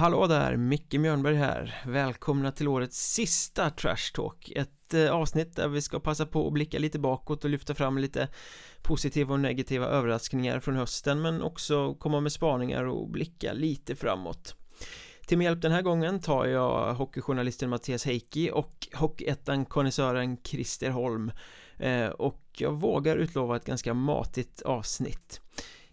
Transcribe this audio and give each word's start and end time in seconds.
Hallå 0.00 0.26
där, 0.26 0.56
Micke 0.56 0.94
Mjörnberg 0.94 1.34
här. 1.34 1.82
Välkomna 1.86 2.52
till 2.52 2.68
årets 2.68 3.12
sista 3.12 3.70
Trash 3.70 4.12
Talk. 4.14 4.52
Ett 4.56 4.94
eh, 4.94 5.10
avsnitt 5.10 5.56
där 5.56 5.68
vi 5.68 5.82
ska 5.82 6.00
passa 6.00 6.26
på 6.26 6.46
att 6.46 6.52
blicka 6.52 6.78
lite 6.78 6.98
bakåt 6.98 7.44
och 7.44 7.50
lyfta 7.50 7.74
fram 7.74 7.98
lite 7.98 8.28
positiva 8.82 9.34
och 9.34 9.40
negativa 9.40 9.86
överraskningar 9.86 10.60
från 10.60 10.76
hösten 10.76 11.22
men 11.22 11.42
också 11.42 11.94
komma 11.94 12.20
med 12.20 12.32
spaningar 12.32 12.84
och 12.84 13.08
blicka 13.08 13.52
lite 13.52 13.96
framåt. 13.96 14.54
Till 15.26 15.38
min 15.38 15.44
hjälp 15.44 15.62
den 15.62 15.72
här 15.72 15.82
gången 15.82 16.20
tar 16.20 16.46
jag 16.46 16.94
hockeyjournalisten 16.94 17.70
Mattias 17.70 18.04
Heikki 18.04 18.50
och 18.50 18.88
hockeyettan-konnässören 18.92 20.36
Christer 20.44 20.90
Holm. 20.90 21.32
Eh, 21.78 22.08
och 22.08 22.42
jag 22.56 22.72
vågar 22.72 23.16
utlova 23.16 23.56
ett 23.56 23.64
ganska 23.64 23.94
matigt 23.94 24.62
avsnitt 24.62 25.40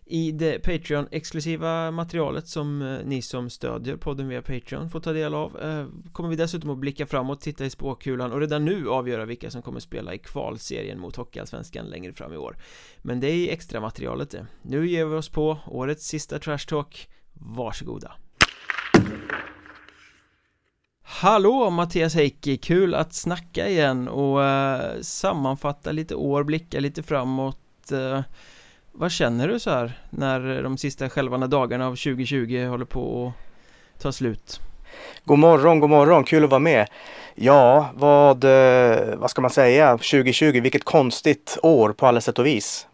i 0.10 0.32
det 0.32 0.60
Patreon-exklusiva 0.60 1.92
materialet 1.92 2.48
som 2.48 2.82
eh, 2.82 3.00
ni 3.06 3.22
som 3.22 3.50
stödjer 3.50 3.98
podden 3.98 4.28
via 4.28 4.42
Patreon 4.42 4.90
får 4.90 5.00
ta 5.00 5.14
del 5.14 5.34
av 5.34 5.62
eh, 5.62 5.86
kommer 6.12 6.30
vi 6.30 6.36
dessutom 6.36 6.70
att 6.70 6.78
blicka 6.78 7.06
framåt, 7.06 7.42
titta 7.42 7.66
i 7.66 7.70
spåkulan 7.70 8.32
och 8.32 8.40
redan 8.40 8.66
nu 8.66 8.90
avgöra 8.90 9.26
vilka 9.26 9.52
som 9.52 9.62
kommer 9.62 9.80
spela 9.80 10.14
i 10.14 10.18
kvalserien 10.18 11.00
mot 11.00 11.16
Hockeyallsvenskan 11.16 11.86
längre 11.86 12.14
fram 12.14 12.34
i 12.34 12.38
år. 12.38 12.58
Men 13.02 13.20
det 13.20 13.28
är 13.28 13.34
i 13.34 13.50
extra 13.50 13.80
materialet 13.80 14.30
det. 14.30 14.46
Nu 14.62 14.88
ger 14.88 15.06
vi 15.06 15.16
oss 15.16 15.30
på 15.30 15.58
årets 15.68 16.08
sista 16.08 16.40
Trash 16.40 16.68
Talk. 16.68 17.10
Varsågoda. 17.34 18.12
Hallå 21.02 21.70
Mattias 21.70 22.16
Heikki, 22.16 22.58
kul 22.58 22.96
att 22.96 23.14
snacka 23.14 23.70
igen 23.70 24.08
och 24.08 24.40
uh, 24.40 25.02
sammanfatta 25.02 25.92
lite 25.92 26.16
år, 26.16 26.44
blicka 26.44 26.80
lite 26.80 27.04
framåt 27.04 27.92
uh, 27.92 28.20
vad 28.98 29.12
känner 29.12 29.48
du 29.48 29.60
så 29.60 29.70
här 29.70 30.00
när 30.10 30.64
de 30.64 30.78
sista 30.78 31.10
skälvande 31.10 31.48
dagarna 31.48 31.88
av 31.88 31.92
2020 31.92 32.66
håller 32.70 32.86
på 32.86 33.34
att 33.96 34.02
ta 34.02 34.12
slut? 34.12 34.60
God 35.26 35.40
morgon, 35.40 35.80
god 35.80 35.90
morgon, 35.90 36.24
kul 36.24 36.44
att 36.44 36.50
vara 36.50 36.60
med. 36.60 36.88
Ja, 37.36 37.90
vad, 37.94 38.44
eh, 38.44 39.16
vad 39.16 39.30
ska 39.30 39.42
man 39.42 39.52
säga, 39.52 39.92
2020, 39.92 40.62
vilket 40.62 40.84
konstigt 40.84 41.58
år 41.64 41.94
på 41.94 42.08
alla 42.08 42.22
sätt 42.22 42.40
och 42.40 42.46
vis. 42.46 42.88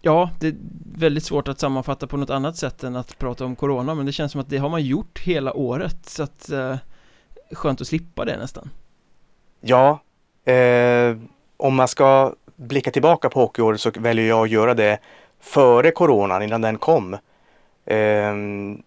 Ja, 0.00 0.30
det 0.40 0.46
är 0.46 0.54
väldigt 0.96 1.24
svårt 1.24 1.48
att 1.48 1.60
sammanfatta 1.60 2.06
på 2.06 2.16
något 2.16 2.30
annat 2.30 2.56
sätt 2.56 2.84
än 2.84 2.96
att 2.96 3.18
prata 3.18 3.44
om 3.44 3.56
Corona, 3.56 3.94
men 3.94 4.06
det 4.06 4.12
känns 4.12 4.32
som 4.32 4.40
att 4.40 4.50
det 4.50 4.58
har 4.58 4.68
man 4.68 4.82
gjort 4.82 5.18
hela 5.18 5.52
året, 5.52 6.06
så 6.06 6.22
att 6.22 6.50
eh, 6.50 6.76
skönt 7.52 7.80
att 7.80 7.86
slippa 7.86 8.24
det 8.24 8.36
nästan. 8.36 8.70
Ja, 9.60 10.02
eh, 10.44 11.16
om 11.56 11.74
man 11.74 11.88
ska 11.88 12.34
blicka 12.56 12.90
tillbaka 12.90 13.28
på 13.28 13.40
hockeyåret 13.40 13.80
så 13.80 13.90
väljer 13.96 14.28
jag 14.28 14.44
att 14.44 14.50
göra 14.50 14.74
det 14.74 14.98
före 15.42 15.90
coronan, 15.90 16.42
innan 16.42 16.60
den 16.60 16.78
kom. 16.78 17.14
Eh, 17.84 18.34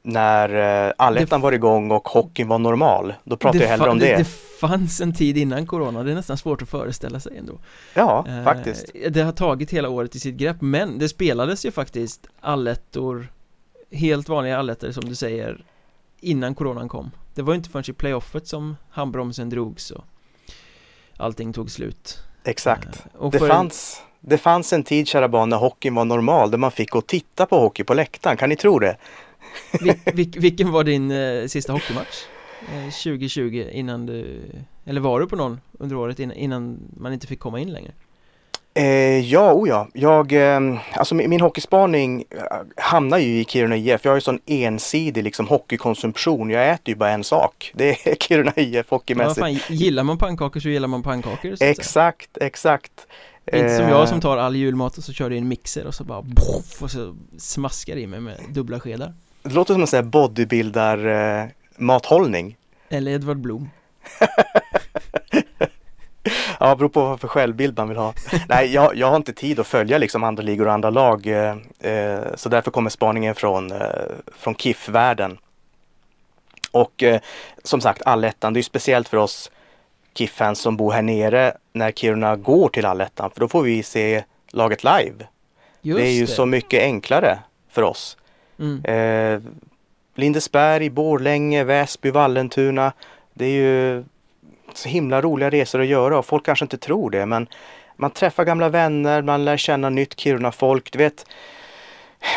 när 0.01 0.85
eh, 0.87 0.93
allettan 0.97 1.41
var 1.41 1.51
igång 1.51 1.91
och 1.91 2.07
hockeyn 2.07 2.47
var 2.47 2.59
normal. 2.59 3.13
Då 3.23 3.37
pratar 3.37 3.59
jag 3.59 3.67
hellre 3.67 3.89
om 3.89 3.99
det. 3.99 4.05
det. 4.05 4.17
Det 4.17 4.27
fanns 4.59 5.01
en 5.01 5.13
tid 5.13 5.37
innan 5.37 5.67
corona, 5.67 6.03
det 6.03 6.11
är 6.11 6.15
nästan 6.15 6.37
svårt 6.37 6.61
att 6.61 6.69
föreställa 6.69 7.19
sig 7.19 7.37
ändå. 7.37 7.59
Ja, 7.93 8.25
eh, 8.27 8.43
faktiskt. 8.43 8.91
Det 9.09 9.21
har 9.21 9.31
tagit 9.31 9.71
hela 9.71 9.89
året 9.89 10.15
i 10.15 10.19
sitt 10.19 10.35
grepp, 10.35 10.57
men 10.59 10.99
det 10.99 11.09
spelades 11.09 11.65
ju 11.65 11.71
faktiskt 11.71 12.27
allettor, 12.39 13.27
helt 13.91 14.29
vanliga 14.29 14.57
allettor 14.57 14.91
som 14.91 15.05
du 15.05 15.15
säger, 15.15 15.65
innan 16.21 16.55
coronan 16.55 16.89
kom. 16.89 17.11
Det 17.33 17.41
var 17.41 17.53
ju 17.53 17.57
inte 17.57 17.69
förrän 17.69 17.85
i 17.87 17.93
playoffet 17.93 18.47
som 18.47 18.77
handbromsen 18.89 19.49
drogs 19.49 19.91
och 19.91 20.03
allting 21.17 21.53
tog 21.53 21.71
slut. 21.71 22.19
Exakt. 22.43 23.05
Eh, 23.21 23.29
det 23.29 23.39
fanns 23.39 24.01
det 24.27 24.37
fanns 24.37 24.73
en 24.73 24.83
tid, 24.83 25.07
kära 25.07 25.27
barn, 25.27 25.49
när 25.49 25.57
hockeyn 25.57 25.95
var 25.95 26.05
normal, 26.05 26.51
där 26.51 26.57
man 26.57 26.71
fick 26.71 26.89
gå 26.89 26.97
och 26.97 27.07
titta 27.07 27.45
på 27.45 27.59
hockey 27.59 27.83
på 27.83 27.93
läktaren. 27.93 28.37
Kan 28.37 28.49
ni 28.49 28.55
tro 28.55 28.79
det? 28.79 28.97
Vil, 29.81 29.93
vil, 30.13 30.31
vilken 30.37 30.71
var 30.71 30.83
din 30.83 31.11
eh, 31.11 31.47
sista 31.47 31.73
hockeymatch? 31.73 32.23
Eh, 32.73 32.83
2020 32.83 33.69
innan 33.71 34.05
du, 34.05 34.41
eller 34.85 35.01
var 35.01 35.19
du 35.19 35.27
på 35.27 35.35
någon 35.35 35.59
under 35.79 35.95
året 35.95 36.19
innan, 36.19 36.37
innan 36.37 36.79
man 36.97 37.13
inte 37.13 37.27
fick 37.27 37.39
komma 37.39 37.59
in 37.59 37.73
längre? 37.73 37.91
Eh, 38.77 39.19
ja, 39.19 39.53
oh 39.53 39.69
ja. 39.69 39.87
Jag, 39.93 40.31
eh, 40.31 40.59
alltså 40.93 41.15
min, 41.15 41.29
min 41.29 41.41
hockeyspaning 41.41 42.23
eh, 42.29 42.37
hamnar 42.77 43.17
ju 43.17 43.39
i 43.39 43.45
Kiruna 43.45 43.75
IF. 43.77 44.05
Jag 44.05 44.11
har 44.11 44.17
ju 44.17 44.21
sån 44.21 44.39
ensidig 44.45 45.23
liksom 45.23 45.47
hockeykonsumtion. 45.47 46.49
Jag 46.49 46.69
äter 46.69 46.89
ju 46.89 46.95
bara 46.95 47.09
en 47.09 47.23
sak. 47.23 47.71
Det 47.75 48.07
är 48.07 48.15
Kiruna 48.15 48.53
IF 48.55 48.89
hockeymässigt. 48.89 49.37
Ja, 49.37 49.43
fan, 49.43 49.77
gillar 49.77 50.03
man 50.03 50.17
pannkakor 50.17 50.59
så 50.59 50.69
gillar 50.69 50.87
man 50.87 51.03
pannkakor. 51.03 51.55
exakt, 51.59 52.37
exakt. 52.41 53.07
Inte 53.53 53.77
som 53.77 53.89
jag 53.89 54.09
som 54.09 54.21
tar 54.21 54.37
all 54.37 54.55
julmat 54.55 54.97
och 54.97 55.03
så 55.03 55.13
kör 55.13 55.31
i 55.31 55.37
en 55.37 55.47
mixer 55.47 55.87
och 55.87 55.95
så 55.95 56.03
bara 56.03 56.21
boff, 56.21 56.81
och 56.81 56.91
så 56.91 57.15
smaskar 57.37 57.95
i 57.95 58.07
mig 58.07 58.19
med 58.19 58.39
dubbla 58.49 58.79
skedar. 58.79 59.13
Det 59.43 59.53
låter 59.53 59.73
som 59.73 59.81
en 59.81 59.87
sån 59.87 59.97
här 59.97 60.03
bodybuildar 60.03 61.07
eh, 61.07 61.45
mathållning. 61.77 62.57
Eller 62.89 63.11
Edvard 63.11 63.37
Blom. 63.37 63.69
ja, 66.59 66.75
beror 66.75 66.89
på 66.89 67.01
vad 67.01 67.19
för 67.19 67.27
självbild 67.27 67.77
man 67.77 67.89
vill 67.89 67.97
ha. 67.97 68.13
Nej, 68.49 68.73
jag, 68.73 68.95
jag 68.95 69.07
har 69.07 69.15
inte 69.15 69.33
tid 69.33 69.59
att 69.59 69.67
följa 69.67 69.97
liksom 69.97 70.23
andra 70.23 70.43
ligor 70.43 70.67
och 70.67 70.73
andra 70.73 70.89
lag. 70.89 71.27
Eh, 71.27 71.57
eh, 71.79 72.19
så 72.35 72.49
därför 72.49 72.71
kommer 72.71 72.89
spaningen 72.89 73.35
från, 73.35 73.71
eh, 73.71 73.79
från 74.37 74.55
KIF-världen. 74.55 75.37
Och 76.71 77.03
eh, 77.03 77.19
som 77.63 77.81
sagt, 77.81 78.01
allettan, 78.05 78.53
det 78.53 78.59
är 78.59 78.61
speciellt 78.61 79.07
för 79.07 79.17
oss 79.17 79.51
KIF-fans 80.15 80.59
som 80.59 80.77
bor 80.77 80.91
här 80.91 81.01
nere 81.01 81.53
när 81.73 81.91
Kiruna 81.91 82.35
går 82.35 82.69
till 82.69 82.85
allettan 82.85 83.31
för 83.31 83.39
då 83.39 83.47
får 83.47 83.63
vi 83.63 83.83
se 83.83 84.23
laget 84.51 84.83
live. 84.83 85.27
Just 85.81 85.99
det 85.99 86.07
är 86.07 86.11
ju 86.11 86.25
det. 86.25 86.31
så 86.31 86.45
mycket 86.45 86.81
enklare 86.81 87.39
för 87.69 87.81
oss. 87.81 88.17
Mm. 88.59 88.85
Eh, 88.85 89.51
Lindesberg, 90.15 90.89
Borlänge, 90.89 91.63
Väsby, 91.63 92.11
Vallentuna. 92.11 92.93
Det 93.33 93.45
är 93.45 93.49
ju 93.49 94.03
så 94.73 94.89
himla 94.89 95.21
roliga 95.21 95.49
resor 95.49 95.81
att 95.81 95.87
göra 95.87 96.17
och 96.17 96.25
folk 96.25 96.45
kanske 96.45 96.65
inte 96.65 96.77
tror 96.77 97.09
det 97.09 97.25
men 97.25 97.47
man 97.95 98.11
träffar 98.11 98.45
gamla 98.45 98.69
vänner, 98.69 99.21
man 99.21 99.45
lär 99.45 99.57
känna 99.57 99.89
nytt 99.89 100.19
Kiruna-folk. 100.19 100.91
Du 100.91 100.97
vet, 100.97 101.25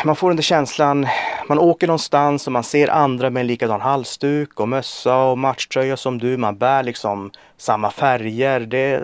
man 0.05 0.15
får 0.15 0.29
den 0.29 0.35
där 0.35 0.43
känslan, 0.43 1.07
man 1.47 1.59
åker 1.59 1.87
någonstans 1.87 2.47
och 2.47 2.53
man 2.53 2.63
ser 2.63 2.87
andra 2.87 3.29
med 3.29 3.41
en 3.41 3.47
likadan 3.47 3.81
halsduk 3.81 4.59
och 4.59 4.69
mössa 4.69 5.17
och 5.17 5.37
matchtröja 5.37 5.97
som 5.97 6.17
du. 6.17 6.37
Man 6.37 6.57
bär 6.57 6.83
liksom 6.83 7.31
samma 7.57 7.91
färger. 7.91 8.59
Det, 8.59 9.03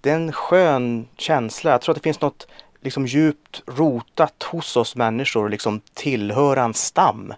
det 0.00 0.10
är 0.10 0.14
en 0.14 0.32
skön 0.32 1.08
känsla. 1.16 1.70
Jag 1.70 1.80
tror 1.80 1.92
att 1.92 2.02
det 2.02 2.02
finns 2.02 2.20
något 2.20 2.46
liksom 2.80 3.06
djupt 3.06 3.62
rotat 3.66 4.42
hos 4.42 4.76
oss 4.76 4.96
människor, 4.96 5.48
liksom 5.48 5.80
tillhöra 5.94 6.62
en 6.62 6.74
stam. 6.74 7.34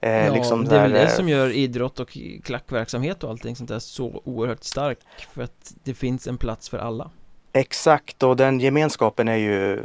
Eh, 0.00 0.26
ja, 0.26 0.34
liksom 0.34 0.64
det 0.64 0.76
är 0.76 0.82
väl 0.82 0.92
det 0.92 1.10
som 1.10 1.28
gör 1.28 1.50
idrott 1.50 2.00
och 2.00 2.18
klackverksamhet 2.44 3.24
och 3.24 3.30
allting 3.30 3.56
sånt 3.56 3.68
där 3.68 3.78
så 3.78 4.22
oerhört 4.24 4.64
starkt 4.64 5.02
för 5.34 5.42
att 5.42 5.74
det 5.84 5.94
finns 5.94 6.26
en 6.26 6.38
plats 6.38 6.68
för 6.68 6.78
alla. 6.78 7.10
Exakt 7.52 8.22
och 8.22 8.36
den 8.36 8.60
gemenskapen 8.60 9.28
är 9.28 9.36
ju 9.36 9.82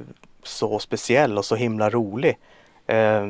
så 0.47 0.79
speciell 0.79 1.37
och 1.37 1.45
så 1.45 1.55
himla 1.55 1.89
rolig. 1.89 2.37
Eh, 2.87 3.25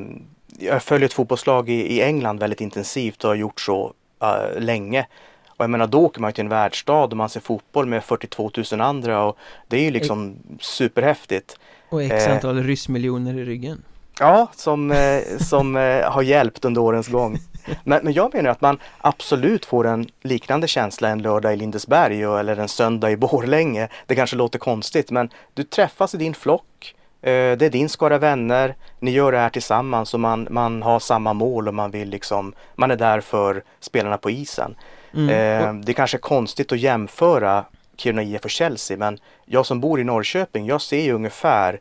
jag 0.60 0.84
följer 0.84 1.06
ett 1.06 1.14
fotbollslag 1.14 1.70
i, 1.70 2.02
England 2.02 2.40
väldigt 2.40 2.62
intensivt 2.62 3.24
och 3.24 3.30
har 3.30 3.36
gjort 3.36 3.62
så 3.62 3.94
uh, 4.24 4.62
länge. 4.62 5.08
Och 5.48 5.64
jag 5.64 5.70
menar 5.70 5.88
då 5.88 6.00
åker 6.00 6.22
man 6.22 6.34
till 6.34 6.44
en 6.44 6.50
världsstad 6.50 7.04
och 7.04 7.18
man 7.18 7.30
ser 7.30 7.40
fotboll 7.40 7.86
med 7.86 8.04
42 8.04 8.52
000 8.72 8.82
andra 8.82 9.24
och 9.24 9.38
det 9.68 9.78
är 9.78 9.82
ju 9.82 9.92
liksom 9.92 10.38
superhäftigt. 10.60 11.60
Och 11.90 12.04
x 12.04 12.28
antal 12.28 12.58
eh, 12.58 12.64
ryssmiljoner 12.64 13.34
i 13.34 13.46
ryggen. 13.46 13.84
Ja, 14.20 14.48
som, 14.56 14.92
eh, 14.92 15.22
som 15.40 15.76
eh, 15.76 16.12
har 16.12 16.22
hjälpt 16.22 16.66
under 16.66 16.82
årens 16.82 17.08
gång. 17.08 17.38
Men, 17.84 18.04
men 18.04 18.14
jag 18.14 18.34
menar 18.34 18.50
att 18.50 18.62
man 18.62 18.80
absolut 18.98 19.66
får 19.66 19.88
en 19.88 20.08
liknande 20.22 20.68
känsla 20.68 21.10
en 21.10 21.22
lördag 21.22 21.54
i 21.54 21.56
Lindesberg 21.56 22.24
eller 22.24 22.58
en 22.58 22.68
söndag 22.68 23.12
i 23.12 23.18
Borlänge. 23.18 23.88
Det 24.06 24.16
kanske 24.16 24.36
låter 24.36 24.60
konstigt 24.60 25.12
men 25.12 25.30
du 25.54 25.64
träffas 25.64 26.16
i 26.16 26.18
din 26.18 26.34
flock. 26.34 26.96
Eh, 27.22 27.58
det 27.58 27.66
är 27.66 27.70
din 27.70 27.90
skara 27.90 28.18
vänner. 28.18 28.76
Ni 29.00 29.12
gör 29.12 29.32
det 29.32 29.38
här 29.38 29.50
tillsammans 29.50 30.14
och 30.14 30.20
man, 30.20 30.48
man 30.50 30.82
har 30.84 31.00
samma 31.00 31.34
mål 31.34 31.68
och 31.68 31.74
man 31.74 31.92
vill 31.92 32.10
liksom, 32.10 32.54
man 32.76 32.92
är 32.92 32.96
där 32.96 33.22
för 33.22 33.64
spelarna 33.80 34.18
på 34.18 34.30
isen. 34.30 34.76
Mm. 35.14 35.30
Eh, 35.30 35.74
det 35.86 35.92
är 35.92 35.94
kanske 35.94 36.18
är 36.18 36.20
konstigt 36.20 36.72
att 36.72 36.80
jämföra 36.80 37.66
Kiruna 37.98 38.24
IF 38.24 38.44
och 38.44 38.50
Chelsea 38.50 38.98
men 38.98 39.20
jag 39.46 39.66
som 39.66 39.80
bor 39.80 40.00
i 40.00 40.04
Norrköping, 40.04 40.66
jag 40.66 40.82
ser 40.82 41.02
ju 41.02 41.12
ungefär 41.12 41.80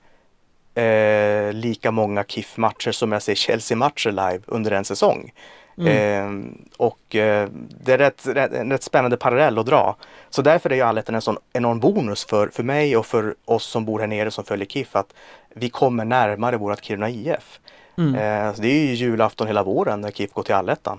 eh, 0.74 1.52
lika 1.52 1.90
många 1.90 2.24
KIF-matcher 2.24 2.92
som 2.92 3.12
jag 3.12 3.22
ser 3.22 3.34
Chelsea-matcher 3.34 4.10
live 4.10 4.40
under 4.46 4.70
en 4.70 4.84
säsong. 4.84 5.32
Mm. 5.78 6.46
Eh, 6.46 6.52
och 6.76 7.14
eh, 7.14 7.48
det 7.84 7.92
är 7.92 7.98
rätt, 7.98 8.26
rätt, 8.26 8.52
en 8.52 8.72
rätt 8.72 8.82
spännande 8.82 9.16
parallell 9.16 9.58
att 9.58 9.66
dra. 9.66 9.96
Så 10.30 10.42
därför 10.42 10.70
är 10.70 10.74
ju 10.74 10.82
allettan 10.82 11.14
en 11.14 11.20
sån 11.20 11.38
enorm 11.52 11.80
bonus 11.80 12.24
för, 12.24 12.48
för 12.48 12.62
mig 12.62 12.96
och 12.96 13.06
för 13.06 13.34
oss 13.44 13.64
som 13.64 13.84
bor 13.84 14.00
här 14.00 14.06
nere 14.06 14.30
som 14.30 14.44
följer 14.44 14.66
KIF 14.66 14.96
att 14.96 15.14
vi 15.54 15.68
kommer 15.68 16.04
närmare 16.04 16.56
vårat 16.56 16.84
Kiruna 16.84 17.10
IF. 17.10 17.60
Mm. 17.98 18.14
Eh, 18.14 18.54
det 18.58 18.68
är 18.68 18.86
ju 18.86 18.94
julafton 18.94 19.46
hela 19.46 19.62
våren 19.62 20.00
när 20.00 20.10
KIF 20.10 20.32
går 20.32 20.42
till 20.42 20.54
allettan. 20.54 20.98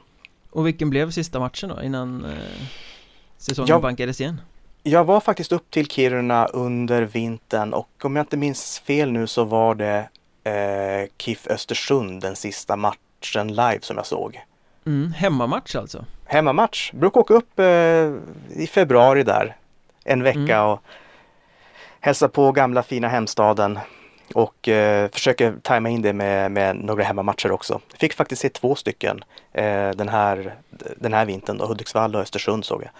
Och 0.49 0.67
vilken 0.67 0.89
blev 0.89 1.11
sista 1.11 1.39
matchen 1.39 1.69
då 1.69 1.83
innan 1.83 2.25
eh, 2.25 2.31
säsongen 3.37 3.69
jag, 3.69 3.81
bankades 3.81 4.21
igen? 4.21 4.41
Jag 4.83 5.03
var 5.03 5.19
faktiskt 5.19 5.51
upp 5.51 5.71
till 5.71 5.87
Kiruna 5.87 6.45
under 6.45 7.01
vintern 7.01 7.73
och 7.73 7.89
om 8.03 8.15
jag 8.15 8.23
inte 8.23 8.37
minns 8.37 8.79
fel 8.79 9.11
nu 9.11 9.27
så 9.27 9.43
var 9.43 9.75
det 9.75 10.09
eh, 10.43 11.09
KIF 11.17 11.47
Östersund 11.47 12.21
den 12.21 12.35
sista 12.35 12.75
matchen 12.75 13.47
live 13.47 13.79
som 13.81 13.97
jag 13.97 14.05
såg. 14.05 14.43
Mm, 14.87 15.11
hemmamatch 15.11 15.75
alltså? 15.75 16.05
Hemmamatch. 16.25 16.91
Brukar 16.91 17.21
åka 17.21 17.33
upp 17.33 17.59
eh, 17.59 17.65
i 18.61 18.67
februari 18.71 19.23
där. 19.23 19.55
En 20.03 20.23
vecka 20.23 20.57
mm. 20.57 20.67
och 20.67 20.83
hälsa 21.99 22.29
på 22.29 22.51
gamla 22.51 22.83
fina 22.83 23.07
hemstaden. 23.07 23.79
Och 24.33 24.67
eh, 24.67 25.09
försöker 25.09 25.55
tajma 25.61 25.89
in 25.89 26.01
det 26.01 26.13
med, 26.13 26.51
med 26.51 26.75
några 26.75 27.03
hemmamatcher 27.03 27.51
också. 27.51 27.81
Fick 27.99 28.13
faktiskt 28.13 28.41
se 28.41 28.49
två 28.49 28.75
stycken 28.75 29.23
eh, 29.53 29.89
den, 29.89 30.09
här, 30.09 30.55
den 30.97 31.13
här 31.13 31.25
vintern 31.25 31.57
då. 31.57 31.65
Hudiksvall 31.65 32.15
och 32.15 32.21
Östersund 32.21 32.65
såg 32.65 32.83
jag. 32.83 32.91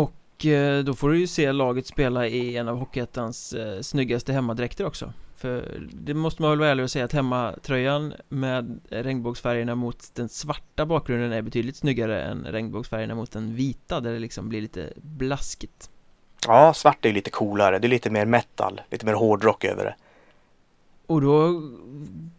Och 0.00 0.46
eh, 0.46 0.84
då 0.84 0.94
får 0.94 1.10
du 1.10 1.18
ju 1.18 1.26
se 1.26 1.52
laget 1.52 1.86
spela 1.86 2.26
i 2.26 2.56
en 2.56 2.68
av 2.68 2.78
Hockeyettans 2.78 3.52
eh, 3.52 3.80
snyggaste 3.80 4.32
hemmadräkter 4.32 4.86
också. 4.86 5.12
För 5.42 5.86
det 5.92 6.14
måste 6.14 6.42
man 6.42 6.50
väl 6.50 6.58
vara 6.58 6.70
ärlig 6.70 6.84
och 6.84 6.90
säga 6.90 7.04
att 7.04 7.12
hemmatröjan 7.12 8.14
med 8.28 8.80
regnbågsfärgerna 8.88 9.74
mot 9.74 10.14
den 10.14 10.28
svarta 10.28 10.86
bakgrunden 10.86 11.32
är 11.32 11.42
betydligt 11.42 11.76
snyggare 11.76 12.22
än 12.22 12.44
regnbågsfärgerna 12.44 13.14
mot 13.14 13.32
den 13.32 13.54
vita 13.54 14.00
där 14.00 14.12
det 14.12 14.18
liksom 14.18 14.48
blir 14.48 14.60
lite 14.60 14.92
blaskigt. 14.96 15.90
Ja, 16.46 16.74
svart 16.74 17.04
är 17.04 17.12
lite 17.12 17.30
coolare. 17.30 17.78
Det 17.78 17.86
är 17.86 17.88
lite 17.88 18.10
mer 18.10 18.26
metal, 18.26 18.80
lite 18.90 19.06
mer 19.06 19.14
hårdrock 19.14 19.64
över 19.64 19.84
det. 19.84 19.94
Och 21.06 21.20
då 21.20 21.62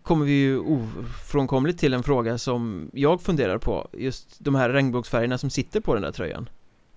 kommer 0.04 0.26
vi 0.26 0.32
ju 0.32 0.60
ofrånkomligt 0.60 1.80
till 1.80 1.94
en 1.94 2.04
fråga 2.04 2.38
som 2.38 2.90
jag 2.94 3.22
funderar 3.22 3.58
på 3.58 3.88
Just 3.94 4.36
de 4.40 4.56
här 4.56 4.70
regnbågsfärgerna 4.70 5.38
som 5.38 5.50
sitter 5.50 5.80
på 5.80 5.94
den 5.94 6.04
där 6.04 6.12
tröjan 6.12 6.50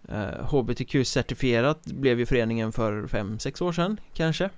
eh, 0.08 0.48
HBTQ-certifierat 0.50 1.78
blev 1.84 2.18
ju 2.18 2.26
föreningen 2.26 2.72
för 2.72 3.02
5-6 3.02 3.62
år 3.62 3.72
sedan 3.72 4.00
kanske 4.14 4.50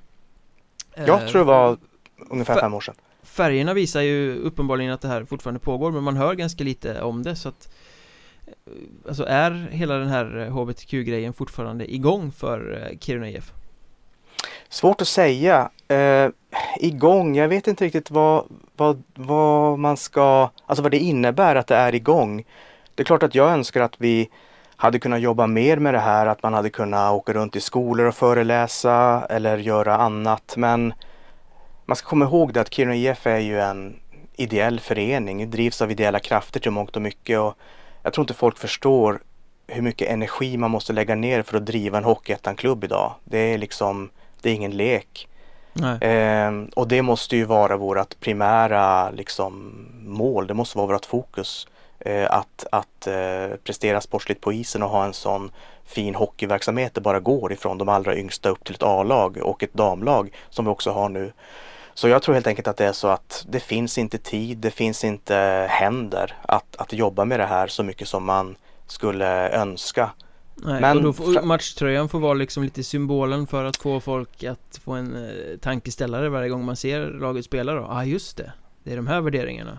Jag 1.07 1.29
tror 1.29 1.39
det 1.39 1.45
var 1.45 1.79
ungefär 2.31 2.61
fem 2.61 2.75
år 2.75 2.81
sedan 2.81 2.95
Färgerna 3.23 3.75
visar 3.75 4.01
ju 4.01 4.37
uppenbarligen 4.37 4.93
att 4.93 5.01
det 5.01 5.09
här 5.09 5.25
fortfarande 5.25 5.61
pågår 5.61 5.93
men 5.93 6.05
man 6.05 6.17
hör 6.17 6.35
ganska 6.35 6.65
lite 6.65 7.03
om 7.03 7.23
det 7.23 7.37
så 7.37 7.49
att 7.49 7.69
eh, 8.47 8.53
Alltså 9.09 9.25
är 9.25 9.69
hela 9.71 9.95
den 9.95 10.09
här 10.09 10.49
HBTQ-grejen 10.51 11.33
fortfarande 11.33 11.95
igång 11.95 12.33
för 12.33 12.89
eh, 12.91 12.99
Kiruna 12.99 13.29
IF? 13.29 13.53
Svårt 14.69 15.01
att 15.01 15.09
säga. 15.09 15.71
Eh, 15.89 16.29
igång, 16.81 17.37
jag 17.37 17.49
vet 17.49 17.67
inte 17.67 17.85
riktigt 17.85 18.11
vad, 18.11 18.45
vad, 18.77 19.03
vad 19.15 19.79
man 19.79 19.97
ska, 19.97 20.51
alltså 20.67 20.83
vad 20.83 20.91
det 20.91 20.99
innebär 20.99 21.57
att 21.57 21.67
det 21.67 21.77
är 21.77 21.95
igång. 21.95 22.45
Det 22.95 23.03
är 23.03 23.05
klart 23.05 23.23
att 23.23 23.35
jag 23.35 23.51
önskar 23.51 23.81
att 23.81 23.95
vi 23.99 24.31
hade 24.81 24.99
kunnat 24.99 25.21
jobba 25.21 25.47
mer 25.47 25.77
med 25.77 25.95
det 25.95 26.01
här, 26.01 26.27
att 26.27 26.43
man 26.43 26.55
hade 26.55 26.71
kunnat 26.71 27.13
åka 27.13 27.33
runt 27.33 27.57
i 27.57 27.61
skolor 27.61 28.07
och 28.07 28.15
föreläsa 28.15 29.27
eller 29.31 29.59
göra 29.59 29.97
annat. 29.97 30.55
Men 30.57 30.95
man 31.87 31.97
ska 31.97 32.09
komma 32.09 32.25
ihåg 32.25 32.53
det 32.53 32.61
att 32.61 32.75
Kiruna 32.75 32.95
IF 32.95 33.27
är 33.27 33.39
ju 33.39 33.61
en 33.61 33.97
ideell 34.37 34.81
förening, 34.81 35.51
drivs 35.51 35.83
av 35.83 35.91
ideella 35.91 36.21
krafter 36.21 36.61
till 36.61 36.71
mångt 36.71 36.97
och 36.97 37.03
mycket. 37.03 37.39
Och 37.39 37.55
jag 38.03 38.13
tror 38.13 38.23
inte 38.23 38.35
folk 38.35 38.59
förstår 38.59 39.21
hur 39.67 39.83
mycket 39.83 40.09
energi 40.09 40.57
man 40.57 40.71
måste 40.71 40.93
lägga 40.93 41.15
ner 41.15 41.43
för 41.43 41.57
att 41.57 41.67
driva 41.67 41.99
en 41.99 42.05
Hockeyettan-klubb 42.05 42.85
idag. 42.85 43.15
Det 43.25 43.39
är 43.39 43.59
liksom, 43.59 44.11
det 44.43 44.51
är 44.51 44.55
ingen 44.55 44.77
lek. 44.77 45.29
Eh, 46.03 46.53
och 46.77 46.89
det 46.89 47.03
måste 47.03 47.37
ju 47.37 47.45
vara 47.45 47.77
vårt 47.77 48.21
primära 48.21 49.11
liksom, 49.11 49.73
mål, 50.05 50.47
det 50.47 50.55
måste 50.55 50.79
vara 50.79 50.93
vårt 50.93 51.07
fokus. 51.07 51.67
Eh, 52.01 52.31
att 52.31 52.67
att 52.73 53.07
eh, 53.07 53.57
prestera 53.65 54.01
sportsligt 54.01 54.41
på 54.41 54.53
isen 54.53 54.83
och 54.83 54.91
ha 54.91 55.05
en 55.05 55.13
sån 55.13 55.51
fin 55.85 56.15
hockeyverksamhet 56.15 56.95
det 56.95 57.01
bara 57.01 57.21
går 57.21 57.53
ifrån 57.53 57.79
de 57.79 57.89
allra 57.89 58.17
yngsta 58.17 58.49
upp 58.49 58.65
till 58.65 58.75
ett 58.75 58.83
A-lag 58.83 59.39
och 59.43 59.63
ett 59.63 59.75
damlag 59.75 60.37
som 60.51 60.65
vi 60.65 60.71
också 60.71 60.91
har 60.91 61.09
nu. 61.09 61.33
Så 61.95 62.09
jag 62.09 62.23
tror 62.23 62.35
helt 62.35 62.47
enkelt 62.47 62.69
att 62.69 62.77
det 62.77 62.87
är 62.87 62.93
så 62.93 63.09
att 63.09 63.47
det 63.49 63.61
finns 63.61 63.99
inte 63.99 64.19
tid, 64.19 64.59
det 64.59 64.71
finns 64.71 65.05
inte 65.05 65.67
händer 65.71 66.37
att, 66.43 66.77
att 66.77 66.93
jobba 66.93 67.25
med 67.25 67.41
det 67.41 67.47
här 67.47 67.67
så 67.67 67.83
mycket 67.83 68.09
som 68.09 68.25
man 68.25 68.57
skulle 68.87 69.51
önska. 69.51 70.11
Nej, 70.55 70.81
men 70.81 70.97
och 70.97 71.03
då 71.03 71.13
får, 71.13 71.43
matchtröjan 71.43 72.09
får 72.09 72.21
vara 72.21 72.35
liksom 72.35 72.63
lite 72.63 72.85
symbolen 72.85 73.47
för 73.47 73.65
att 73.65 73.77
få 73.77 74.01
folk 74.01 74.45
att 74.45 74.81
få 74.85 74.93
en 74.93 75.17
eh, 75.17 75.59
tankeställare 75.61 76.29
varje 76.29 76.49
gång 76.49 76.65
man 76.65 76.77
ser 76.77 77.07
laget 77.07 77.45
spela 77.45 77.73
då. 77.73 77.81
Ja, 77.81 77.89
ah, 77.91 78.05
just 78.05 78.37
det. 78.37 78.53
Det 78.85 78.93
är 78.93 78.97
de 78.97 79.07
här 79.07 79.21
värderingarna. 79.21 79.79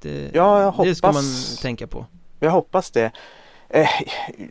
Det, 0.00 0.30
ja, 0.34 0.60
jag 0.60 0.70
hoppas, 0.70 0.86
det 0.86 0.94
ska 0.94 1.12
man 1.12 1.24
tänka 1.62 1.86
på. 1.86 2.06
Jag 2.40 2.50
hoppas 2.50 2.90
det. 2.90 3.12
Eh, 3.70 3.88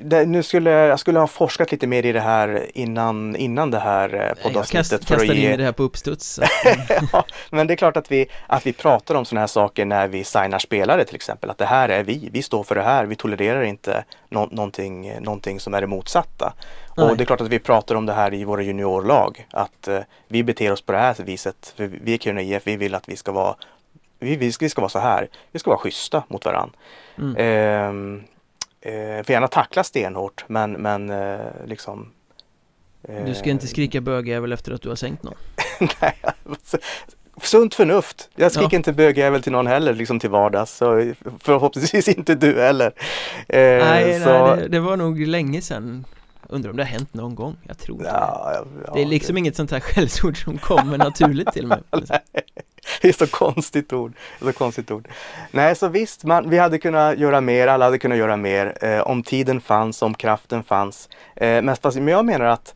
det, 0.02 0.26
nu 0.26 0.44
skulle 0.44 0.70
jag 0.70 1.00
skulle 1.00 1.20
ha 1.20 1.28
forskat 1.28 1.72
lite 1.72 1.88
mer 1.88 2.06
i 2.06 2.12
det 2.12 2.20
här 2.20 2.66
innan, 2.74 3.36
innan 3.36 3.72
det 3.72 3.80
här 3.80 4.14
eh, 4.14 4.44
poddavsnittet. 4.44 4.92
Jag 4.92 5.00
kast, 5.00 5.10
kastade 5.10 5.36
ge... 5.40 5.52
in 5.52 5.58
det 5.58 5.64
här 5.64 5.72
på 5.72 5.84
uppstuds. 5.84 6.40
ja, 7.14 7.26
men 7.50 7.68
det 7.68 7.74
är 7.74 7.76
klart 7.76 7.98
att 7.98 8.12
vi, 8.12 8.26
att 8.48 8.66
vi 8.66 8.74
pratar 8.74 9.16
om 9.16 9.26
sådana 9.26 9.40
här 9.40 9.48
saker 9.48 9.86
när 9.86 10.08
vi 10.08 10.24
signar 10.24 10.60
spelare 10.60 11.06
till 11.06 11.16
exempel. 11.16 11.50
Att 11.50 11.58
det 11.58 11.66
här 11.66 11.90
är 11.90 12.04
vi, 12.04 12.30
vi 12.32 12.44
står 12.44 12.64
för 12.64 12.76
det 12.76 12.82
här, 12.82 13.06
vi 13.06 13.16
tolererar 13.16 13.64
inte 13.64 14.04
no 14.30 14.48
någonting, 14.52 15.20
någonting 15.20 15.60
som 15.60 15.74
är 15.74 15.82
det 15.82 15.88
motsatta. 15.88 16.54
Nej. 16.98 17.10
Och 17.10 17.18
det 17.18 17.24
är 17.24 17.26
klart 17.26 17.42
att 17.42 17.50
vi 17.50 17.60
pratar 17.60 17.96
om 17.96 18.06
det 18.06 18.14
här 18.14 18.34
i 18.34 18.44
våra 18.44 18.62
juniorlag. 18.62 19.48
Att 19.52 19.88
eh, 19.88 20.00
vi 20.28 20.44
beter 20.44 20.72
oss 20.72 20.82
på 20.82 20.92
det 20.92 20.98
här 20.98 21.16
viset. 21.24 21.74
För 21.78 21.88
vi 21.88 22.14
är 22.14 22.18
Kiruna 22.18 22.42
IF, 22.42 22.68
vi 22.68 22.78
vill 22.78 22.96
att 22.96 23.10
vi 23.10 23.16
ska 23.16 23.32
vara 23.32 23.56
vi, 24.20 24.36
vi, 24.36 24.52
ska, 24.52 24.66
vi 24.66 24.70
ska 24.70 24.82
vara 24.82 24.90
så 24.90 25.00
här. 25.00 25.30
Vi 25.52 25.60
ska 25.60 25.70
vara 25.70 25.80
schyssta 25.80 26.24
mot 26.28 26.46
varandra. 26.46 26.76
Mm. 27.18 27.36
Eh, 27.36 28.94
eh, 28.94 29.24
får 29.24 29.34
gärna 29.34 29.48
tackla 29.48 29.84
stenhårt 29.84 30.44
men, 30.48 30.72
men 30.72 31.10
eh, 31.10 31.40
liksom 31.66 32.12
eh, 33.04 33.26
Du 33.26 33.36
ska 33.36 33.50
inte 33.50 33.68
skrika 33.68 34.02
bögjävel 34.02 34.52
efter 34.52 34.72
att 34.72 34.82
du 34.82 34.90
har 34.90 34.96
sänkt 34.96 35.24
någon? 35.24 35.36
Nej, 36.02 36.16
alltså, 36.50 36.78
sunt 37.42 37.76
förnuft. 37.76 38.30
Jag 38.36 38.52
skriker 38.52 38.74
ja. 38.74 38.78
inte 38.78 38.94
bögjävel 38.94 39.44
till 39.44 39.52
någon 39.52 39.68
heller 39.68 39.94
liksom 39.94 40.20
till 40.20 40.30
vardags. 40.30 40.78
Så 40.78 41.14
förhoppningsvis 41.40 42.08
inte 42.08 42.36
du 42.36 42.62
heller. 42.62 42.94
Eh, 43.48 43.60
nej, 43.60 44.20
så... 44.20 44.30
nej 44.30 44.58
det, 44.58 44.68
det, 44.68 44.80
var 44.80 44.98
nog 44.98 45.20
länge 45.20 45.62
sedan. 45.62 46.06
Undrar 46.50 46.72
om 46.72 46.78
det 46.78 46.84
har 46.84 46.90
hänt 46.90 47.14
någon 47.14 47.36
gång? 47.36 47.56
Jag 47.64 47.78
tror 47.78 48.04
ja, 48.04 48.12
det. 48.12 48.82
Ja, 48.88 48.94
det 48.94 49.02
är 49.02 49.06
liksom 49.06 49.36
det... 49.36 49.40
inget 49.40 49.56
sånt 49.56 49.72
här 49.72 49.80
skällsord 49.94 50.44
som 50.44 50.58
kommer 50.58 50.98
naturligt 50.98 51.54
till 51.54 51.68
mig. 51.68 51.82
det 53.02 53.08
är 53.08 53.14
så 53.14 53.28
konstigt 53.28 53.94
ord. 53.94 54.14
Så 54.42 54.54
konstigt 54.54 54.92
ord. 54.92 55.08
Nej, 55.52 55.76
så 55.76 55.88
visst, 55.88 56.24
man, 56.24 56.50
vi 56.50 56.58
hade 56.58 56.78
kunnat 56.78 57.18
göra 57.18 57.42
mer, 57.42 57.68
alla 57.68 57.86
hade 57.86 57.98
kunnat 57.98 58.18
göra 58.18 58.38
mer. 58.38 58.78
Eh, 58.82 59.00
om 59.02 59.24
tiden 59.24 59.62
fanns, 59.62 60.02
om 60.02 60.14
kraften 60.14 60.64
fanns. 60.64 61.10
Eh, 61.36 61.62
men, 61.62 61.76
fast, 61.76 61.98
men 61.98 62.08
jag 62.08 62.26
menar 62.26 62.46
att 62.46 62.74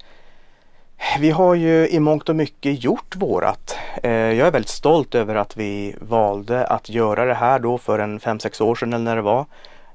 vi 1.20 1.32
har 1.32 1.56
ju 1.56 1.88
i 1.88 2.00
mångt 2.00 2.30
och 2.30 2.36
mycket 2.36 2.84
gjort 2.84 3.16
vårat. 3.16 3.76
Eh, 4.04 4.12
jag 4.12 4.48
är 4.48 4.52
väldigt 4.52 4.70
stolt 4.70 5.16
över 5.16 5.36
att 5.36 5.58
vi 5.58 5.96
valde 6.02 6.66
att 6.66 6.90
göra 6.90 7.26
det 7.26 7.34
här 7.34 7.60
då 7.60 7.78
för 7.78 8.00
en 8.00 8.20
5-6 8.20 8.62
år 8.62 8.76
sedan 8.76 8.94
eller 8.94 9.06
när 9.06 9.16
det 9.16 9.22
var. 9.22 9.46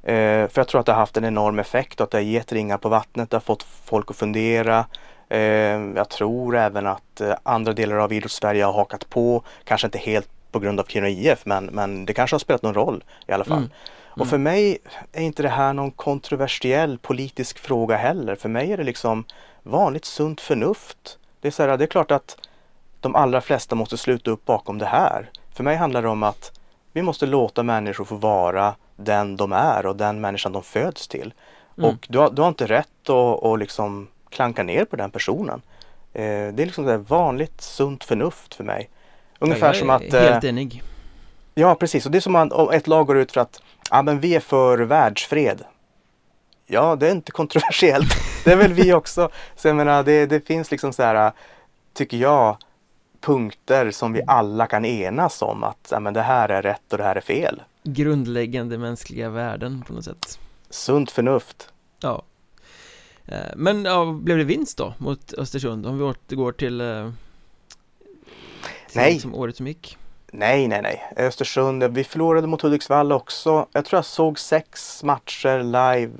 Eh, 0.06 0.48
för 0.48 0.60
jag 0.60 0.68
tror 0.68 0.80
att 0.80 0.86
det 0.86 0.92
har 0.92 1.00
haft 1.00 1.16
en 1.16 1.24
enorm 1.24 1.58
effekt 1.58 2.00
och 2.00 2.04
att 2.04 2.10
det 2.10 2.16
har 2.16 2.22
gett 2.22 2.52
ringar 2.52 2.78
på 2.78 2.88
vattnet, 2.88 3.30
det 3.30 3.36
har 3.36 3.40
fått 3.40 3.62
folk 3.62 4.10
att 4.10 4.16
fundera. 4.16 4.86
Eh, 5.28 5.40
jag 5.96 6.08
tror 6.08 6.56
även 6.56 6.86
att 6.86 7.20
eh, 7.20 7.34
andra 7.42 7.72
delar 7.72 7.96
av 7.96 8.12
idrottssverige 8.12 8.64
har 8.64 8.72
hakat 8.72 9.10
på, 9.10 9.42
kanske 9.64 9.86
inte 9.86 9.98
helt 9.98 10.28
på 10.52 10.58
grund 10.58 10.80
av 10.80 10.84
Kiruna 10.84 11.08
IF 11.08 11.46
men, 11.46 11.64
men 11.64 12.06
det 12.06 12.14
kanske 12.14 12.34
har 12.34 12.38
spelat 12.38 12.62
någon 12.62 12.74
roll 12.74 13.04
i 13.26 13.32
alla 13.32 13.44
fall. 13.44 13.58
Mm. 13.58 13.70
Mm. 13.70 14.20
Och 14.20 14.28
för 14.28 14.38
mig 14.38 14.78
är 15.12 15.22
inte 15.22 15.42
det 15.42 15.48
här 15.48 15.72
någon 15.72 15.90
kontroversiell 15.90 16.98
politisk 16.98 17.58
fråga 17.58 17.96
heller. 17.96 18.34
För 18.34 18.48
mig 18.48 18.72
är 18.72 18.76
det 18.76 18.84
liksom 18.84 19.24
vanligt 19.62 20.04
sunt 20.04 20.40
förnuft. 20.40 21.18
Det 21.40 21.48
är, 21.48 21.52
så 21.52 21.62
här, 21.62 21.76
det 21.76 21.84
är 21.84 21.88
klart 21.88 22.10
att 22.10 22.38
de 23.00 23.14
allra 23.14 23.40
flesta 23.40 23.74
måste 23.74 23.96
sluta 23.96 24.30
upp 24.30 24.44
bakom 24.44 24.78
det 24.78 24.86
här. 24.86 25.30
För 25.54 25.64
mig 25.64 25.76
handlar 25.76 26.02
det 26.02 26.08
om 26.08 26.22
att 26.22 26.60
vi 26.92 27.02
måste 27.02 27.26
låta 27.26 27.62
människor 27.62 28.04
få 28.04 28.14
vara 28.14 28.74
den 28.96 29.36
de 29.36 29.52
är 29.52 29.86
och 29.86 29.96
den 29.96 30.20
människan 30.20 30.52
de 30.52 30.62
föds 30.62 31.08
till. 31.08 31.34
Mm. 31.78 31.90
Och 31.90 32.06
du 32.08 32.18
har, 32.18 32.30
du 32.30 32.42
har 32.42 32.48
inte 32.48 32.66
rätt 32.66 33.10
att, 33.10 33.44
att 33.44 33.58
liksom 33.58 34.08
klanka 34.30 34.62
ner 34.62 34.84
på 34.84 34.96
den 34.96 35.10
personen. 35.10 35.62
Eh, 36.12 36.22
det 36.22 36.62
är 36.62 36.66
liksom 36.66 36.84
det 36.84 36.98
vanligt 36.98 37.60
sunt 37.60 38.04
förnuft 38.04 38.54
för 38.54 38.64
mig. 38.64 38.88
Ungefär 39.38 39.72
som 39.72 39.90
att... 39.90 40.02
Helt 40.02 40.44
eh, 40.44 40.50
enig. 40.50 40.82
Ja 41.54 41.74
precis 41.74 42.06
och 42.06 42.12
det 42.12 42.18
är 42.18 42.20
som 42.20 42.36
att 42.36 42.72
ett 42.72 42.86
lag 42.86 43.06
går 43.06 43.16
ut 43.16 43.32
för 43.32 43.40
att 43.40 43.62
ja, 43.90 44.02
men 44.02 44.20
vi 44.20 44.34
är 44.34 44.40
för 44.40 44.78
världsfred. 44.78 45.64
Ja 46.66 46.96
det 46.96 47.08
är 47.08 47.12
inte 47.12 47.32
kontroversiellt. 47.32 48.14
det 48.44 48.52
är 48.52 48.56
väl 48.56 48.72
vi 48.72 48.92
också. 48.92 49.28
Så 49.56 49.68
jag 49.68 49.76
menar 49.76 50.02
det, 50.02 50.26
det 50.26 50.46
finns 50.46 50.70
liksom 50.70 50.92
så 50.92 51.02
här 51.02 51.32
tycker 51.94 52.16
jag 52.16 52.56
punkter 53.20 53.90
som 53.90 54.12
vi 54.12 54.22
alla 54.26 54.66
kan 54.66 54.84
enas 54.84 55.42
om 55.42 55.64
att 55.64 55.88
ja, 55.90 56.00
men 56.00 56.14
det 56.14 56.22
här 56.22 56.48
är 56.48 56.62
rätt 56.62 56.92
och 56.92 56.98
det 56.98 57.04
här 57.04 57.16
är 57.16 57.20
fel. 57.20 57.62
Grundläggande 57.86 58.78
mänskliga 58.78 59.30
värden 59.30 59.84
på 59.86 59.92
något 59.92 60.04
sätt. 60.04 60.38
Sunt 60.70 61.10
förnuft. 61.10 61.68
Ja. 62.00 62.22
Eh, 63.24 63.56
men 63.56 63.84
ja, 63.84 64.12
blev 64.22 64.38
det 64.38 64.44
vinst 64.44 64.78
då 64.78 64.94
mot 64.98 65.32
Östersund 65.32 65.86
om 65.86 65.98
vi 65.98 66.04
återgår 66.04 66.52
till, 66.52 66.80
eh, 66.80 67.10
till 68.88 69.00
Nej. 69.00 69.20
som 69.20 69.34
året 69.34 69.56
som 69.56 69.66
gick? 69.66 69.98
Nej, 70.32 70.68
nej, 70.68 70.82
nej. 70.82 71.12
Östersund, 71.16 71.84
vi 71.84 72.04
förlorade 72.04 72.46
mot 72.46 72.62
Hudiksvall 72.62 73.12
också. 73.12 73.66
Jag 73.72 73.84
tror 73.84 73.98
jag 73.98 74.04
såg 74.04 74.38
sex 74.38 75.02
matcher 75.02 75.62
live 75.62 76.12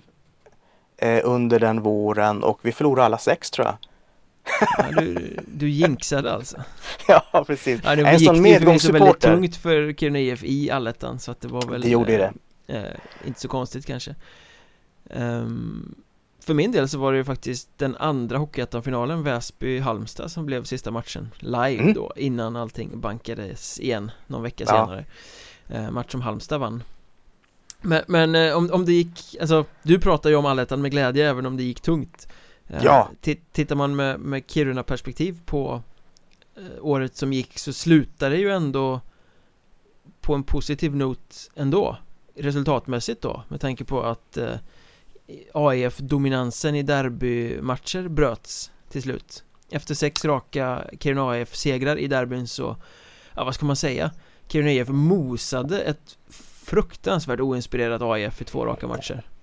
eh, 0.96 1.20
under 1.24 1.60
den 1.60 1.82
våren 1.82 2.42
och 2.42 2.58
vi 2.62 2.72
förlorade 2.72 3.06
alla 3.06 3.18
sex 3.18 3.50
tror 3.50 3.66
jag. 3.66 3.76
Ja, 4.78 4.90
du, 5.00 5.36
du 5.46 5.68
jinxade 5.68 6.32
alltså? 6.32 6.56
ja, 7.08 7.44
precis. 7.46 7.80
Ja, 7.84 7.96
det 7.96 8.02
en 8.02 8.20
sån 8.20 8.42
medgångssupporter. 8.42 9.28
Det 9.28 9.28
väldigt 9.28 9.52
tungt 9.52 9.56
för 9.56 9.92
Kiruna 9.92 10.18
IF 10.18 10.44
i 10.44 10.70
allettan 10.70 11.18
så 11.18 11.30
att 11.30 11.40
det 11.40 11.48
var 11.48 11.62
väl 11.62 11.80
Det 11.80 11.88
gjorde 11.88 12.16
det. 12.16 12.32
eh, 12.76 13.26
Inte 13.26 13.40
så 13.40 13.48
konstigt 13.48 13.86
kanske 13.86 14.14
um, 15.10 15.94
För 16.40 16.54
min 16.54 16.72
del 16.72 16.88
så 16.88 16.98
var 16.98 17.12
det 17.12 17.18
ju 17.18 17.24
faktiskt 17.24 17.68
den 17.78 17.96
andra 17.96 18.38
Hockeyettan-finalen 18.38 19.22
Väsby-Halmstad 19.22 20.28
som 20.28 20.46
blev 20.46 20.64
sista 20.64 20.90
matchen 20.90 21.28
Live 21.38 21.82
mm. 21.82 21.94
då, 21.94 22.12
innan 22.16 22.56
allting 22.56 23.00
bankades 23.00 23.80
igen 23.80 24.10
någon 24.26 24.42
vecka 24.42 24.64
ja. 24.66 24.70
senare 24.70 25.04
eh, 25.68 25.90
Match 25.90 26.12
som 26.12 26.20
Halmstad 26.20 26.60
vann 26.60 26.82
Men, 27.80 28.02
men 28.06 28.34
eh, 28.34 28.56
om, 28.56 28.70
om 28.72 28.84
det 28.84 28.92
gick, 28.92 29.36
alltså 29.40 29.64
du 29.82 30.00
pratar 30.00 30.30
ju 30.30 30.36
om 30.36 30.46
allettan 30.46 30.82
med 30.82 30.90
glädje 30.90 31.30
även 31.30 31.46
om 31.46 31.56
det 31.56 31.62
gick 31.62 31.80
tungt 31.80 32.28
eh, 32.28 32.34
Ja. 32.66 33.10
Tittar 33.52 33.76
man 33.76 33.96
med, 33.96 34.20
med 34.20 34.42
Kiruna-perspektiv 34.46 35.40
på 35.44 35.82
eh, 36.56 36.62
året 36.80 37.16
som 37.16 37.32
gick 37.32 37.58
så 37.58 37.72
slutar 37.72 38.30
det 38.30 38.36
ju 38.36 38.50
ändå 38.50 39.00
på 40.20 40.34
en 40.34 40.42
positiv 40.42 40.96
not 40.96 41.50
ändå 41.54 41.96
resultatmässigt 42.34 43.22
då 43.22 43.42
med 43.48 43.60
tanke 43.60 43.84
på 43.84 44.02
att 44.02 44.36
eh, 44.36 44.54
AIF-dominansen 45.54 46.74
i 46.74 46.82
derbymatcher 46.82 48.08
bröts 48.08 48.70
till 48.90 49.02
slut. 49.02 49.44
Efter 49.70 49.94
sex 49.94 50.24
raka 50.24 50.84
Kiruna 51.00 51.30
AIF-segrar 51.30 51.96
i 51.96 52.06
derbyn 52.06 52.48
så 52.48 52.76
ja 53.34 53.44
vad 53.44 53.54
ska 53.54 53.66
man 53.66 53.76
säga? 53.76 54.10
Kiruna 54.48 54.70
AIF 54.70 54.88
mosade 54.88 55.80
ett 55.80 56.18
fruktansvärt 56.64 57.40
oinspirerat 57.40 58.02
AIF 58.02 58.40
i 58.42 58.44
två 58.44 58.66
raka 58.66 58.86
matcher. 58.86 59.14
eh, 59.14 59.35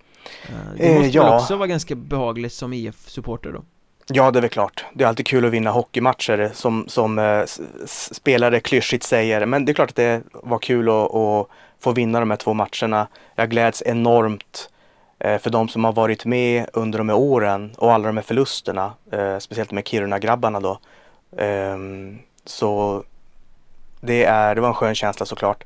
Det 0.77 0.93
måste 0.93 1.07
eh, 1.07 1.07
ja. 1.07 1.23
väl 1.23 1.33
också 1.33 1.55
vara 1.55 1.67
ganska 1.67 1.95
behagligt 1.95 2.53
som 2.53 2.73
IF-supporter 2.73 3.51
då? 3.51 3.63
Ja, 4.07 4.31
det 4.31 4.39
är 4.39 4.41
väl 4.41 4.49
klart. 4.49 4.85
Det 4.93 5.03
är 5.03 5.07
alltid 5.07 5.27
kul 5.27 5.45
att 5.45 5.51
vinna 5.51 5.71
hockeymatcher 5.71 6.51
som, 6.53 6.85
som 6.87 7.19
eh, 7.19 7.43
spelare 7.85 8.59
klyschigt 8.59 9.03
säger. 9.03 9.45
Men 9.45 9.65
det 9.65 9.71
är 9.71 9.73
klart 9.73 9.89
att 9.89 9.95
det 9.95 10.21
var 10.31 10.59
kul 10.59 10.89
att, 10.89 11.15
att 11.15 11.47
få 11.79 11.91
vinna 11.91 12.19
de 12.19 12.29
här 12.29 12.37
två 12.37 12.53
matcherna. 12.53 13.07
Jag 13.35 13.49
gläds 13.49 13.83
enormt 13.85 14.69
eh, 15.19 15.37
för 15.37 15.49
de 15.49 15.69
som 15.69 15.83
har 15.83 15.93
varit 15.93 16.25
med 16.25 16.65
under 16.73 16.97
de 16.97 17.09
här 17.09 17.17
åren 17.17 17.73
och 17.77 17.93
alla 17.93 18.07
de 18.07 18.17
här 18.17 18.23
förlusterna. 18.23 18.93
Eh, 19.11 19.37
speciellt 19.37 19.71
med 19.71 19.87
Kiruna-grabbarna 19.87 20.59
då. 20.59 20.79
Eh, 21.37 21.77
så 22.45 23.03
det, 24.01 24.23
är, 24.23 24.55
det 24.55 24.61
var 24.61 24.67
en 24.67 24.73
skön 24.73 24.95
känsla 24.95 25.25
såklart. 25.25 25.63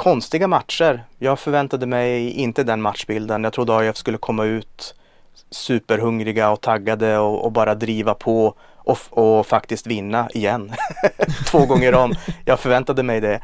Konstiga 0.00 0.48
matcher. 0.48 1.04
Jag 1.18 1.38
förväntade 1.38 1.86
mig 1.86 2.30
inte 2.30 2.64
den 2.64 2.82
matchbilden. 2.82 3.44
Jag 3.44 3.52
trodde 3.52 3.76
AIF 3.76 3.96
skulle 3.96 4.18
komma 4.18 4.44
ut 4.44 4.94
superhungriga 5.50 6.50
och 6.50 6.60
taggade 6.60 7.18
och, 7.18 7.44
och 7.44 7.52
bara 7.52 7.74
driva 7.74 8.14
på 8.14 8.54
och, 8.76 8.98
och 9.10 9.46
faktiskt 9.46 9.86
vinna 9.86 10.28
igen. 10.34 10.72
Två 11.50 11.66
gånger 11.66 11.94
om. 11.94 12.14
Jag 12.44 12.60
förväntade 12.60 13.02
mig 13.02 13.20
det. 13.20 13.40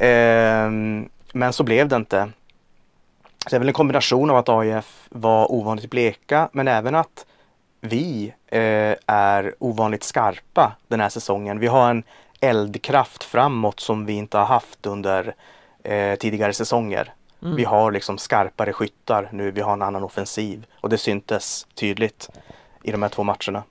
Ehm, 0.00 1.08
men 1.32 1.52
så 1.52 1.64
blev 1.64 1.88
det 1.88 1.96
inte. 1.96 2.30
Så 3.38 3.50
det 3.50 3.56
är 3.56 3.60
väl 3.60 3.68
en 3.68 3.74
kombination 3.74 4.30
av 4.30 4.36
att 4.36 4.48
AIF 4.48 5.06
var 5.08 5.52
ovanligt 5.52 5.90
bleka 5.90 6.48
men 6.52 6.68
även 6.68 6.94
att 6.94 7.26
vi 7.80 8.34
eh, 8.46 8.94
är 9.06 9.54
ovanligt 9.58 10.04
skarpa 10.04 10.76
den 10.88 11.00
här 11.00 11.08
säsongen. 11.08 11.58
Vi 11.58 11.66
har 11.66 11.90
en 11.90 12.02
eldkraft 12.40 13.24
framåt 13.24 13.80
som 13.80 14.06
vi 14.06 14.12
inte 14.12 14.38
har 14.38 14.44
haft 14.44 14.86
under 14.86 15.34
eh, 15.84 16.14
tidigare 16.14 16.52
säsonger. 16.52 17.14
Mm. 17.42 17.56
Vi 17.56 17.64
har 17.64 17.92
liksom 17.92 18.18
skarpare 18.18 18.72
skyttar 18.72 19.28
nu, 19.32 19.50
vi 19.50 19.60
har 19.60 19.72
en 19.72 19.82
annan 19.82 20.02
offensiv 20.02 20.66
och 20.80 20.88
det 20.88 20.98
syntes 20.98 21.66
tydligt 21.74 22.30
i 22.82 22.92
de 22.92 23.02
här 23.02 23.08
två 23.08 23.22
matcherna. 23.22 23.62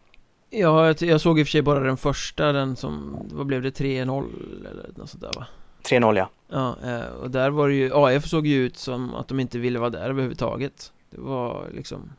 Ja, 0.50 0.94
jag 1.00 1.22
såg 1.22 1.40
i 1.40 1.44
och 1.44 1.48
för 1.48 1.52
sig 1.52 1.62
bara 1.62 1.80
den 1.80 1.98
första, 1.98 2.52
den 2.52 2.76
som, 2.76 3.18
vad 3.32 3.46
blev 3.46 3.62
det, 3.62 3.70
3-0 3.70 4.26
eller 4.72 4.90
något 4.96 5.10
sånt 5.10 5.22
där 5.22 5.32
va? 5.36 5.48
3-0 5.84 6.18
ja. 6.18 6.30
Ja, 6.50 6.76
eh, 6.84 7.06
och 7.06 7.32
där 7.32 7.50
var 7.50 7.68
det 7.68 7.74
ju, 7.74 7.92
AF 7.94 8.26
såg 8.26 8.48
ju 8.48 8.66
ut 8.66 8.78
som 8.78 9.16
att 9.16 9.28
de 9.28 9.40
inte 9.40 9.60
ville 9.60 9.80
vara 9.80 9.90
där 9.90 10.10
överhuvudtaget. 10.10 10.92
Det 11.10 11.22
var 11.22 11.68
liksom, 11.74 12.10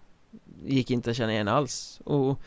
gick 0.64 0.90
inte 0.90 1.10
att 1.10 1.16
känna 1.16 1.32
igen 1.32 1.48
alls. 1.48 2.00
Och 2.04 2.40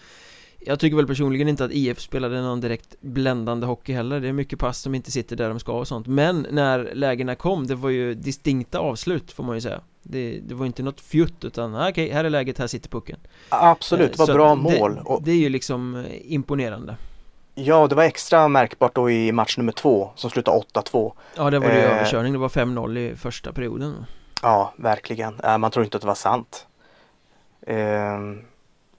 jag 0.65 0.79
tycker 0.79 0.95
väl 0.95 1.07
personligen 1.07 1.47
inte 1.47 1.65
att 1.65 1.71
IF 1.71 1.99
spelade 1.99 2.41
någon 2.41 2.61
direkt 2.61 3.01
bländande 3.01 3.67
hockey 3.67 3.93
heller. 3.93 4.19
Det 4.19 4.27
är 4.27 4.33
mycket 4.33 4.59
pass 4.59 4.81
som 4.81 4.95
inte 4.95 5.11
sitter 5.11 5.35
där 5.35 5.49
de 5.49 5.59
ska 5.59 5.71
och 5.71 5.87
sånt. 5.87 6.07
Men 6.07 6.47
när 6.51 6.91
lägena 6.95 7.35
kom, 7.35 7.67
det 7.67 7.75
var 7.75 7.89
ju 7.89 8.13
distinkta 8.13 8.79
avslut 8.79 9.31
får 9.31 9.43
man 9.43 9.55
ju 9.55 9.61
säga. 9.61 9.81
Det, 10.03 10.39
det 10.39 10.55
var 10.55 10.65
inte 10.65 10.83
något 10.83 11.01
fjutt 11.01 11.43
utan 11.43 11.75
ah, 11.75 11.89
okej, 11.89 12.05
okay, 12.05 12.15
här 12.15 12.23
är 12.23 12.29
läget, 12.29 12.57
här 12.57 12.67
sitter 12.67 12.89
pucken. 12.89 13.19
Absolut, 13.49 14.11
det 14.11 14.19
var 14.19 14.25
Så 14.25 14.33
bra 14.33 14.55
mål 14.55 14.95
det, 14.95 15.17
det 15.21 15.31
är 15.31 15.37
ju 15.37 15.49
liksom 15.49 15.95
eh, 15.95 16.33
imponerande. 16.33 16.95
Ja, 17.55 17.87
det 17.87 17.95
var 17.95 18.03
extra 18.03 18.47
märkbart 18.47 18.95
då 18.95 19.09
i 19.09 19.31
match 19.31 19.57
nummer 19.57 19.71
två 19.71 20.09
som 20.15 20.29
slutade 20.29 20.63
8-2 20.73 21.13
Ja, 21.35 21.49
det 21.49 21.59
var 21.59 21.67
det 21.67 21.83
eh, 21.83 21.91
överkörning, 21.91 22.33
det 22.33 22.39
var 22.39 22.49
5-0 22.49 22.97
i 22.97 23.15
första 23.15 23.53
perioden. 23.53 24.05
Ja, 24.41 24.73
verkligen, 24.77 25.39
eh, 25.39 25.57
man 25.57 25.71
tror 25.71 25.85
inte 25.85 25.97
att 25.97 26.01
det 26.01 26.07
var 26.07 26.15
sant. 26.15 26.67
Eh, 27.67 28.19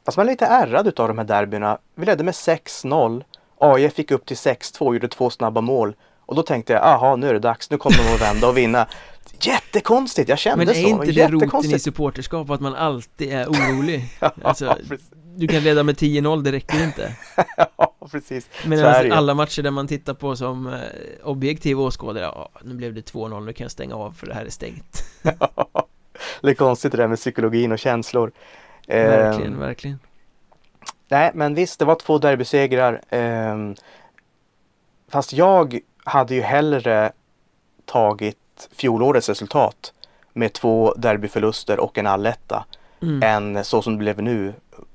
Fast 0.06 0.18
man 0.18 0.26
är 0.26 0.32
lite 0.32 0.46
ärrad 0.46 0.86
utav 0.86 1.08
de 1.08 1.18
här 1.18 1.24
derbyna. 1.24 1.78
Vi 1.94 2.06
ledde 2.06 2.24
med 2.24 2.34
6-0. 2.34 3.24
AIF 3.60 3.94
fick 3.94 4.10
upp 4.10 4.26
till 4.26 4.36
6-2 4.36 4.80
och 4.80 4.94
gjorde 4.94 5.08
två 5.08 5.30
snabba 5.30 5.60
mål. 5.60 5.94
Och 6.26 6.34
då 6.34 6.42
tänkte 6.42 6.72
jag, 6.72 6.82
aha 6.82 7.16
nu 7.16 7.28
är 7.28 7.32
det 7.32 7.38
dags, 7.38 7.70
nu 7.70 7.78
kommer 7.78 7.96
de 7.96 8.14
att 8.14 8.20
vända 8.20 8.48
och 8.48 8.56
vinna. 8.56 8.86
Jättekonstigt, 9.40 10.28
jag 10.28 10.38
kände 10.38 10.66
så. 10.66 10.72
Men 10.72 10.84
är 10.84 10.88
inte 10.88 11.12
det 11.12 11.28
roten 11.28 11.74
i 11.74 11.78
supporterskap 11.78 12.50
att 12.50 12.60
man 12.60 12.74
alltid 12.74 13.32
är 13.32 13.46
orolig? 13.46 14.04
ja, 14.20 14.32
alltså, 14.42 14.76
du 15.36 15.48
kan 15.48 15.62
leda 15.62 15.82
med 15.82 15.94
10-0, 15.94 16.42
det 16.42 16.52
räcker 16.52 16.84
inte. 16.84 17.12
ja, 17.76 17.94
precis. 18.10 18.48
Men 18.66 18.84
alltså, 18.84 19.12
alla 19.12 19.34
matcher 19.34 19.62
där 19.62 19.70
man 19.70 19.88
tittar 19.88 20.14
på 20.14 20.36
som 20.36 20.66
eh, 20.66 20.80
objektiv 21.24 21.80
åskådare, 21.80 22.24
ja, 22.24 22.50
nu 22.64 22.74
blev 22.74 22.94
det 22.94 23.12
2-0, 23.12 23.44
nu 23.44 23.52
kan 23.52 23.64
jag 23.64 23.70
stänga 23.70 23.94
av 23.94 24.12
för 24.12 24.26
det 24.26 24.34
här 24.34 24.44
är 24.44 24.50
stängt. 24.50 25.04
det 26.42 26.50
är 26.50 26.54
konstigt 26.54 26.92
det 26.92 26.98
där 26.98 27.08
med 27.08 27.18
psykologin 27.18 27.72
och 27.72 27.78
känslor. 27.78 28.32
Verkligen, 28.86 29.52
eh, 29.52 29.58
verkligen. 29.58 29.98
Nej, 31.08 31.30
men 31.34 31.54
visst, 31.54 31.78
det 31.78 31.84
var 31.84 31.94
två 31.94 32.18
derbysegrar. 32.18 33.00
Eh, 33.08 33.56
fast 35.08 35.32
jag 35.32 35.78
hade 36.04 36.34
ju 36.34 36.40
hellre 36.40 37.12
tagit 37.84 38.38
fjolårets 38.76 39.28
resultat 39.28 39.92
med 40.32 40.52
två 40.52 40.94
derbyförluster 40.96 41.80
och 41.80 41.98
en 41.98 42.06
alletta 42.06 42.64
mm. 43.02 43.22
än 43.22 43.64
så 43.64 43.82
som 43.82 43.92
det 43.92 43.98
blev 43.98 44.22
nu. 44.22 44.54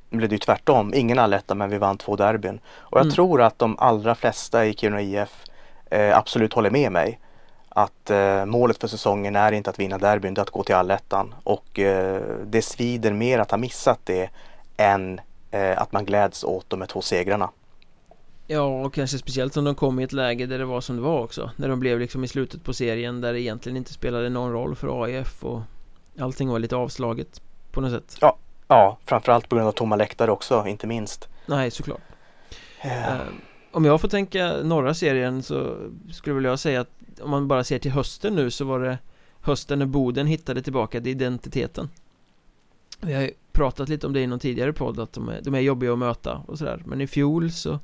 Blev 0.10 0.30
det 0.30 0.36
ju 0.36 0.40
tvärtom, 0.40 0.94
ingen 0.94 1.20
alletta 1.20 1.56
men 1.56 1.70
vi 1.70 1.78
vann 1.78 1.98
två 1.98 2.16
derbyn. 2.16 2.60
Och 2.66 2.98
jag 2.98 3.06
mm. 3.06 3.14
tror 3.14 3.42
att 3.42 3.60
de 3.60 3.76
allra 3.80 4.16
flesta 4.16 4.66
i 4.66 4.74
Kiruna 4.74 5.02
IF 5.02 5.44
eh, 5.92 6.18
absolut 6.18 6.54
håller 6.54 6.70
med 6.70 6.92
mig 6.92 7.20
att 7.76 8.10
eh, 8.10 8.46
målet 8.46 8.78
för 8.78 8.88
säsongen 8.88 9.36
är 9.36 9.52
inte 9.52 9.70
att 9.70 9.80
vinna 9.80 9.98
derbyn, 9.98 10.34
det 10.34 10.40
är 10.40 10.44
att 10.44 10.50
gå 10.50 10.64
till 10.64 10.76
allettan. 10.76 11.36
Och 11.44 11.80
eh, 11.80 12.22
det 12.46 12.62
svider 12.62 13.14
mer 13.14 13.40
att 13.40 13.52
ha 13.52 13.58
missat 13.58 14.00
det 14.04 14.30
än 14.78 15.22
eh, 15.52 15.82
att 15.82 15.92
man 15.92 16.06
gläds 16.06 16.44
åt 16.44 16.70
de 16.70 16.82
här 16.82 16.88
två 16.88 17.02
segrarna. 17.02 17.50
Ja, 18.48 18.62
och 18.62 18.94
kanske 18.94 19.18
speciellt 19.18 19.54
som 19.54 19.64
de 19.64 19.76
kom 19.76 20.00
i 20.00 20.04
ett 20.04 20.14
läge 20.14 20.46
där 20.46 20.60
det 20.60 20.66
var 20.66 20.82
som 20.82 20.96
det 20.96 21.02
var 21.02 21.24
också. 21.24 21.52
När 21.56 21.70
de 21.70 21.80
blev 21.80 22.00
liksom 22.00 22.24
i 22.24 22.28
slutet 22.28 22.64
på 22.64 22.74
serien 22.74 23.22
där 23.22 23.34
det 23.34 23.42
egentligen 23.42 23.78
inte 23.78 23.94
spelade 23.94 24.30
någon 24.30 24.52
roll 24.52 24.76
för 24.76 25.04
AIF 25.04 25.46
och 25.46 25.62
allting 26.20 26.50
var 26.50 26.60
lite 26.60 26.76
avslaget 26.76 27.42
på 27.72 27.82
något 27.82 27.92
sätt. 27.92 28.18
Ja, 28.22 28.38
ja 28.68 28.98
framförallt 29.06 29.50
på 29.50 29.56
grund 29.56 29.68
av 29.68 29.72
tomma 29.72 29.96
läktare 29.96 30.32
också, 30.32 30.68
inte 30.68 30.88
minst. 30.88 31.30
Nej, 31.46 31.72
såklart. 31.72 32.02
Uh. 32.86 33.22
Om 33.72 33.86
jag 33.86 34.02
får 34.02 34.08
tänka 34.08 34.58
norra 34.64 34.94
serien 34.94 35.44
så 35.44 35.78
skulle 36.12 36.36
väl 36.36 36.44
jag 36.44 36.60
säga 36.60 36.82
att 36.82 36.90
om 37.22 37.30
man 37.30 37.48
bara 37.48 37.64
ser 37.64 37.80
till 37.80 37.92
hösten 37.92 38.36
nu 38.36 38.52
så 38.52 38.66
var 38.66 38.80
det 38.80 38.98
hösten 39.42 39.80
när 39.80 39.86
Boden 39.86 40.28
hittade 40.28 40.62
tillbaka 40.62 41.02
till 41.02 41.12
identiteten. 41.12 41.90
Vi 43.02 43.14
har 43.14 43.22
ju 43.22 43.32
pratat 43.52 43.90
lite 43.90 44.08
om 44.08 44.14
det 44.14 44.22
i 44.22 44.28
någon 44.28 44.40
tidigare 44.40 44.74
podd 44.74 45.00
att 45.00 45.14
de 45.14 45.30
är, 45.30 45.42
de 45.42 45.56
är 45.56 45.60
jobbiga 45.60 45.94
att 45.94 46.00
möta 46.00 46.42
och 46.48 46.58
sådär. 46.58 46.84
Men 46.86 47.02
i 47.02 47.08
fjol 47.08 47.52
så 47.52 47.80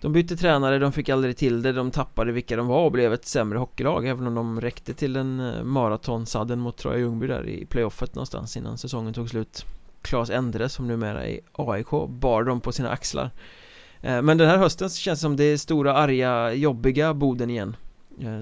De 0.00 0.12
bytte 0.12 0.36
tränare, 0.36 0.78
de 0.78 0.92
fick 0.92 1.08
aldrig 1.08 1.36
till 1.36 1.62
det, 1.62 1.72
de 1.72 1.90
tappade 1.90 2.32
vilka 2.32 2.56
de 2.56 2.66
var 2.66 2.84
och 2.84 2.92
blev 2.92 3.12
ett 3.12 3.26
sämre 3.26 3.58
hockeylag 3.58 4.06
Även 4.06 4.26
om 4.26 4.34
de 4.34 4.60
räckte 4.60 4.94
till 4.94 5.16
en 5.16 5.40
eh, 5.40 5.62
maratonsadden 5.62 6.60
mot 6.60 6.76
Troja 6.76 6.98
Ljungby 6.98 7.26
där 7.26 7.48
i 7.48 7.66
playoffet 7.66 8.14
någonstans 8.14 8.56
innan 8.56 8.78
säsongen 8.78 9.14
tog 9.14 9.30
slut. 9.30 9.64
Klas 10.02 10.30
Endre 10.30 10.68
som 10.68 10.86
numera 10.86 11.26
är 11.26 11.40
AIK 11.52 11.90
bar 12.08 12.42
dem 12.42 12.60
på 12.60 12.72
sina 12.72 12.90
axlar. 12.90 13.30
Eh, 14.00 14.22
men 14.22 14.38
den 14.38 14.48
här 14.48 14.58
hösten 14.58 14.90
så 14.90 14.96
känns 14.96 15.18
det 15.18 15.22
som 15.22 15.36
det 15.36 15.44
är 15.44 15.56
stora, 15.56 15.94
arga, 15.94 16.52
jobbiga 16.52 17.14
Boden 17.14 17.50
igen 17.50 17.76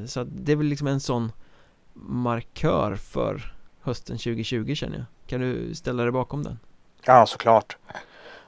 så 0.06 0.24
det 0.24 0.52
är 0.52 0.56
väl 0.56 0.66
liksom 0.66 0.86
en 0.86 1.00
sån 1.00 1.32
markör 1.94 2.96
för 2.96 3.54
hösten 3.80 4.16
2020 4.16 4.74
känner 4.74 4.96
jag 4.96 5.04
Kan 5.26 5.40
du 5.40 5.74
ställa 5.74 6.02
dig 6.02 6.12
bakom 6.12 6.42
den? 6.42 6.58
Ja, 7.04 7.26
såklart 7.26 7.76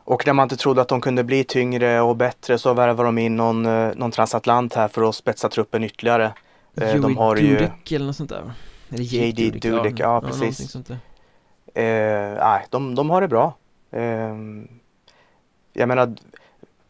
och 0.05 0.27
när 0.27 0.33
man 0.33 0.45
inte 0.45 0.57
trodde 0.57 0.83
att 0.83 0.89
de 0.89 1.01
kunde 1.01 1.25
bli 1.25 1.45
tyngre 1.45 2.01
och 2.01 2.17
bättre 2.17 2.59
så 2.59 2.75
värvar 2.75 3.05
de 3.05 3.19
in 3.19 3.37
någon, 3.37 3.67
eh, 3.67 3.91
någon 3.95 4.11
transatlant 4.11 4.75
här 4.75 4.89
för 4.89 5.09
att 5.09 5.15
spetsa 5.15 5.49
truppen 5.49 5.85
ytterligare. 5.85 6.33
Eh, 6.77 6.91
Joey 6.91 7.01
de 7.01 7.17
har 7.17 7.37
Dudek 7.37 7.91
ju... 7.91 7.97
eller 7.97 8.07
något 8.07 8.17
sånt 8.17 8.31
där 8.31 8.53
Eller 8.89 9.03
JD 9.03 9.43
Dudek, 9.43 9.63
Dudek, 9.63 10.01
ja, 10.01 10.21
ja 10.23 10.29
precis. 10.29 10.73
Där. 10.73 10.99
Eh, 11.75 12.39
nej, 12.39 12.67
de, 12.71 12.95
de 12.95 13.11
har 13.11 13.21
det 13.21 13.29
bra. 13.29 13.57
Eh, 13.91 14.35
jag 15.73 15.89
menar, 15.89 16.15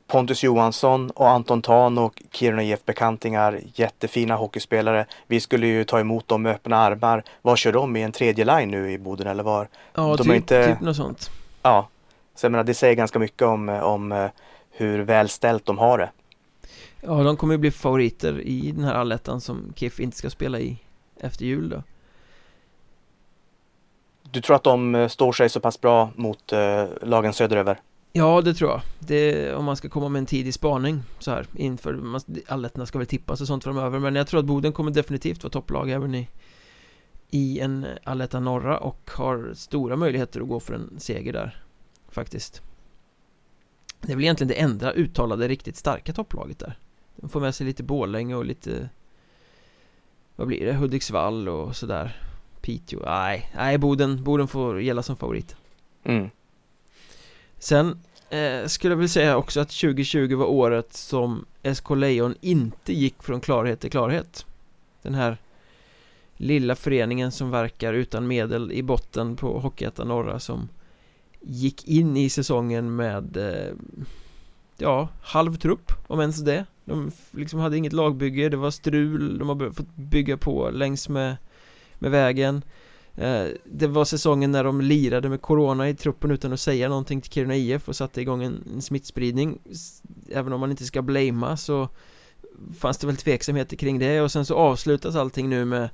Pontus 0.06 0.42
Johansson 0.42 1.10
och 1.10 1.28
Anton 1.28 1.62
Tan 1.62 1.98
och 1.98 2.22
Kiruna 2.30 2.62
IF-bekantingar, 2.62 3.60
jättefina 3.74 4.36
hockeyspelare. 4.36 5.06
Vi 5.26 5.40
skulle 5.40 5.66
ju 5.66 5.84
ta 5.84 6.00
emot 6.00 6.28
dem 6.28 6.42
med 6.42 6.52
öppna 6.52 6.76
armar. 6.76 7.24
Vad 7.42 7.58
kör 7.58 7.72
de 7.72 7.96
i 7.96 8.02
en 8.02 8.12
tredje 8.12 8.44
line 8.44 8.70
nu 8.70 8.92
i 8.92 8.98
Boden 8.98 9.26
eller 9.26 9.42
var? 9.42 9.68
Ja, 9.94 10.16
de 10.16 10.24
typ, 10.24 10.34
inte... 10.34 10.66
typ 10.66 10.80
något 10.80 10.96
sånt. 10.96 11.30
Ja, 11.62 11.88
så 12.34 12.44
jag 12.44 12.52
menar 12.52 12.64
det 12.64 12.74
säger 12.74 12.94
ganska 12.94 13.18
mycket 13.18 13.42
om, 13.42 13.68
om 13.68 14.12
eh, 14.12 14.30
hur 14.70 14.98
välställt 14.98 15.66
de 15.66 15.78
har 15.78 15.98
det. 15.98 16.10
Ja, 17.00 17.22
de 17.22 17.36
kommer 17.36 17.54
ju 17.54 17.58
bli 17.58 17.70
favoriter 17.70 18.40
i 18.40 18.72
den 18.72 18.84
här 18.84 18.94
allettan 18.94 19.40
som 19.40 19.72
KIF 19.76 20.00
inte 20.00 20.16
ska 20.16 20.30
spela 20.30 20.58
i 20.58 20.78
efter 21.20 21.44
jul 21.44 21.68
då. 21.68 21.82
Du 24.22 24.40
tror 24.40 24.56
att 24.56 24.64
de 24.64 24.94
eh, 24.94 25.08
står 25.08 25.32
sig 25.32 25.48
så 25.48 25.60
pass 25.60 25.80
bra 25.80 26.10
mot 26.14 26.52
uh, 26.52 26.84
lagen 27.02 27.32
söderöver? 27.32 27.80
Ja, 28.16 28.40
det 28.40 28.54
tror 28.54 28.70
jag. 28.70 28.80
Det, 28.98 29.54
om 29.54 29.64
man 29.64 29.76
ska 29.76 29.88
komma 29.88 30.08
med 30.08 30.18
en 30.18 30.26
tidig 30.26 30.54
spaning 30.54 31.02
så 31.18 31.30
här 31.30 31.46
inför, 31.56 32.20
allettorna 32.46 32.86
ska 32.86 32.98
väl 32.98 33.06
tippas 33.06 33.40
och 33.40 33.46
sånt 33.46 33.64
framöver 33.64 33.98
men 33.98 34.14
jag 34.14 34.26
tror 34.26 34.40
att 34.40 34.46
Boden 34.46 34.72
kommer 34.72 34.90
definitivt 34.90 35.42
vara 35.42 35.50
topplag 35.50 35.90
även 35.90 36.14
i 36.14 36.28
i 37.30 37.60
en 37.60 37.86
alletta 38.04 38.40
norra 38.40 38.78
och 38.78 39.10
har 39.14 39.52
stora 39.54 39.96
möjligheter 39.96 40.40
att 40.40 40.48
gå 40.48 40.60
för 40.60 40.74
en 40.74 41.00
seger 41.00 41.32
där 41.32 41.64
faktiskt. 42.08 42.62
Det 44.00 44.12
är 44.12 44.16
väl 44.16 44.24
egentligen 44.24 44.48
det 44.48 44.60
enda 44.60 44.92
uttalade 44.92 45.48
riktigt 45.48 45.76
starka 45.76 46.12
topplaget 46.12 46.58
där. 46.58 46.78
De 47.16 47.28
får 47.28 47.40
med 47.40 47.54
sig 47.54 47.66
lite 47.66 47.82
Borlänge 47.82 48.34
och 48.34 48.44
lite 48.44 48.88
vad 50.36 50.46
blir 50.46 50.66
det, 50.66 50.72
Hudiksvall 50.72 51.48
och 51.48 51.76
sådär 51.76 52.22
Piteå, 52.60 53.02
nej, 53.04 53.50
nej 53.54 53.78
Boden, 53.78 54.24
Boden 54.24 54.48
får 54.48 54.82
gälla 54.82 55.02
som 55.02 55.16
favorit 55.16 55.56
mm. 56.04 56.30
Sen 57.64 57.98
eh, 58.30 58.66
skulle 58.66 58.92
jag 58.92 58.96
vilja 58.96 59.08
säga 59.08 59.36
också 59.36 59.60
att 59.60 59.68
2020 59.68 60.34
var 60.34 60.46
året 60.46 60.92
som 60.92 61.44
SK 61.74 61.90
Lejon 61.90 62.34
inte 62.40 62.92
gick 62.92 63.22
från 63.22 63.40
klarhet 63.40 63.80
till 63.80 63.90
klarhet. 63.90 64.46
Den 65.02 65.14
här 65.14 65.36
lilla 66.36 66.74
föreningen 66.74 67.32
som 67.32 67.50
verkar 67.50 67.92
utan 67.94 68.26
medel 68.26 68.72
i 68.72 68.82
botten 68.82 69.36
på 69.36 69.58
Hockeyettan 69.58 70.08
Norra 70.08 70.40
som 70.40 70.68
gick 71.40 71.88
in 71.88 72.16
i 72.16 72.30
säsongen 72.30 72.96
med 72.96 73.36
eh, 73.36 73.74
ja, 74.78 75.08
halv 75.22 75.56
trupp 75.56 75.92
om 76.06 76.20
ens 76.20 76.40
det. 76.40 76.66
De 76.84 77.10
liksom 77.30 77.60
hade 77.60 77.76
inget 77.76 77.92
lagbygge, 77.92 78.48
det 78.48 78.56
var 78.56 78.70
strul, 78.70 79.38
de 79.38 79.48
har 79.48 79.72
fått 79.72 79.94
bygga 79.94 80.36
på 80.36 80.70
längs 80.70 81.08
med, 81.08 81.36
med 81.94 82.10
vägen. 82.10 82.62
Eh, 83.16 83.46
det 83.64 83.86
var 83.86 84.04
säsongen 84.04 84.52
när 84.52 84.64
de 84.64 84.80
lirade 84.80 85.28
med 85.28 85.42
Corona 85.42 85.88
i 85.88 85.94
truppen 85.94 86.30
utan 86.30 86.52
att 86.52 86.60
säga 86.60 86.88
någonting 86.88 87.20
till 87.20 87.32
Kiruna 87.32 87.56
IF 87.56 87.88
och 87.88 87.96
satte 87.96 88.20
igång 88.20 88.42
en, 88.42 88.82
smittspridning. 88.82 89.58
Även 90.30 90.52
om 90.52 90.60
man 90.60 90.70
inte 90.70 90.84
ska 90.84 91.02
blamea 91.02 91.56
så 91.56 91.88
fanns 92.78 92.98
det 92.98 93.06
väl 93.06 93.16
tveksamheter 93.16 93.76
kring 93.76 93.98
det. 93.98 94.20
Och 94.20 94.32
sen 94.32 94.44
så 94.44 94.54
avslutas 94.54 95.16
allting 95.16 95.48
nu 95.48 95.64
med 95.64 95.88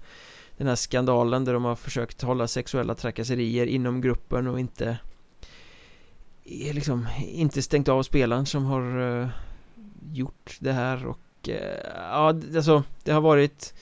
den 0.56 0.66
här 0.66 0.74
skandalen 0.74 1.44
där 1.44 1.52
de 1.52 1.64
har 1.64 1.76
försökt 1.76 2.22
hålla 2.22 2.46
sexuella 2.46 2.94
trakasserier 2.94 3.66
inom 3.66 4.00
gruppen 4.00 4.46
och 4.46 4.60
inte 4.60 4.98
liksom 6.50 7.06
inte 7.18 7.62
stängt 7.62 7.88
av 7.88 8.02
spelaren 8.02 8.46
som 8.46 8.64
har 8.64 8.98
uh, 8.98 9.28
gjort 10.12 10.56
det 10.60 10.72
här 10.72 11.06
och 11.06 11.48
uh, 11.48 11.54
ja, 11.94 12.28
alltså 12.56 12.82
det 13.04 13.12
har 13.12 13.20
varit 13.20 13.74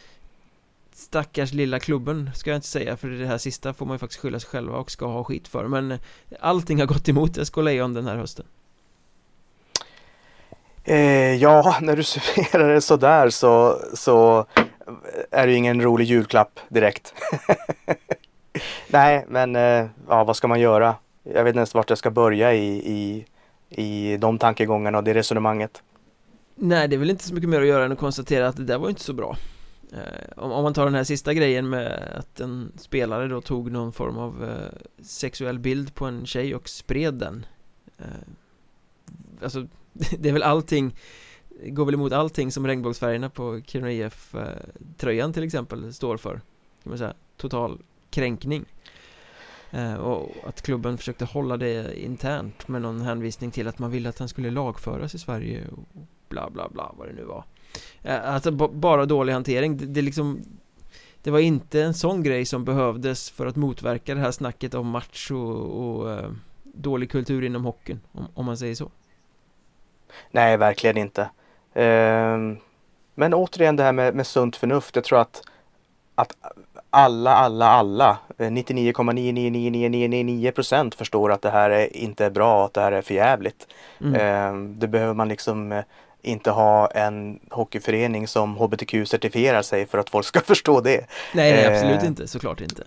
stackars 0.99 1.53
lilla 1.53 1.79
klubben 1.79 2.31
ska 2.35 2.51
jag 2.51 2.57
inte 2.57 2.67
säga 2.67 2.97
för 2.97 3.09
det 3.09 3.27
här 3.27 3.39
sista 3.39 3.75
får 3.75 3.87
man 3.87 3.95
ju 3.95 3.99
faktiskt 3.99 4.21
skylla 4.21 4.41
sig 4.41 4.51
själva 4.51 4.77
och 4.77 4.91
ska 4.91 5.07
ha 5.07 5.25
skit 5.25 5.49
för 5.49 5.69
men 5.69 5.99
allting 6.41 6.79
har 6.79 6.87
gått 6.87 7.09
emot 7.09 7.47
SK 7.47 7.57
Lejon 7.57 7.95
den 7.95 8.07
här 8.07 8.17
hösten. 8.17 8.47
Eh, 10.85 11.35
ja, 11.35 11.79
när 11.81 11.97
du 11.97 12.03
summerar 12.05 12.75
det 12.75 12.81
sådär 12.81 13.31
så, 13.31 13.81
så 13.95 14.47
är 15.31 15.47
det 15.47 15.55
ingen 15.55 15.83
rolig 15.83 16.05
julklapp 16.05 16.61
direkt. 16.69 17.15
Nej, 18.89 19.25
men 19.29 19.57
eh, 19.57 19.87
ja, 20.09 20.25
vad 20.25 20.37
ska 20.37 20.49
man 20.49 20.61
göra? 20.61 20.95
Jag 21.23 21.45
vet 21.45 21.51
inte 21.51 21.59
ens 21.59 21.75
vart 21.75 21.91
jag 21.91 21.99
ska 21.99 22.11
börja 22.11 22.55
i, 22.55 22.69
i, 22.69 23.27
i 23.69 24.17
de 24.17 24.39
tankegångarna 24.39 24.99
och 24.99 25.05
det 25.05 25.15
resonemanget. 25.15 25.83
Nej, 26.55 26.89
det 26.89 26.97
är 26.97 26.99
väl 26.99 27.11
inte 27.11 27.25
så 27.25 27.35
mycket 27.35 27.49
mer 27.49 27.61
att 27.61 27.67
göra 27.67 27.85
än 27.85 27.93
att 27.93 27.99
konstatera 27.99 28.49
att 28.49 28.57
det 28.57 28.65
där 28.65 28.79
var 28.79 28.89
inte 28.89 29.01
så 29.01 29.13
bra. 29.13 29.37
Eh, 29.93 30.43
om, 30.45 30.63
man 30.63 30.75
tar 30.75 30.85
den 30.85 30.95
här 30.95 31.05
sista 31.05 31.35
grejen 31.35 31.69
med 31.69 32.13
att 32.19 32.41
en 32.41 32.73
spelare 32.77 33.29
då 33.29 33.41
tog 33.41 33.71
någon 33.71 33.93
form 33.93 34.19
av 34.19 34.45
eh, 34.45 35.05
sexuell 35.05 35.59
bild 35.59 35.95
på 35.95 36.05
en 36.05 36.27
tjej 36.27 36.55
och 36.55 36.69
spred 36.69 37.15
den. 37.15 37.47
Eh, 37.99 38.05
alltså, 39.43 39.67
det 40.19 40.29
är 40.29 40.33
väl 40.33 40.43
allting 40.43 40.97
går 41.67 41.85
väl 41.85 41.95
emot 41.95 42.13
allting 42.13 42.53
som 42.53 42.67
regnbågsfärgerna 42.67 43.31
på 43.31 43.61
Kiruna 43.67 43.93
IF-tröjan 43.93 45.33
till 45.33 45.43
exempel 45.43 45.95
står 45.95 46.17
för. 46.17 46.33
Kan 46.83 46.91
man 46.91 46.99
säga, 46.99 47.15
total 47.37 47.83
kränkning. 48.11 48.65
Och 50.01 50.37
att 50.47 50.63
klubben 50.63 50.99
försökte 50.99 51.25
hålla 51.25 51.57
det 51.57 52.01
internt 52.05 52.69
med 52.69 52.83
någon 52.83 53.01
hänvisning 53.01 53.51
till 53.51 53.69
att 53.69 53.79
man 53.79 53.91
ville 53.91 54.09
att 54.09 54.19
han 54.19 54.29
skulle 54.29 54.51
lagföras 54.51 55.15
i 55.15 55.19
Sverige 55.19 55.69
och 55.69 56.03
bla 56.29 56.51
bla 56.51 56.69
bla 56.69 56.95
vad 56.99 57.09
det 57.09 57.15
nu 57.15 57.25
var. 57.25 57.45
Alltså 58.05 58.51
bara 58.51 59.07
dålig 59.07 59.33
hantering, 59.33 59.77
det, 59.77 59.87
det 59.87 60.03
liksom 60.03 60.43
Det 61.23 61.31
var 61.31 61.39
inte 61.39 61.83
en 61.83 61.95
sån 61.95 62.23
grej 62.23 62.45
som 62.45 62.65
behövdes 62.65 63.31
för 63.31 63.47
att 63.47 63.57
motverka 63.57 64.15
det 64.15 64.21
här 64.21 64.31
snacket 64.31 64.75
om 64.75 64.89
match 64.89 65.31
och, 65.31 65.65
och 65.65 66.21
dålig 66.65 67.11
kultur 67.11 67.45
inom 67.45 67.65
hockeyn 67.65 68.01
om, 68.13 68.29
om 68.35 68.47
man 68.47 68.57
säger 68.57 68.75
så 68.75 68.91
Nej, 70.31 70.57
verkligen 70.57 70.97
inte. 70.97 71.31
Ehm, 71.75 72.57
men 73.15 73.35
återigen 73.35 73.77
det 73.77 73.83
här 73.83 73.93
med, 73.93 74.15
med 74.15 74.27
sunt 74.27 74.57
förnuft. 74.57 74.97
Jag 74.97 75.05
tror 75.05 75.21
att, 75.21 75.43
att 76.15 76.37
alla, 76.91 77.35
alla, 77.35 77.67
alla, 77.67 78.19
99,99999 78.37 80.47
eh, 80.47 80.53
procent 80.53 80.95
förstår 80.95 81.33
att 81.33 81.43
det 81.43 81.51
här 81.51 81.71
är 81.71 81.97
inte 81.97 82.25
är 82.25 82.31
bra, 82.31 82.65
att 82.65 82.75
det 82.75 82.81
här 82.81 82.93
är 82.93 83.03
förjävligt. 83.03 83.67
Mm. 84.01 84.15
Ehm, 84.15 84.79
det 84.79 84.89
behöver 84.89 85.15
man 85.15 85.29
liksom 85.29 85.73
eh, 85.73 85.85
inte 86.23 86.51
ha 86.51 86.87
en 86.91 87.41
hockeyförening 87.51 88.29
som 88.29 88.57
hbtq-certifierar 88.57 89.63
sig 89.63 89.87
för 89.87 89.99
att 89.99 90.11
folk 90.11 90.27
ska 90.27 90.41
förstå 90.47 90.81
det. 90.81 91.07
Nej, 91.35 91.53
nej 91.53 91.67
absolut 91.67 92.01
ehm, 92.01 92.07
inte, 92.07 92.29
såklart 92.29 92.61
inte. 92.61 92.83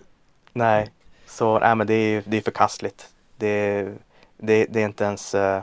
Nej, 0.52 0.90
så 1.26 1.58
nej, 1.58 1.76
men 1.76 1.86
det 1.86 1.94
är, 1.94 2.22
det 2.26 2.36
är 2.36 2.40
förkastligt. 2.40 3.08
Det, 3.36 3.82
det, 4.38 4.66
det 4.70 4.80
är 4.80 4.84
inte 4.84 5.04
ens 5.04 5.34
uh, 5.34 5.58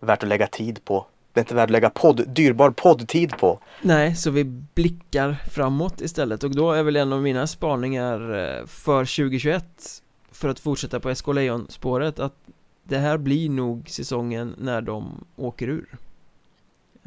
värt 0.00 0.22
att 0.22 0.28
lägga 0.28 0.46
tid 0.46 0.84
på 0.84 1.06
det 1.36 1.40
är 1.40 1.42
inte 1.42 1.54
värt 1.54 1.64
att 1.64 1.70
lägga 1.70 1.90
podd, 1.90 2.28
dyrbar 2.28 2.70
poddtid 2.70 3.38
på. 3.38 3.58
Nej, 3.82 4.14
så 4.14 4.30
vi 4.30 4.44
blickar 4.44 5.36
framåt 5.50 6.00
istället 6.00 6.44
och 6.44 6.50
då 6.50 6.72
är 6.72 6.82
väl 6.82 6.96
en 6.96 7.12
av 7.12 7.22
mina 7.22 7.46
spaningar 7.46 8.34
eh, 8.34 8.66
för 8.66 8.98
2021 8.98 9.64
för 10.32 10.48
att 10.48 10.60
fortsätta 10.60 11.00
på 11.00 11.14
SK 11.14 11.26
Lejon-spåret 11.28 12.18
att 12.18 12.34
det 12.82 12.98
här 12.98 13.18
blir 13.18 13.50
nog 13.50 13.90
säsongen 13.90 14.54
när 14.58 14.80
de 14.80 15.24
åker 15.36 15.68
ur. 15.68 15.88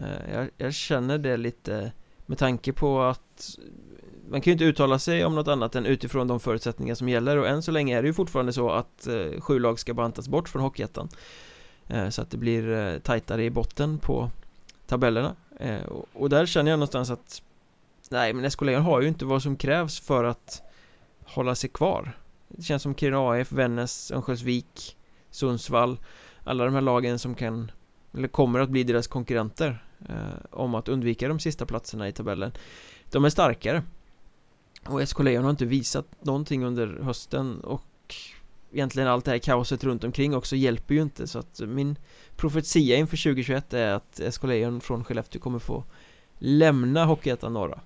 Eh, 0.02 0.34
jag, 0.34 0.50
jag 0.58 0.74
känner 0.74 1.18
det 1.18 1.38
lite 1.38 1.92
med 2.26 2.38
tanke 2.38 2.74
på 2.74 3.02
att 3.02 3.58
man 4.30 4.42
kan 4.42 4.52
ju 4.52 4.54
inte 4.54 4.66
uttala 4.66 5.00
sig 5.00 5.26
om 5.26 5.36
något 5.36 5.48
annat 5.48 5.76
än 5.76 5.86
utifrån 5.86 6.28
de 6.28 6.40
förutsättningar 6.40 6.96
som 6.96 7.10
gäller. 7.10 7.38
Och 7.38 7.48
än 7.48 7.62
så 7.62 7.72
länge 7.72 7.98
är 7.98 8.02
det 8.02 8.08
ju 8.08 8.14
fortfarande 8.14 8.54
så 8.54 8.70
att 8.70 9.08
eh, 9.08 9.42
sju 9.42 9.60
lag 9.60 9.80
ska 9.80 9.94
bantas 9.94 10.28
bort 10.28 10.50
från 10.50 10.62
Hockeyettan. 10.62 11.10
Eh, 11.88 12.10
så 12.10 12.22
att 12.22 12.32
det 12.32 12.38
blir 12.38 12.72
eh, 12.72 13.00
tajtare 13.00 13.44
i 13.44 13.50
botten 13.50 13.98
på 14.00 14.32
tabellerna. 14.88 15.36
Eh, 15.60 15.84
och 16.14 16.30
där 16.30 16.46
känner 16.46 16.72
jag 16.72 16.78
någonstans 16.78 17.10
att 17.10 17.42
Nej 18.10 18.34
men 18.34 18.52
SK 18.52 18.62
Lejon 18.62 18.84
har 18.84 19.02
ju 19.02 19.08
inte 19.08 19.26
vad 19.26 19.44
som 19.44 19.56
krävs 19.56 20.00
för 20.00 20.24
att 20.24 20.62
hålla 21.26 21.56
sig 21.56 21.70
kvar. 21.70 22.18
Det 22.48 22.64
känns 22.64 22.84
som 22.84 22.96
Kiruna 22.96 23.32
AF, 23.32 23.52
Vännäs, 23.52 24.12
Örnsköldsvik, 24.12 24.98
Sundsvall. 25.32 26.00
Alla 26.44 26.66
de 26.66 26.74
här 26.74 26.82
lagen 26.82 27.20
som 27.20 27.36
kan 27.36 27.72
Eller 28.14 28.28
kommer 28.28 28.60
att 28.60 28.70
bli 28.70 28.84
deras 28.84 29.08
konkurrenter. 29.08 29.86
Eh, 30.10 30.16
om 30.50 30.76
att 30.76 30.90
undvika 30.90 31.28
de 31.28 31.40
sista 31.40 31.66
platserna 31.66 32.08
i 32.08 32.14
tabellen 32.14 32.52
De 33.12 33.26
är 33.26 33.30
starkare 33.30 33.84
Och 34.86 35.10
SK 35.10 35.20
Lejon 35.20 35.44
har 35.44 35.52
inte 35.52 35.66
visat 35.66 36.06
någonting 36.22 36.64
under 36.64 37.00
hösten 37.04 37.62
och 37.62 38.16
egentligen 38.72 39.10
allt 39.10 39.26
det 39.26 39.32
här 39.32 39.38
kaoset 39.38 39.84
runt 39.84 40.04
omkring 40.04 40.36
också 40.36 40.56
hjälper 40.56 40.96
ju 40.96 41.02
inte 41.02 41.28
så 41.28 41.40
att 41.40 41.60
min 41.60 41.96
profetia 42.36 42.98
inför 42.98 43.18
2021 43.18 43.74
är 43.74 43.92
att 43.92 44.22
SK 44.32 44.44
Lejon 44.44 44.82
från 44.82 45.04
Skellefteå 45.04 45.42
kommer 45.42 45.60
få 45.60 45.84
lämna 46.38 47.06
Hockeyettan 47.06 47.54
Norra. 47.54 47.80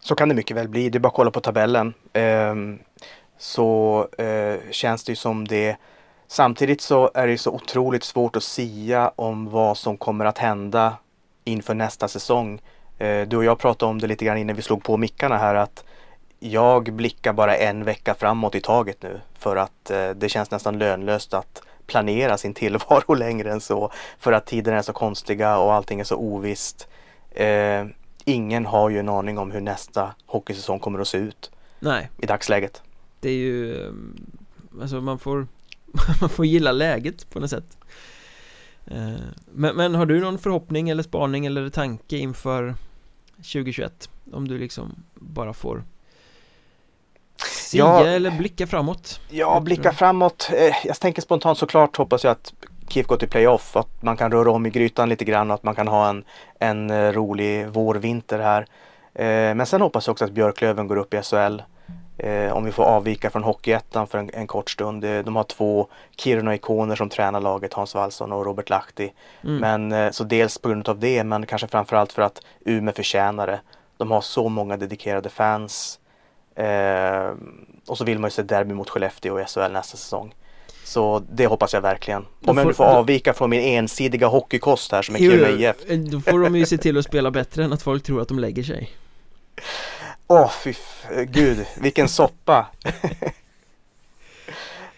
Så 0.00 0.14
kan 0.14 0.28
det 0.28 0.34
mycket 0.34 0.56
väl 0.56 0.68
bli, 0.68 0.88
det 0.88 0.98
är 0.98 1.00
bara 1.00 1.08
att 1.08 1.14
kolla 1.14 1.30
på 1.30 1.40
tabellen. 1.40 1.94
Ehm, 2.12 2.78
så 3.38 4.08
eh, 4.18 4.70
känns 4.70 5.04
det 5.04 5.12
ju 5.12 5.16
som 5.16 5.48
det 5.48 5.76
Samtidigt 6.26 6.80
så 6.80 7.10
är 7.14 7.26
det 7.26 7.38
så 7.38 7.50
otroligt 7.50 8.04
svårt 8.04 8.36
att 8.36 8.42
sia 8.42 9.12
om 9.16 9.50
vad 9.50 9.76
som 9.76 9.96
kommer 9.96 10.24
att 10.24 10.38
hända 10.38 10.96
inför 11.44 11.74
nästa 11.74 12.08
säsong. 12.08 12.60
Eh, 12.98 13.28
du 13.28 13.36
och 13.36 13.44
jag 13.44 13.58
pratade 13.58 13.90
om 13.90 14.00
det 14.00 14.06
lite 14.06 14.24
grann 14.24 14.38
innan 14.38 14.56
vi 14.56 14.62
slog 14.62 14.82
på 14.82 14.96
mickarna 14.96 15.36
här 15.36 15.54
att 15.54 15.84
jag 16.40 16.92
blickar 16.92 17.32
bara 17.32 17.56
en 17.56 17.84
vecka 17.84 18.14
framåt 18.14 18.54
i 18.54 18.60
taget 18.60 19.02
nu 19.02 19.20
för 19.38 19.56
att 19.56 19.90
eh, 19.90 20.10
det 20.10 20.28
känns 20.28 20.50
nästan 20.50 20.78
lönlöst 20.78 21.34
att 21.34 21.62
planera 21.86 22.36
sin 22.36 22.54
tillvaro 22.54 23.14
längre 23.18 23.52
än 23.52 23.60
så. 23.60 23.92
För 24.18 24.32
att 24.32 24.46
tiderna 24.46 24.78
är 24.78 24.82
så 24.82 24.92
konstiga 24.92 25.58
och 25.58 25.74
allting 25.74 26.00
är 26.00 26.04
så 26.04 26.16
ovisst. 26.16 26.88
Eh, 27.30 27.86
ingen 28.24 28.66
har 28.66 28.90
ju 28.90 28.98
en 28.98 29.08
aning 29.08 29.38
om 29.38 29.50
hur 29.50 29.60
nästa 29.60 30.14
hockeysäsong 30.26 30.78
kommer 30.78 30.98
att 30.98 31.08
se 31.08 31.18
ut. 31.18 31.50
Nej. 31.78 32.10
I 32.18 32.26
dagsläget. 32.26 32.82
Det 33.20 33.28
är 33.28 33.34
ju, 33.34 33.92
alltså 34.80 35.00
man 35.00 35.18
får, 35.18 35.46
man 36.20 36.30
får 36.30 36.46
gilla 36.46 36.72
läget 36.72 37.30
på 37.30 37.40
något 37.40 37.50
sätt. 37.50 37.78
Eh, 38.86 39.14
men, 39.46 39.76
men 39.76 39.94
har 39.94 40.06
du 40.06 40.20
någon 40.20 40.38
förhoppning 40.38 40.88
eller 40.90 41.02
spaning 41.02 41.46
eller 41.46 41.68
tanke 41.68 42.16
inför 42.16 42.74
2021? 43.36 44.08
Om 44.32 44.48
du 44.48 44.58
liksom 44.58 45.04
bara 45.14 45.52
får 45.52 45.84
sia 47.38 47.84
ja, 47.84 48.06
eller 48.06 48.30
blicka 48.30 48.66
framåt? 48.66 49.20
Ja, 49.30 49.60
blicka 49.60 49.92
framåt. 49.92 50.50
Eh, 50.52 50.74
jag 50.84 51.00
tänker 51.00 51.22
spontant 51.22 51.58
såklart 51.58 51.96
hoppas 51.96 52.24
jag 52.24 52.30
att 52.30 52.52
KIF 52.88 53.06
går 53.06 53.16
till 53.16 53.28
playoff, 53.28 53.76
att 53.76 54.02
man 54.02 54.16
kan 54.16 54.32
röra 54.32 54.50
om 54.50 54.66
i 54.66 54.70
grytan 54.70 55.08
lite 55.08 55.24
grann 55.24 55.50
och 55.50 55.54
att 55.54 55.62
man 55.62 55.74
kan 55.74 55.88
ha 55.88 56.08
en, 56.08 56.24
en 56.58 56.90
eh, 56.90 57.12
rolig 57.12 57.68
vårvinter 57.68 58.38
här. 58.38 58.66
Men 59.54 59.66
sen 59.66 59.80
hoppas 59.80 60.06
jag 60.06 60.12
också 60.12 60.24
att 60.24 60.30
Björklöven 60.30 60.86
går 60.88 60.96
upp 60.96 61.14
i 61.14 61.22
SHL. 61.22 61.60
Eh, 62.18 62.52
om 62.52 62.64
vi 62.64 62.72
får 62.72 62.84
avvika 62.84 63.30
från 63.30 63.42
Hockeyettan 63.42 64.06
för 64.06 64.18
en, 64.18 64.30
en, 64.34 64.46
kort 64.46 64.70
stund. 64.70 65.02
De 65.02 65.36
har 65.36 65.44
två 65.44 65.88
Kiruna-ikoner 66.16 66.96
som 66.96 67.08
tränar 67.08 67.40
laget, 67.40 67.74
Hans 67.74 67.94
Wallson 67.94 68.32
och 68.32 68.44
Robert 68.44 68.70
Lahti. 68.70 69.12
Mm. 69.44 69.56
Men 69.56 69.92
eh, 69.92 70.10
så 70.10 70.24
dels 70.24 70.58
på 70.58 70.68
grund 70.68 70.88
av 70.88 70.98
det, 70.98 71.24
men 71.24 71.46
kanske 71.46 71.68
framförallt 71.68 72.12
för 72.12 72.22
att 72.22 72.40
Umeå 72.64 72.94
förtjänar 72.94 73.46
det. 73.46 73.60
De 73.96 74.10
har 74.10 74.20
så 74.20 74.48
många 74.48 74.76
dedikerade 74.76 75.28
fans. 75.28 75.98
Eh, 76.54 77.32
och 77.86 77.98
så 77.98 78.04
vill 78.04 78.18
man 78.18 78.28
ju 78.28 78.32
se 78.32 78.42
derby 78.42 78.74
mot 78.74 78.90
Skellefteå 78.90 79.40
i 79.40 79.44
SHL 79.44 79.72
nästa 79.72 79.96
säsong. 79.96 80.34
Så 80.84 81.22
det 81.32 81.46
hoppas 81.46 81.74
jag 81.74 81.80
verkligen. 81.80 82.26
Om 82.44 82.58
jag 82.58 82.66
nu 82.66 82.74
får 82.74 82.84
avvika 82.84 83.34
från 83.34 83.50
min 83.50 83.60
ensidiga 83.60 84.26
hockeykost 84.26 84.92
här 84.92 85.02
som 85.02 85.14
är 85.14 85.18
Kiruna 85.18 85.48
IF. 85.48 85.76
Då 86.10 86.20
får 86.20 86.38
de 86.38 86.56
ju 86.56 86.66
se 86.66 86.78
till 86.78 86.98
att 86.98 87.04
spela 87.04 87.30
bättre 87.30 87.64
än 87.64 87.72
att 87.72 87.82
folk 87.82 88.02
tror 88.02 88.22
att 88.22 88.28
de 88.28 88.38
lägger 88.38 88.62
sig. 88.62 88.90
Åh, 90.26 90.42
oh, 90.42 90.50
fy 90.50 90.74
gud, 91.24 91.66
vilken 91.76 92.08
soppa! 92.08 92.66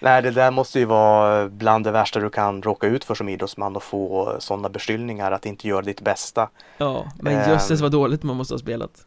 Nej, 0.00 0.22
det 0.22 0.30
där 0.30 0.50
måste 0.50 0.78
ju 0.78 0.84
vara 0.84 1.48
bland 1.48 1.84
det 1.84 1.90
värsta 1.90 2.20
du 2.20 2.30
kan 2.30 2.62
råka 2.62 2.86
ut 2.86 3.04
för 3.04 3.14
som 3.14 3.28
idrottsman 3.28 3.76
och 3.76 3.82
få 3.82 4.36
sådana 4.38 4.68
beskyllningar 4.68 5.32
att 5.32 5.46
inte 5.46 5.68
göra 5.68 5.82
ditt 5.82 6.00
bästa. 6.00 6.48
Ja, 6.78 7.12
men 7.20 7.34
um, 7.34 7.50
jösses 7.50 7.80
vad 7.80 7.92
dåligt 7.92 8.22
man 8.22 8.36
måste 8.36 8.54
ha 8.54 8.58
spelat. 8.58 9.06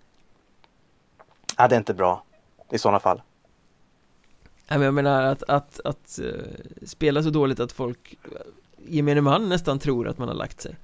Ja, 1.58 1.68
det 1.68 1.76
är 1.76 1.78
inte 1.78 1.94
bra 1.94 2.24
i 2.72 2.78
sådana 2.78 3.00
fall. 3.00 3.22
Nej, 4.70 4.80
men 4.80 4.82
jag 4.82 4.94
menar 4.94 5.24
att, 5.24 5.44
att, 5.44 5.80
att 5.84 6.20
uh, 6.22 6.34
spela 6.86 7.24
så 7.24 7.30
dåligt 7.30 7.60
att 7.60 7.72
folk, 7.72 8.18
gemene 8.88 9.22
man 9.22 9.50
nästan 9.50 9.80
tror 9.80 10.08
att 10.08 10.18
man 10.18 10.28
har 10.28 10.36
lagt 10.36 10.62
sig. 10.62 10.76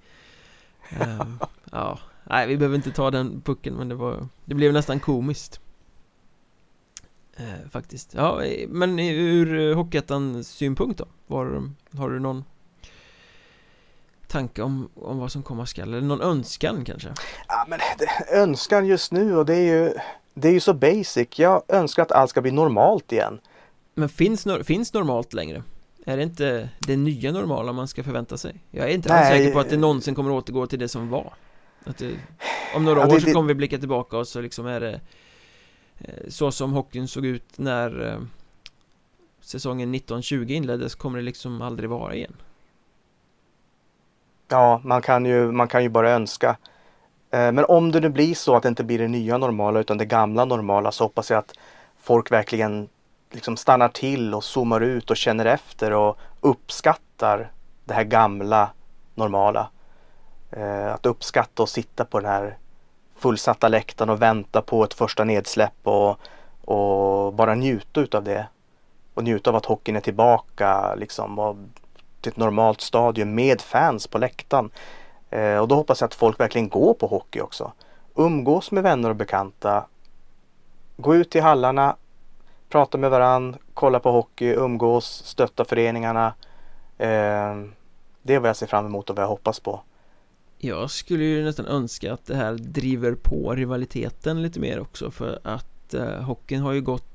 Um, 1.01 1.39
ja, 1.71 1.99
Nej, 2.29 2.47
vi 2.47 2.57
behöver 2.57 2.75
inte 2.75 2.91
ta 2.91 3.11
den 3.11 3.41
pucken 3.41 3.73
men 3.73 3.89
det 3.89 3.95
var 3.95 4.27
Det 4.45 4.55
blev 4.55 4.73
nästan 4.73 4.99
komiskt 4.99 5.59
eh, 7.37 7.69
Faktiskt 7.71 8.13
Ja, 8.13 8.41
men 8.67 8.99
ur 8.99 9.73
Hockeyettans 9.73 10.47
synpunkt 10.47 10.99
då? 10.99 11.05
Var, 11.27 11.71
har 11.97 12.09
du 12.09 12.19
någon 12.19 12.43
tanke 14.27 14.61
om, 14.61 14.89
om 14.95 15.17
vad 15.17 15.31
som 15.31 15.43
komma 15.43 15.65
skall? 15.65 15.93
Eller 15.93 16.07
någon 16.07 16.21
önskan 16.21 16.85
kanske? 16.85 17.13
Ja, 17.47 17.65
men 17.67 17.79
det, 17.97 18.35
önskan 18.35 18.85
just 18.85 19.11
nu 19.11 19.37
och 19.37 19.45
det 19.45 19.55
är 19.55 19.83
ju 19.83 19.93
Det 20.33 20.47
är 20.47 20.53
ju 20.53 20.59
så 20.59 20.73
basic 20.73 21.27
Jag 21.39 21.63
önskar 21.67 22.03
att 22.03 22.11
allt 22.11 22.29
ska 22.29 22.41
bli 22.41 22.51
normalt 22.51 23.11
igen 23.11 23.39
Men 23.93 24.09
finns, 24.09 24.47
finns 24.63 24.93
normalt 24.93 25.33
längre? 25.33 25.63
Är 26.05 26.17
det 26.17 26.23
inte 26.23 26.69
det 26.79 26.97
nya 26.97 27.31
normala 27.31 27.73
man 27.73 27.87
ska 27.87 28.03
förvänta 28.03 28.37
sig? 28.37 28.55
Jag 28.71 28.89
är 28.89 28.93
inte 28.93 29.13
alls 29.13 29.27
säker 29.27 29.53
på 29.53 29.59
att 29.59 29.69
det 29.69 29.77
någonsin 29.77 30.15
kommer 30.15 30.31
återgå 30.31 30.67
till 30.67 30.79
det 30.79 30.87
som 30.87 31.09
var 31.09 31.33
att 31.85 31.97
det, 31.97 32.15
om 32.75 32.85
några 32.85 32.99
ja, 32.99 33.05
det, 33.07 33.15
år 33.15 33.19
så 33.19 33.33
kommer 33.33 33.47
vi 33.47 33.55
blicka 33.55 33.77
tillbaka 33.77 34.17
och 34.17 34.27
så 34.27 34.41
liksom 34.41 34.65
är 34.65 34.79
det 34.79 35.01
eh, 35.97 36.29
Så 36.29 36.51
som 36.51 36.73
hockeyn 36.73 37.07
såg 37.07 37.25
ut 37.25 37.57
när 37.57 38.07
eh, 38.07 38.19
Säsongen 39.41 39.95
1920 39.95 40.45
inleddes 40.49 40.95
kommer 40.95 41.17
det 41.17 41.25
liksom 41.25 41.61
aldrig 41.61 41.89
vara 41.89 42.15
igen 42.15 42.35
Ja, 44.47 44.81
man 44.83 45.01
kan 45.01 45.25
ju, 45.25 45.51
man 45.51 45.67
kan 45.67 45.83
ju 45.83 45.89
bara 45.89 46.11
önska 46.11 46.57
eh, 47.31 47.51
Men 47.51 47.65
om 47.65 47.91
det 47.91 47.99
nu 47.99 48.09
blir 48.09 48.35
så 48.35 48.55
att 48.55 48.63
det 48.63 48.69
inte 48.69 48.83
blir 48.83 48.99
det 48.99 49.07
nya 49.07 49.37
normala 49.37 49.79
utan 49.79 49.97
det 49.97 50.05
gamla 50.05 50.45
normala 50.45 50.91
så 50.91 51.03
hoppas 51.03 51.29
jag 51.29 51.39
att 51.39 51.53
folk 51.97 52.31
verkligen 52.31 52.89
liksom 53.31 53.57
stannar 53.57 53.89
till 53.89 54.33
och 54.33 54.43
zoomar 54.43 54.81
ut 54.81 55.09
och 55.09 55.17
känner 55.17 55.45
efter 55.45 55.91
och 55.91 56.17
uppskattar 56.41 57.51
det 57.85 57.93
här 57.93 58.03
gamla 58.03 58.69
normala. 59.15 59.69
Eh, 60.51 60.93
att 60.93 61.05
uppskatta 61.05 61.63
och 61.63 61.69
sitta 61.69 62.05
på 62.05 62.19
den 62.19 62.29
här 62.29 62.57
fullsatta 63.15 63.67
läktaren 63.67 64.09
och 64.09 64.21
vänta 64.21 64.61
på 64.61 64.83
ett 64.83 64.93
första 64.93 65.23
nedsläpp 65.23 65.73
och, 65.83 66.19
och 66.65 67.33
bara 67.33 67.55
njuta 67.55 68.01
utav 68.01 68.23
det. 68.23 68.47
Och 69.13 69.23
njuta 69.23 69.49
av 69.49 69.55
att 69.55 69.65
hockeyn 69.65 69.95
är 69.95 70.01
tillbaka 70.01 70.95
liksom 70.95 71.39
och 71.39 71.55
till 72.21 72.31
ett 72.31 72.37
normalt 72.37 72.81
stadium 72.81 73.35
med 73.35 73.61
fans 73.61 74.07
på 74.07 74.17
läktaren. 74.17 74.71
Eh, 75.29 75.57
och 75.57 75.67
då 75.67 75.75
hoppas 75.75 76.01
jag 76.01 76.07
att 76.07 76.15
folk 76.15 76.39
verkligen 76.39 76.69
går 76.69 76.93
på 76.93 77.07
hockey 77.07 77.41
också. 77.41 77.71
Umgås 78.15 78.71
med 78.71 78.83
vänner 78.83 79.09
och 79.09 79.15
bekanta. 79.15 79.85
Gå 80.97 81.15
ut 81.15 81.35
i 81.35 81.39
hallarna, 81.39 81.95
prata 82.69 82.97
med 82.97 83.11
varann, 83.11 83.55
kolla 83.73 83.99
på 83.99 84.11
hockey, 84.11 84.53
umgås, 84.53 85.23
stötta 85.25 85.65
föreningarna. 85.65 86.33
Eh, 86.97 87.55
det 88.21 88.33
är 88.33 88.39
vad 88.39 88.49
jag 88.49 88.55
ser 88.55 88.67
fram 88.67 88.85
emot 88.85 89.09
och 89.09 89.15
vad 89.15 89.23
jag 89.23 89.29
hoppas 89.29 89.59
på. 89.59 89.81
Jag 90.65 90.91
skulle 90.91 91.23
ju 91.23 91.43
nästan 91.43 91.65
önska 91.65 92.13
att 92.13 92.25
det 92.25 92.35
här 92.35 92.53
driver 92.53 93.15
på 93.15 93.55
rivaliteten 93.55 94.41
lite 94.41 94.59
mer 94.59 94.79
också 94.79 95.11
för 95.11 95.39
att 95.43 95.93
eh, 95.93 96.21
hockeyn 96.21 96.61
har 96.61 96.73
ju 96.73 96.81
gått 96.81 97.05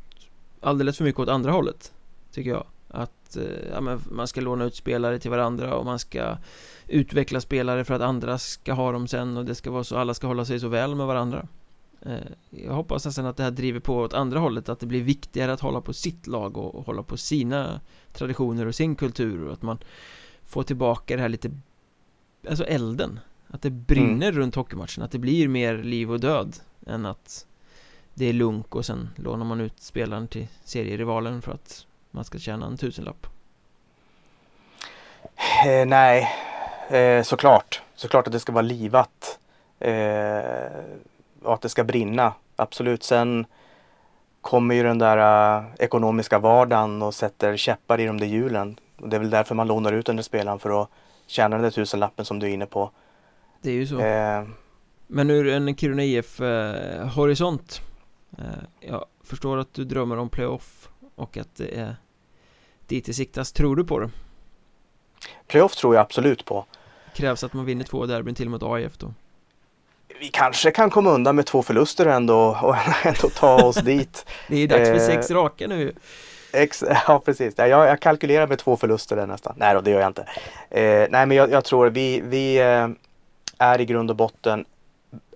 alldeles 0.60 0.96
för 0.96 1.04
mycket 1.04 1.20
åt 1.20 1.28
andra 1.28 1.52
hållet 1.52 1.92
Tycker 2.32 2.50
jag. 2.50 2.66
Att 2.88 3.36
eh, 3.36 3.70
ja, 3.72 3.80
men 3.80 4.00
man 4.10 4.28
ska 4.28 4.40
låna 4.40 4.64
ut 4.64 4.74
spelare 4.74 5.18
till 5.18 5.30
varandra 5.30 5.74
och 5.74 5.84
man 5.84 5.98
ska 5.98 6.36
utveckla 6.86 7.40
spelare 7.40 7.84
för 7.84 7.94
att 7.94 8.02
andra 8.02 8.38
ska 8.38 8.72
ha 8.72 8.92
dem 8.92 9.08
sen 9.08 9.36
och 9.36 9.44
det 9.44 9.54
ska 9.54 9.70
vara 9.70 9.84
så 9.84 9.96
alla 9.96 10.14
ska 10.14 10.26
hålla 10.26 10.44
sig 10.44 10.60
så 10.60 10.68
väl 10.68 10.94
med 10.94 11.06
varandra. 11.06 11.46
Eh, 12.02 12.18
Jag 12.50 12.72
hoppas 12.72 13.06
nästan 13.06 13.26
att 13.26 13.36
det 13.36 13.42
här 13.42 13.50
driver 13.50 13.80
på 13.80 13.96
åt 13.96 14.14
andra 14.14 14.38
hållet 14.38 14.68
att 14.68 14.80
det 14.80 14.86
blir 14.86 15.02
viktigare 15.02 15.52
att 15.52 15.60
hålla 15.60 15.80
på 15.80 15.92
sitt 15.92 16.26
lag 16.26 16.56
och, 16.56 16.74
och 16.74 16.86
hålla 16.86 17.02
på 17.02 17.16
sina 17.16 17.80
traditioner 18.12 18.66
och 18.66 18.74
sin 18.74 18.96
kultur 18.96 19.46
och 19.46 19.52
att 19.52 19.62
man 19.62 19.78
får 20.44 20.62
tillbaka 20.62 21.16
det 21.16 21.22
här 21.22 21.28
lite 21.28 21.50
Alltså 22.48 22.64
elden 22.64 23.20
att 23.50 23.62
det 23.62 23.70
brinner 23.70 24.28
mm. 24.28 24.40
runt 24.40 24.54
hockeymatchen, 24.54 25.04
att 25.04 25.10
det 25.10 25.18
blir 25.18 25.48
mer 25.48 25.78
liv 25.78 26.12
och 26.12 26.20
död 26.20 26.56
än 26.86 27.06
att 27.06 27.46
det 28.14 28.24
är 28.24 28.32
lunk 28.32 28.74
och 28.74 28.86
sen 28.86 29.10
lånar 29.16 29.44
man 29.44 29.60
ut 29.60 29.80
spelaren 29.82 30.28
till 30.28 30.46
serierivalen 30.64 31.42
för 31.42 31.52
att 31.52 31.86
man 32.10 32.24
ska 32.24 32.38
tjäna 32.38 32.66
en 32.66 32.76
tusenlapp. 32.76 33.26
Eh, 35.66 35.86
nej, 35.86 36.28
eh, 36.90 37.22
såklart. 37.22 37.82
Såklart 37.94 38.26
att 38.26 38.32
det 38.32 38.40
ska 38.40 38.52
vara 38.52 38.62
livat. 38.62 39.38
Eh, 39.78 40.40
och 41.42 41.54
att 41.54 41.60
det 41.60 41.68
ska 41.68 41.84
brinna. 41.84 42.32
Absolut. 42.56 43.02
Sen 43.02 43.46
kommer 44.40 44.74
ju 44.74 44.82
den 44.82 44.98
där 44.98 45.58
uh, 45.58 45.64
ekonomiska 45.78 46.38
vardagen 46.38 47.02
och 47.02 47.14
sätter 47.14 47.56
käppar 47.56 48.00
i 48.00 48.06
de 48.06 48.20
där 48.20 48.26
hjulen. 48.26 48.78
det 48.98 49.16
är 49.16 49.20
väl 49.20 49.30
därför 49.30 49.54
man 49.54 49.66
lånar 49.66 49.92
ut 49.92 50.06
den 50.06 50.16
där 50.16 50.22
spelaren 50.22 50.58
för 50.58 50.82
att 50.82 50.88
tjäna 51.26 51.56
den 51.56 51.62
där 51.62 51.70
tusenlappen 51.70 52.24
som 52.24 52.38
du 52.38 52.46
är 52.46 52.50
inne 52.50 52.66
på. 52.66 52.90
Det 53.62 53.70
är 53.70 53.74
ju 53.74 53.86
så 53.86 54.00
eh. 54.00 54.44
Men 55.06 55.30
ur 55.30 55.48
en 55.48 55.76
Kiruna 55.76 56.04
IF 56.04 56.40
eh, 56.40 57.02
eh, 57.02 58.44
Jag 58.80 59.04
förstår 59.24 59.58
att 59.58 59.74
du 59.74 59.84
drömmer 59.84 60.18
om 60.18 60.28
playoff 60.28 60.88
och 61.14 61.36
att 61.36 61.56
det 61.56 61.78
är 61.78 61.96
dit 62.86 63.06
det 63.06 63.12
siktas, 63.12 63.52
tror 63.52 63.76
du 63.76 63.84
på 63.84 63.98
det? 63.98 64.10
Playoff 65.46 65.76
tror 65.76 65.94
jag 65.94 66.02
absolut 66.02 66.44
på 66.44 66.66
Krävs 67.14 67.44
att 67.44 67.52
man 67.52 67.64
vinner 67.64 67.84
två 67.84 68.06
derbyn 68.06 68.34
till 68.34 68.48
mot 68.48 68.62
AIF 68.62 68.98
då? 68.98 69.14
Vi 70.20 70.28
kanske 70.28 70.70
kan 70.70 70.90
komma 70.90 71.10
undan 71.10 71.36
med 71.36 71.46
två 71.46 71.62
förluster 71.62 72.06
ändå 72.06 72.58
och 72.62 72.76
ändå 73.04 73.28
ta 73.28 73.62
oss 73.62 73.76
dit 73.84 74.26
Det 74.48 74.56
är 74.56 74.68
dags 74.68 74.88
för 74.88 74.96
eh, 74.96 75.06
sex 75.06 75.30
raka 75.30 75.66
nu 75.66 75.94
Ex 76.52 76.84
ja 77.06 77.22
precis, 77.24 77.54
jag, 77.56 77.68
jag 77.68 78.00
kalkylerar 78.00 78.46
med 78.46 78.58
två 78.58 78.76
förluster 78.76 79.16
där 79.16 79.26
nästan. 79.26 79.54
Nej 79.56 79.74
då, 79.74 79.80
det 79.80 79.90
gör 79.90 80.00
jag 80.00 80.10
inte. 80.10 80.22
Eh, 80.70 81.06
nej 81.10 81.26
men 81.26 81.30
jag, 81.30 81.50
jag, 81.50 81.64
tror 81.64 81.90
vi, 81.90 82.20
vi 82.24 82.56
eh, 82.60 82.88
är 83.60 83.80
i 83.80 83.84
grund 83.84 84.10
och 84.10 84.16
botten 84.16 84.64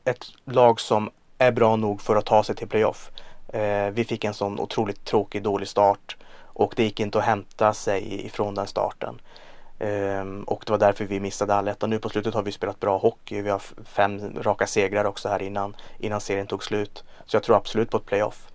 ett 0.05 0.27
lag 0.45 0.81
som 0.81 1.11
är 1.39 1.53
bra 1.53 1.77
nog 1.77 2.01
för 2.01 2.17
att 2.17 2.27
ta 2.27 2.45
sig 2.45 2.57
till 2.57 2.69
playoff. 2.69 3.11
Eh, 3.49 3.91
vi 3.91 4.05
fick 4.05 4.25
en 4.25 4.35
sån 4.35 4.61
otroligt 4.61 5.05
tråkig, 5.05 5.43
dålig 5.43 5.69
start 5.69 6.17
och 6.43 6.75
det 6.77 6.83
gick 6.83 7.01
inte 7.01 7.19
att 7.19 7.25
hämta 7.25 7.75
sig 7.75 8.27
ifrån 8.27 8.55
den 8.55 8.67
starten. 8.67 9.21
Um, 9.79 10.43
och 10.43 10.63
det 10.67 10.73
var 10.73 10.79
därför 10.79 11.05
vi 11.05 11.21
missade 11.21 11.55
allettan. 11.55 11.91
Nu 11.91 11.99
på 11.99 12.09
slutet 12.09 12.35
har 12.35 12.43
vi 12.43 12.53
spelat 12.53 12.81
bra 12.81 12.99
hockey. 12.99 13.43
Vi 13.43 13.51
har 13.51 13.63
fem 13.85 14.43
raka 14.43 14.67
segrar 14.67 15.05
också 15.05 15.29
här 15.29 15.43
innan, 15.43 15.77
innan 15.99 16.21
serien 16.21 16.47
tog 16.47 16.65
slut. 16.65 17.05
Så 17.27 17.37
jag 17.37 17.43
tror 17.43 17.57
absolut 17.57 17.91
på 17.91 17.97
ett 17.97 18.07
playoff. 18.07 18.49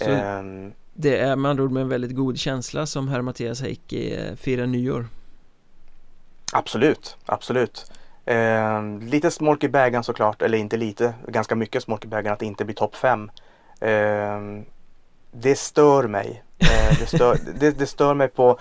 Um, 0.00 0.72
det 0.94 1.18
är 1.18 1.36
med 1.36 1.50
andra 1.50 1.64
ord 1.64 1.72
med 1.72 1.80
en 1.80 1.88
väldigt 1.88 2.16
god 2.16 2.38
känsla 2.38 2.86
som 2.86 3.08
herr 3.08 3.22
Mattias 3.22 3.60
Heikki 3.60 4.18
firar 4.36 4.66
nyår? 4.66 5.06
Absolut, 6.52 7.16
absolut. 7.26 7.90
Eh, 8.26 8.82
lite 9.00 9.30
smolk 9.30 9.64
i 9.64 9.68
bägaren 9.68 10.04
såklart, 10.04 10.42
eller 10.42 10.58
inte 10.58 10.76
lite, 10.76 11.14
ganska 11.28 11.54
mycket 11.54 11.82
smolk 11.82 12.04
i 12.04 12.08
bägaren 12.08 12.32
att 12.32 12.38
det 12.38 12.46
inte 12.46 12.64
blir 12.64 12.74
topp 12.74 12.96
5. 12.96 13.30
Eh, 13.80 14.40
det 15.32 15.58
stör 15.58 16.08
mig. 16.08 16.42
Eh, 16.58 16.98
det, 17.00 17.06
stör, 17.06 17.38
det, 17.58 17.70
det, 17.70 17.86
stör 17.86 18.14
mig 18.14 18.28
på, 18.28 18.58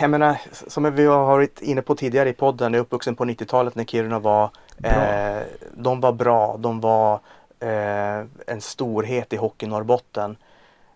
jag 0.00 0.10
menar, 0.10 0.40
som 0.66 0.94
vi 0.94 1.06
har 1.06 1.26
varit 1.26 1.62
inne 1.62 1.82
på 1.82 1.94
tidigare 1.94 2.28
i 2.28 2.32
podden, 2.32 2.72
jag 2.72 2.78
är 2.78 2.82
uppvuxen 2.82 3.16
på 3.16 3.24
90-talet 3.24 3.74
när 3.74 3.84
Kiruna 3.84 4.18
var, 4.18 4.50
eh, 4.82 5.42
de 5.74 6.00
var 6.00 6.12
bra, 6.12 6.56
de 6.56 6.80
var 6.80 7.20
eh, 7.60 8.26
en 8.46 8.60
storhet 8.60 9.32
i 9.32 9.36
hockey 9.36 9.66
Norrbotten. 9.66 10.36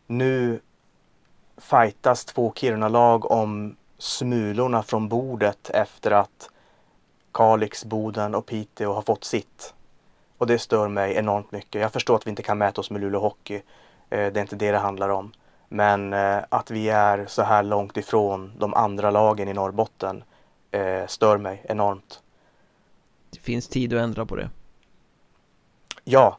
Nu 0.07 0.61
fightas 1.57 2.25
två 2.25 2.53
Kiruna-lag 2.57 3.31
om 3.31 3.77
smulorna 3.99 4.83
från 4.83 5.09
bordet 5.09 5.71
efter 5.71 6.11
att 6.11 6.51
Kalix, 7.35 7.85
Boden 7.85 8.35
och 8.35 8.47
Piteå 8.47 8.93
har 8.93 9.03
fått 9.03 9.25
sitt. 9.25 9.75
Och 10.39 10.47
det 10.47 10.59
stör 10.59 10.89
mig 10.89 11.15
enormt 11.15 11.53
mycket. 11.53 11.81
Jag 11.81 11.93
förstår 11.93 12.17
att 12.17 12.27
vi 12.27 12.31
inte 12.31 12.43
kan 12.43 12.59
mäta 12.59 12.81
oss 12.81 12.91
med 12.91 13.01
Luleå 13.01 13.21
Hockey. 13.21 13.55
Eh, 13.55 13.63
det 14.33 14.37
är 14.37 14.41
inte 14.41 14.57
det 14.57 14.71
det 14.71 14.79
handlar 14.79 15.09
om. 15.09 15.33
Men 15.69 16.13
eh, 16.13 16.39
att 16.49 16.71
vi 16.71 16.89
är 16.89 17.27
så 17.27 17.43
här 17.43 17.63
långt 17.63 17.97
ifrån 17.97 18.53
de 18.59 18.75
andra 18.75 19.11
lagen 19.11 19.49
i 19.49 19.53
Norrbotten 19.53 20.25
eh, 20.71 21.07
stör 21.07 21.39
mig 21.39 21.63
enormt. 21.69 22.23
Det 23.31 23.41
finns 23.41 23.69
tid 23.69 23.95
att 23.95 24.03
ändra 24.03 24.27
på 24.27 24.37
det. 24.37 24.51
Ja, 26.05 26.39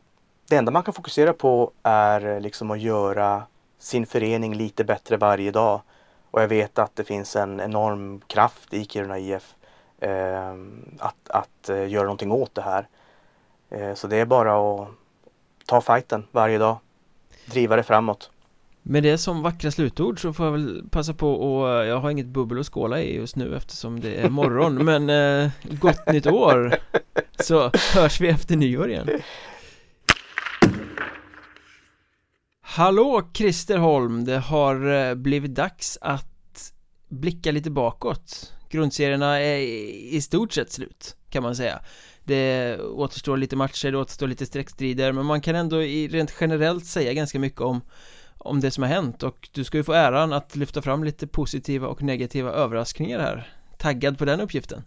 det 0.49 0.55
enda 0.55 0.71
man 0.71 0.83
kan 0.83 0.93
fokusera 0.93 1.33
på 1.33 1.71
är 1.83 2.39
liksom 2.39 2.71
att 2.71 2.79
göra 2.79 3.43
sin 3.79 4.05
förening 4.05 4.55
lite 4.55 4.83
bättre 4.83 5.17
varje 5.17 5.51
dag. 5.51 5.81
Och 6.31 6.41
jag 6.41 6.47
vet 6.47 6.79
att 6.79 6.95
det 6.95 7.03
finns 7.03 7.35
en 7.35 7.59
enorm 7.59 8.21
kraft 8.27 8.73
i 8.73 8.85
Kiruna 8.85 9.19
IF 9.19 9.54
att, 10.99 11.29
att 11.29 11.69
uh, 11.69 11.89
göra 11.89 12.03
någonting 12.03 12.31
åt 12.31 12.55
det 12.55 12.61
här. 12.61 12.87
Eh, 13.69 13.93
så 13.93 14.07
det 14.07 14.17
är 14.17 14.25
bara 14.25 14.81
att 14.81 14.89
ta 15.65 15.81
fighten 15.81 16.27
varje 16.31 16.57
dag, 16.57 16.77
driva 17.45 17.75
det 17.75 17.83
framåt. 17.83 18.31
Med 18.81 19.03
det 19.03 19.17
som 19.17 19.41
vackra 19.41 19.71
slutord 19.71 20.21
så 20.21 20.33
får 20.33 20.45
jag 20.45 20.53
väl 20.53 20.83
passa 20.91 21.13
på 21.13 21.33
och 21.33 21.67
jag 21.85 21.99
har 21.99 22.09
inget 22.09 22.25
bubbel 22.25 22.59
att 22.59 22.65
skåla 22.65 23.01
i 23.01 23.15
just 23.15 23.35
nu 23.35 23.55
eftersom 23.55 23.99
det 23.99 24.15
är 24.15 24.29
morgon 24.29 24.75
men 24.85 25.09
eh, 25.09 25.51
gott 25.63 26.07
nytt 26.07 26.27
år. 26.27 26.75
Så 27.39 27.71
hörs 27.93 28.21
vi 28.21 28.29
efter 28.29 28.55
nyår 28.55 28.89
igen. 28.89 29.09
Hallå 32.61 33.29
Christer 33.33 33.77
Holm, 33.77 34.25
det 34.25 34.37
har 34.37 34.93
eh, 34.93 35.15
blivit 35.15 35.55
dags 35.55 35.97
att 36.01 36.73
blicka 37.09 37.51
lite 37.51 37.71
bakåt 37.71 38.54
Grundserierna 38.75 39.39
är 39.39 39.57
i 40.13 40.21
stort 40.21 40.53
sett 40.53 40.71
slut 40.71 41.15
kan 41.29 41.43
man 41.43 41.55
säga 41.55 41.79
Det 42.23 42.77
återstår 42.79 43.37
lite 43.37 43.55
matcher, 43.55 43.91
det 43.91 43.97
återstår 43.97 44.27
lite 44.27 44.45
streckstrider 44.45 45.11
men 45.11 45.25
man 45.25 45.41
kan 45.41 45.55
ändå 45.55 45.77
rent 46.09 46.33
generellt 46.39 46.85
säga 46.85 47.13
ganska 47.13 47.39
mycket 47.39 47.61
om 47.61 47.81
om 48.37 48.59
det 48.59 48.71
som 48.71 48.83
har 48.83 48.89
hänt 48.89 49.23
och 49.23 49.49
du 49.51 49.63
ska 49.63 49.77
ju 49.77 49.83
få 49.83 49.93
äran 49.93 50.33
att 50.33 50.55
lyfta 50.55 50.81
fram 50.81 51.03
lite 51.03 51.27
positiva 51.27 51.87
och 51.87 52.01
negativa 52.01 52.51
överraskningar 52.51 53.19
här 53.19 53.47
Taggad 53.77 54.17
på 54.17 54.25
den 54.25 54.41
uppgiften? 54.41 54.83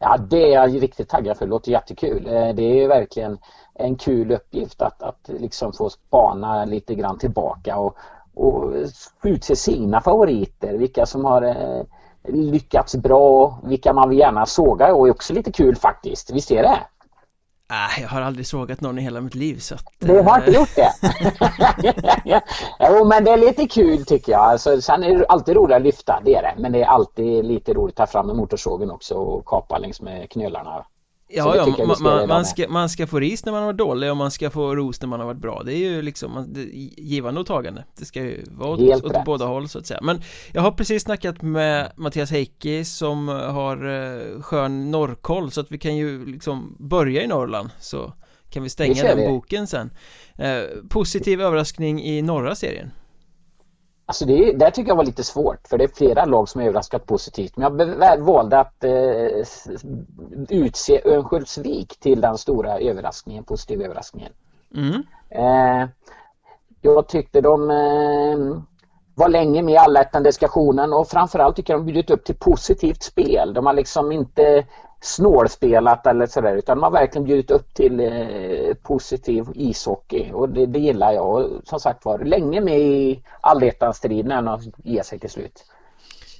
Ja, 0.00 0.16
det 0.30 0.42
är 0.42 0.54
jag 0.54 0.82
riktigt 0.82 1.08
taggad 1.08 1.36
för. 1.36 1.46
Det 1.46 1.50
låter 1.50 1.72
jättekul. 1.72 2.26
Eh, 2.26 2.54
det 2.54 2.62
är 2.62 2.74
ju 2.74 2.88
verkligen 2.88 3.38
en 3.74 3.96
kul 3.96 4.32
uppgift 4.32 4.82
att, 4.82 5.02
att 5.02 5.30
liksom 5.40 5.72
få 5.72 5.90
spana 5.90 6.64
lite 6.64 6.94
grann 6.94 7.18
tillbaka 7.18 7.76
och, 7.76 7.96
och 8.34 8.72
utse 9.22 9.56
sina 9.56 10.00
favoriter. 10.00 10.78
Vilka 10.78 11.06
som 11.06 11.24
har 11.24 11.42
eh, 11.42 11.82
lyckats 12.28 12.96
bra, 12.96 13.60
vilka 13.64 13.92
man 13.92 14.08
vill 14.08 14.18
gärna 14.18 14.46
såga 14.46 14.94
och 14.94 15.08
är 15.08 15.10
också 15.10 15.32
lite 15.32 15.52
kul 15.52 15.76
faktiskt. 15.76 16.30
Visst 16.30 16.50
är 16.50 16.62
det? 16.62 16.80
Äh, 17.70 18.02
jag 18.02 18.08
har 18.08 18.20
aldrig 18.20 18.46
sågat 18.46 18.80
någon 18.80 18.98
i 18.98 19.02
hela 19.02 19.20
mitt 19.20 19.34
liv 19.34 19.58
så 19.58 19.74
att, 19.74 19.84
Du 19.98 20.20
har 20.20 20.38
inte 20.38 20.50
gjort 20.50 20.76
det? 20.76 20.92
jo 22.80 23.04
men 23.04 23.24
det 23.24 23.30
är 23.30 23.36
lite 23.36 23.68
kul 23.68 24.04
tycker 24.04 24.32
jag. 24.32 24.40
Alltså, 24.40 24.80
sen 24.80 25.02
är 25.02 25.18
det 25.18 25.26
alltid 25.26 25.56
roligt 25.56 25.76
att 25.76 25.82
lyfta, 25.82 26.20
det 26.24 26.34
är 26.34 26.42
det. 26.42 26.54
Men 26.58 26.72
det 26.72 26.82
är 26.82 26.86
alltid 26.86 27.44
lite 27.44 27.74
roligt 27.74 28.00
att 28.00 28.06
ta 28.06 28.12
fram 28.12 28.36
motorsågen 28.36 28.90
också 28.90 29.14
och 29.14 29.46
kapa 29.46 29.78
längs 29.78 30.00
med 30.00 30.30
knölarna. 30.30 30.84
Ja, 31.30 31.56
ja 31.56 31.86
man, 31.86 31.96
man, 32.00 32.28
man, 32.28 32.44
ska, 32.44 32.68
man 32.68 32.88
ska 32.88 33.06
få 33.06 33.20
ris 33.20 33.44
när 33.44 33.52
man 33.52 33.60
har 33.62 33.66
varit 33.66 33.78
dålig 33.78 34.10
och 34.10 34.16
man 34.16 34.30
ska 34.30 34.50
få 34.50 34.74
ros 34.74 35.00
när 35.00 35.08
man 35.08 35.20
har 35.20 35.26
varit 35.26 35.40
bra. 35.40 35.62
Det 35.62 35.72
är 35.72 35.78
ju 35.78 36.02
liksom 36.02 36.46
det, 36.48 36.60
givande 37.02 37.40
och 37.40 37.46
tagande. 37.46 37.84
Det 37.98 38.04
ska 38.04 38.22
ju 38.22 38.44
vara 38.50 38.70
åt, 38.70 39.04
åt 39.04 39.24
båda 39.24 39.44
håll 39.44 39.68
så 39.68 39.78
att 39.78 39.86
säga. 39.86 40.00
Men 40.02 40.22
jag 40.52 40.62
har 40.62 40.72
precis 40.72 41.02
snackat 41.02 41.42
med 41.42 41.92
Mattias 41.96 42.30
Heikki 42.30 42.84
som 42.84 43.28
har 43.28 43.86
uh, 43.86 44.42
skön 44.42 44.90
norrkoll 44.90 45.50
Så 45.50 45.60
att 45.60 45.72
vi 45.72 45.78
kan 45.78 45.96
ju 45.96 46.26
liksom 46.26 46.76
börja 46.78 47.22
i 47.22 47.26
Norrland 47.26 47.70
Så 47.78 48.12
kan 48.50 48.62
vi 48.62 48.68
stänga 48.68 49.02
den 49.02 49.18
vi. 49.18 49.26
boken 49.26 49.66
sen. 49.66 49.90
Uh, 50.40 50.88
Positiv 50.88 51.40
överraskning 51.40 52.04
i 52.04 52.22
norra 52.22 52.54
serien 52.54 52.90
Alltså 54.08 54.24
det, 54.24 54.52
det 54.52 54.70
tycker 54.70 54.90
jag 54.90 54.96
var 54.96 55.04
lite 55.04 55.24
svårt 55.24 55.68
för 55.68 55.78
det 55.78 55.84
är 55.84 55.88
flera 55.88 56.24
lag 56.24 56.48
som 56.48 56.60
är 56.60 56.64
överraskat 56.66 57.06
positivt. 57.06 57.56
Men 57.56 57.78
jag 58.00 58.18
valde 58.18 58.60
att 58.60 58.84
eh, 58.84 59.44
utse 60.48 61.00
Örnsköldsvik 61.04 62.00
till 62.00 62.20
den 62.20 62.38
stora 62.38 62.78
överraskningen, 62.78 63.44
positiva 63.44 63.84
överraskningen. 63.84 64.32
Mm. 64.74 65.02
Eh, 65.30 65.88
jag 66.80 67.08
tyckte 67.08 67.40
de 67.40 67.70
eh, 67.70 68.62
var 69.14 69.28
länge 69.28 69.62
med 69.62 69.74
i 69.74 69.78
allettan-diskussionen 69.78 70.92
och 70.92 71.08
framförallt 71.08 71.56
tycker 71.56 71.72
jag 71.72 71.80
de 71.80 71.86
bjudit 71.86 72.10
upp 72.10 72.24
till 72.24 72.38
positivt 72.38 73.02
spel. 73.02 73.54
De 73.54 73.66
har 73.66 73.72
liksom 73.72 74.12
inte 74.12 74.66
snålspelat 75.00 76.06
eller 76.06 76.26
sådär 76.26 76.56
utan 76.56 76.76
de 76.76 76.82
har 76.82 76.90
verkligen 76.90 77.24
bjudit 77.24 77.50
upp 77.50 77.74
till 77.74 78.00
eh, 78.00 78.74
positiv 78.82 79.44
ishockey 79.54 80.30
och 80.32 80.48
det, 80.48 80.66
det 80.66 80.78
gillar 80.78 81.12
jag. 81.12 81.28
Och 81.28 81.50
som 81.64 81.80
sagt 81.80 82.04
var, 82.04 82.18
länge 82.18 82.60
med 82.60 82.80
i 82.80 83.22
allettan-striden 83.40 84.32
än 84.32 84.48
att 84.48 84.62
ge 84.76 85.04
sig 85.04 85.18
till 85.18 85.30
slut. 85.30 85.64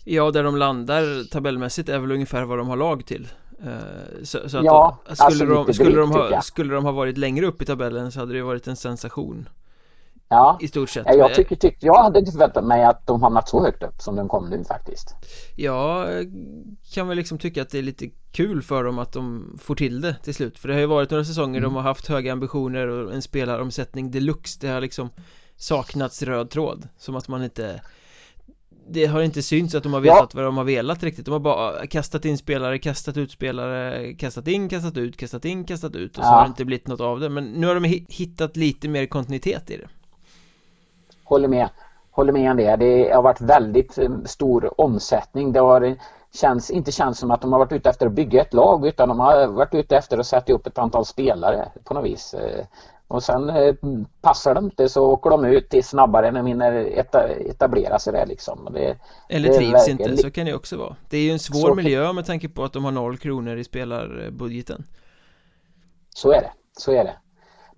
Ja, 0.04 0.30
där 0.30 0.42
de 0.42 0.56
landar 0.56 1.30
tabellmässigt 1.30 1.88
är 1.88 1.98
väl 1.98 2.12
ungefär 2.12 2.44
vad 2.44 2.58
de 2.58 2.68
har 2.68 2.76
lag 2.76 3.06
till. 3.06 3.28
Eh, 3.62 4.22
så, 4.22 4.48
så, 4.48 4.58
att 4.58 4.64
ja, 4.64 4.98
då, 5.08 5.14
skulle, 5.14 5.24
alltså 5.26 5.64
de, 5.64 5.74
skulle, 5.74 5.90
drygt, 5.90 6.12
de 6.14 6.34
ha, 6.34 6.42
skulle 6.42 6.74
de 6.74 6.84
ha 6.84 6.92
varit 6.92 7.18
längre 7.18 7.46
upp 7.46 7.62
i 7.62 7.64
tabellen 7.64 8.12
så 8.12 8.20
hade 8.20 8.32
det 8.32 8.42
varit 8.42 8.66
en 8.66 8.76
sensation. 8.76 9.48
Ja, 10.28 10.58
i 10.60 10.68
stort 10.68 10.90
sett. 10.90 11.06
Jag, 11.06 11.34
tycker, 11.34 11.56
tyck, 11.56 11.76
jag 11.80 12.02
hade 12.02 12.18
inte 12.18 12.32
förväntat 12.32 12.64
mig 12.64 12.84
att 12.84 13.06
de 13.06 13.22
hamnat 13.22 13.48
så 13.48 13.64
högt 13.64 13.82
upp 13.82 14.02
som 14.02 14.16
de 14.16 14.28
kom 14.28 14.50
nu 14.50 14.64
faktiskt. 14.64 15.14
Jag 15.56 16.08
kan 16.94 17.08
väl 17.08 17.16
liksom 17.16 17.38
tycka 17.38 17.62
att 17.62 17.70
det 17.70 17.78
är 17.78 17.82
lite 17.82 18.10
kul 18.32 18.62
för 18.62 18.84
dem 18.84 18.98
att 18.98 19.12
de 19.12 19.56
får 19.62 19.74
till 19.74 20.00
det 20.00 20.14
till 20.22 20.34
slut. 20.34 20.58
För 20.58 20.68
det 20.68 20.74
har 20.74 20.80
ju 20.80 20.86
varit 20.86 21.10
några 21.10 21.24
säsonger 21.24 21.58
mm. 21.58 21.62
de 21.62 21.76
har 21.76 21.82
haft 21.82 22.08
höga 22.08 22.32
ambitioner 22.32 22.88
och 22.88 23.14
en 23.14 23.22
spelaromsättning 23.22 24.10
deluxe. 24.10 24.58
Det 24.60 24.68
har 24.68 24.80
liksom 24.80 25.10
saknats 25.56 26.22
röd 26.22 26.50
tråd. 26.50 26.88
Som 26.98 27.16
att 27.16 27.28
man 27.28 27.44
inte 27.44 27.80
det 28.90 29.06
har 29.06 29.22
inte 29.22 29.42
synts 29.42 29.74
att 29.74 29.82
de 29.82 29.92
har 29.92 30.00
vetat 30.00 30.18
ja. 30.20 30.28
vad 30.32 30.44
de 30.44 30.56
har 30.56 30.64
velat 30.64 31.02
riktigt 31.02 31.24
De 31.24 31.30
har 31.30 31.40
bara 31.40 31.86
kastat 31.86 32.24
in 32.24 32.38
spelare, 32.38 32.78
kastat 32.78 33.16
ut 33.16 33.30
spelare 33.30 34.14
Kastat 34.14 34.48
in, 34.48 34.68
kastat 34.68 34.96
ut, 34.96 35.16
kastat 35.16 35.44
in, 35.44 35.64
kastat 35.64 35.96
ut 35.96 36.18
Och 36.18 36.24
så 36.24 36.30
har 36.30 36.42
det 36.42 36.48
inte 36.48 36.64
blivit 36.64 36.86
något 36.86 37.00
av 37.00 37.20
det 37.20 37.28
Men 37.28 37.44
nu 37.44 37.66
har 37.66 37.74
de 37.74 37.84
hittat 38.08 38.56
lite 38.56 38.88
mer 38.88 39.06
kontinuitet 39.06 39.70
i 39.70 39.76
det 39.76 39.88
håller 41.28 41.48
med. 41.48 41.68
Håller 42.10 42.32
med 42.32 42.50
om 42.50 42.56
det. 42.56 42.76
Det 42.76 43.12
har 43.14 43.22
varit 43.22 43.40
väldigt 43.40 43.98
eh, 43.98 44.10
stor 44.24 44.80
omsättning. 44.80 45.52
Det 45.52 45.60
har 45.60 45.96
känns, 46.34 46.70
inte 46.70 46.92
känns 46.92 47.18
som 47.18 47.30
att 47.30 47.40
de 47.40 47.52
har 47.52 47.58
varit 47.58 47.72
ute 47.72 47.90
efter 47.90 48.06
att 48.06 48.12
bygga 48.12 48.42
ett 48.42 48.54
lag 48.54 48.86
utan 48.86 49.08
de 49.08 49.20
har 49.20 49.46
varit 49.46 49.74
ute 49.74 49.96
efter 49.96 50.18
att 50.18 50.26
sätta 50.26 50.52
upp 50.52 50.66
ett 50.66 50.78
antal 50.78 51.04
spelare 51.04 51.68
på 51.84 51.94
något 51.94 52.04
vis. 52.04 52.34
Eh, 52.34 52.64
och 53.08 53.22
sen 53.22 53.50
eh, 53.50 53.74
passar 54.20 54.54
de 54.54 54.64
inte 54.64 54.88
så 54.88 55.04
åker 55.04 55.30
de 55.30 55.44
ut 55.44 55.68
till 55.68 55.84
snabbare 55.84 56.28
än 56.28 56.34
de 56.34 56.46
hinner 56.46 56.72
etablera 57.50 57.98
sig 57.98 58.12
där 58.12 58.26
liksom. 58.26 58.68
Det, 58.72 58.96
Eller 59.28 59.52
trivs 59.52 59.88
inte, 59.88 60.16
så 60.16 60.30
kan 60.30 60.46
det 60.46 60.54
också 60.54 60.76
vara. 60.76 60.96
Det 61.08 61.16
är 61.16 61.22
ju 61.22 61.30
en 61.30 61.38
svår 61.38 61.68
så 61.68 61.74
miljö 61.74 62.12
med 62.12 62.26
tanke 62.26 62.48
på 62.48 62.64
att 62.64 62.72
de 62.72 62.84
har 62.84 62.92
noll 62.92 63.18
kronor 63.18 63.56
i 63.56 63.64
spelarbudgeten. 63.64 64.84
Så 66.14 66.32
är 66.32 66.40
det, 66.40 66.52
så 66.78 66.92
är 66.92 67.04
det. 67.04 67.16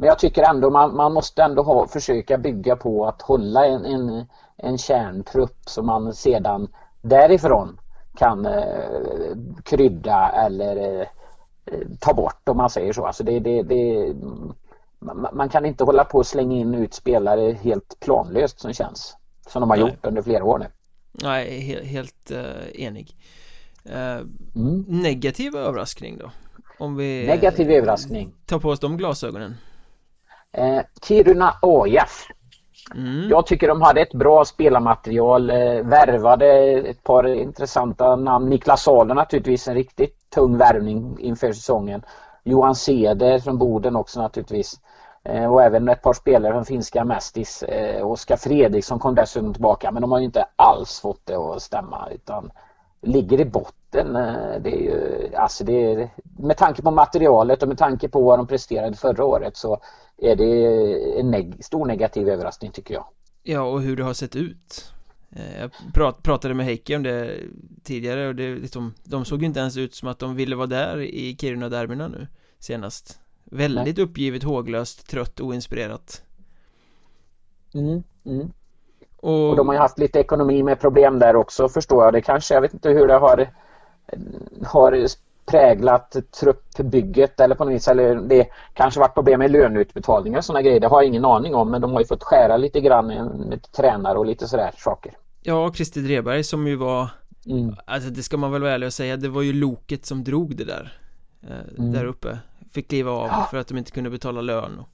Men 0.01 0.09
jag 0.09 0.19
tycker 0.19 0.43
ändå 0.43 0.71
man, 0.71 0.97
man 0.97 1.13
måste 1.13 1.43
ändå 1.43 1.63
ha, 1.63 1.87
försöka 1.87 2.39
bygga 2.39 2.77
på 2.77 3.07
att 3.07 3.23
hålla 3.23 3.67
en, 3.67 3.85
en, 3.85 4.27
en 4.57 4.79
kärntrupp 4.79 5.59
som 5.67 5.87
man 5.87 6.15
sedan 6.15 6.69
därifrån 7.03 7.81
kan 8.17 8.47
eh, 8.47 9.37
krydda 9.65 10.29
eller 10.29 11.01
eh, 11.01 11.07
ta 12.01 12.15
bort 12.15 12.49
om 12.49 12.57
man 12.57 12.71
säger 12.71 12.93
så. 12.93 13.07
Alltså 13.07 13.25
det, 13.25 13.41
det, 13.41 13.63
det, 13.63 14.15
man 15.33 15.49
kan 15.49 15.67
inte 15.67 15.85
hålla 15.85 16.05
på 16.05 16.19
och 16.19 16.27
slänga 16.27 16.57
in 16.57 16.75
ut 16.75 16.95
spelare 16.95 17.53
helt 17.53 18.01
planlöst 18.01 18.61
som 18.61 18.73
känns. 18.73 19.17
Som 19.49 19.61
de 19.61 19.71
har 19.71 19.77
Nej. 19.77 19.87
gjort 19.87 20.07
under 20.07 20.23
flera 20.23 20.45
år 20.45 20.59
nu. 20.59 20.67
Nej, 21.13 21.61
helt, 21.61 21.87
helt 21.87 22.31
uh, 22.31 22.83
enig. 22.83 23.17
Uh, 23.87 23.95
mm. 24.57 24.85
Negativ 24.89 25.57
överraskning 25.57 26.19
då? 26.19 26.31
Om 26.79 26.97
vi 26.97 27.27
Negativ 27.27 27.71
överraskning. 27.71 28.33
tar 28.47 28.59
på 28.59 28.69
oss 28.69 28.81
de 28.81 28.97
glasögonen. 28.97 29.55
Eh, 30.53 30.83
Kiruna 31.03 31.55
AIF 31.63 32.27
Mm. 32.95 33.29
Jag 33.29 33.47
tycker 33.47 33.69
de 33.69 33.83
hade 33.83 34.01
ett 34.01 34.15
bra 34.15 34.45
spelarmaterial, 34.45 35.51
eh, 35.51 35.83
värvade 35.83 36.47
ett 36.73 37.03
par 37.03 37.27
intressanta 37.27 38.17
namn. 38.17 38.49
Niklas 38.49 38.83
Salo 38.83 39.15
naturligtvis, 39.15 39.69
en 39.69 39.75
riktigt 39.75 40.31
tung 40.35 40.57
värvning 40.57 41.17
inför 41.19 41.53
säsongen. 41.53 42.03
Johan 42.45 42.75
Ceder 42.75 43.39
från 43.39 43.59
Boden 43.59 43.97
också 43.97 44.23
naturligtvis. 44.23 44.81
Eh, 45.25 45.53
och 45.53 45.63
även 45.63 45.89
ett 45.89 46.03
par 46.03 46.13
spelare 46.13 46.53
från 46.53 46.65
finska 46.65 47.05
Mestis. 47.05 47.63
Eh, 47.63 48.07
Oskar 48.07 48.37
Fredriksson 48.37 48.99
kom 48.99 49.15
dessutom 49.15 49.53
tillbaka 49.53 49.91
men 49.91 50.03
de 50.03 50.13
har 50.13 50.19
ju 50.19 50.25
inte 50.25 50.47
alls 50.57 51.01
fått 51.01 51.27
det 51.27 51.37
att 51.37 51.63
stämma 51.63 52.09
utan 52.11 52.51
ligger 53.03 53.41
i 53.41 53.45
botten. 53.45 54.17
Eh, 54.17 54.63
det 54.63 54.71
är 54.71 54.81
ju, 54.81 55.35
alltså 55.35 55.65
det 55.65 55.93
är, 55.93 56.11
med 56.39 56.57
tanke 56.57 56.83
på 56.83 56.91
materialet 56.91 57.63
och 57.63 57.69
med 57.69 57.79
tanke 57.79 58.09
på 58.09 58.23
vad 58.23 58.39
de 58.39 58.47
presterade 58.47 58.97
förra 58.97 59.25
året 59.25 59.57
så 59.57 59.83
är 60.17 60.37
det 60.37 61.21
en 61.21 61.31
neg 61.31 61.65
stor 61.65 61.87
negativ 61.87 62.29
överraskning 62.29 62.71
tycker 62.71 62.95
jag. 62.95 63.05
Ja 63.43 63.63
och 63.63 63.83
hur 63.83 63.97
det 63.97 64.05
har 64.05 64.15
sett 64.15 64.37
ut. 64.37 64.93
Jag 65.61 65.71
prat, 65.95 66.23
pratade 66.23 66.55
med 66.55 66.67
Heikki 66.67 66.97
om 66.97 67.03
det 67.03 67.37
tidigare 67.83 68.29
och 68.29 68.35
det 68.35 68.55
liksom, 68.55 68.95
de 69.05 69.25
såg 69.25 69.43
inte 69.43 69.61
ens 69.61 69.77
ut 69.77 69.95
som 69.95 70.09
att 70.09 70.19
de 70.19 70.37
ville 70.37 70.57
vara 70.57 70.67
där 70.67 71.01
i 71.01 71.37
Kiruna-derbyna 71.41 72.09
nu 72.09 72.27
senast. 72.59 73.21
Väldigt 73.45 73.97
Nej. 73.97 74.05
uppgivet, 74.05 74.43
håglöst, 74.43 75.07
trött, 75.07 75.41
oinspirerat 75.41 76.23
mm, 77.75 78.03
mm. 78.25 78.53
Och... 79.23 79.51
och 79.51 79.57
de 79.57 79.69
har 79.69 79.75
ju 79.75 79.81
haft 79.81 79.99
lite 79.99 80.19
ekonomi 80.19 80.63
med 80.63 80.81
problem 80.81 81.19
där 81.19 81.37
också 81.37 81.69
förstår 81.69 82.05
jag. 82.05 82.13
Det 82.13 82.21
kanske, 82.21 82.55
jag 82.55 82.61
vet 82.61 82.75
inte 82.75 82.89
hur 82.89 83.07
det 83.07 83.19
har 83.19 83.49
har 84.67 85.07
präglat 85.47 86.17
truppbygget 86.41 87.41
eller 87.41 87.55
på 87.55 87.65
något 87.65 87.75
vis. 87.75 87.89
Eller 87.89 88.15
det 88.15 88.47
kanske 88.75 89.01
varit 89.01 89.15
problem 89.15 89.39
med 89.39 89.51
löneutbetalningar 89.51 90.39
och 90.39 90.45
sådana 90.45 90.63
grejer. 90.63 90.81
Det 90.81 90.87
har 90.87 91.03
jag 91.03 91.09
ingen 91.09 91.25
aning 91.25 91.55
om 91.55 91.71
men 91.71 91.81
de 91.81 91.93
har 91.93 92.01
ju 92.01 92.07
fått 92.07 92.23
skära 92.23 92.57
lite 92.57 92.81
grann 92.81 93.07
med 93.49 93.73
tränare 93.73 94.19
och 94.19 94.27
lite 94.27 94.49
sådär 94.49 94.71
saker. 94.77 95.17
Ja, 95.43 95.73
Christer 95.73 96.01
Dreberg 96.01 96.45
som 96.45 96.67
ju 96.67 96.77
var 96.77 97.09
mm. 97.47 97.77
Alltså 97.85 98.11
det 98.11 98.23
ska 98.23 98.37
man 98.37 98.53
väl 98.53 98.63
vara 98.63 98.73
ärlig 98.73 98.87
och 98.87 98.93
säga 98.93 99.17
Det 99.17 99.29
var 99.29 99.43
ju 99.43 99.53
loket 99.53 100.07
som 100.07 100.25
drog 100.25 100.57
det 100.57 100.65
där 100.65 100.99
eh, 101.43 101.79
mm. 101.79 101.93
Där 101.93 102.05
uppe 102.05 102.39
fick 102.73 102.89
kliva 102.89 103.11
av 103.11 103.29
för 103.51 103.57
att 103.57 103.69
de 103.69 103.79
inte 103.79 103.91
kunde 103.91 104.11
betala 104.11 104.41
lön 104.41 104.79
och 104.79 104.89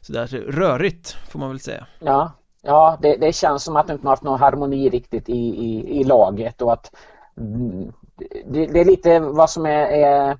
sådär, 0.00 0.26
rörigt 0.48 1.10
får 1.10 1.38
man 1.38 1.48
väl 1.48 1.60
säga 1.60 1.86
Ja, 1.98 2.32
ja 2.62 2.98
det, 3.02 3.16
det 3.16 3.32
känns 3.32 3.64
som 3.64 3.76
att 3.76 3.86
det 3.86 3.92
inte 3.92 4.06
har 4.06 4.12
haft 4.12 4.22
någon 4.22 4.40
harmoni 4.40 4.88
riktigt 4.88 5.28
i, 5.28 5.38
i, 5.38 6.00
i 6.00 6.04
laget 6.04 6.62
och 6.62 6.72
att 6.72 6.90
mm, 7.36 7.92
det, 8.46 8.66
det, 8.66 8.80
är 8.80 8.84
lite 8.84 9.20
vad 9.20 9.50
som 9.50 9.66
är, 9.66 9.86
är 9.86 10.38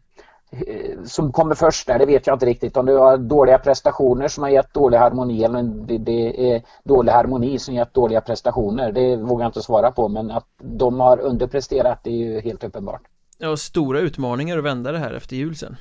som 1.04 1.32
kommer 1.32 1.54
först 1.54 1.86
där, 1.86 1.98
det 1.98 2.06
vet 2.06 2.26
jag 2.26 2.34
inte 2.34 2.46
riktigt. 2.46 2.76
Om 2.76 2.86
det 2.86 2.94
var 2.94 3.16
dåliga 3.16 3.58
prestationer 3.58 4.28
som 4.28 4.42
har 4.42 4.50
gett 4.50 4.74
dålig 4.74 4.98
harmoni 4.98 5.44
eller 5.44 5.62
det, 5.62 5.98
det 5.98 6.52
är 6.52 6.62
dålig 6.84 7.12
harmoni 7.12 7.58
som 7.58 7.74
gett 7.74 7.94
dåliga 7.94 8.20
prestationer. 8.20 8.92
Det 8.92 9.16
vågar 9.16 9.44
jag 9.44 9.48
inte 9.48 9.62
svara 9.62 9.92
på 9.92 10.08
men 10.08 10.30
att 10.30 10.46
de 10.58 11.00
har 11.00 11.20
underpresterat 11.20 12.00
det 12.04 12.10
är 12.10 12.16
ju 12.16 12.40
helt 12.40 12.64
uppenbart. 12.64 13.02
Ja, 13.38 13.56
stora 13.56 14.00
utmaningar 14.00 14.58
att 14.58 14.64
vända 14.64 14.92
det 14.92 14.98
här 14.98 15.14
efter 15.14 15.36
jul 15.36 15.56
sen. 15.56 15.76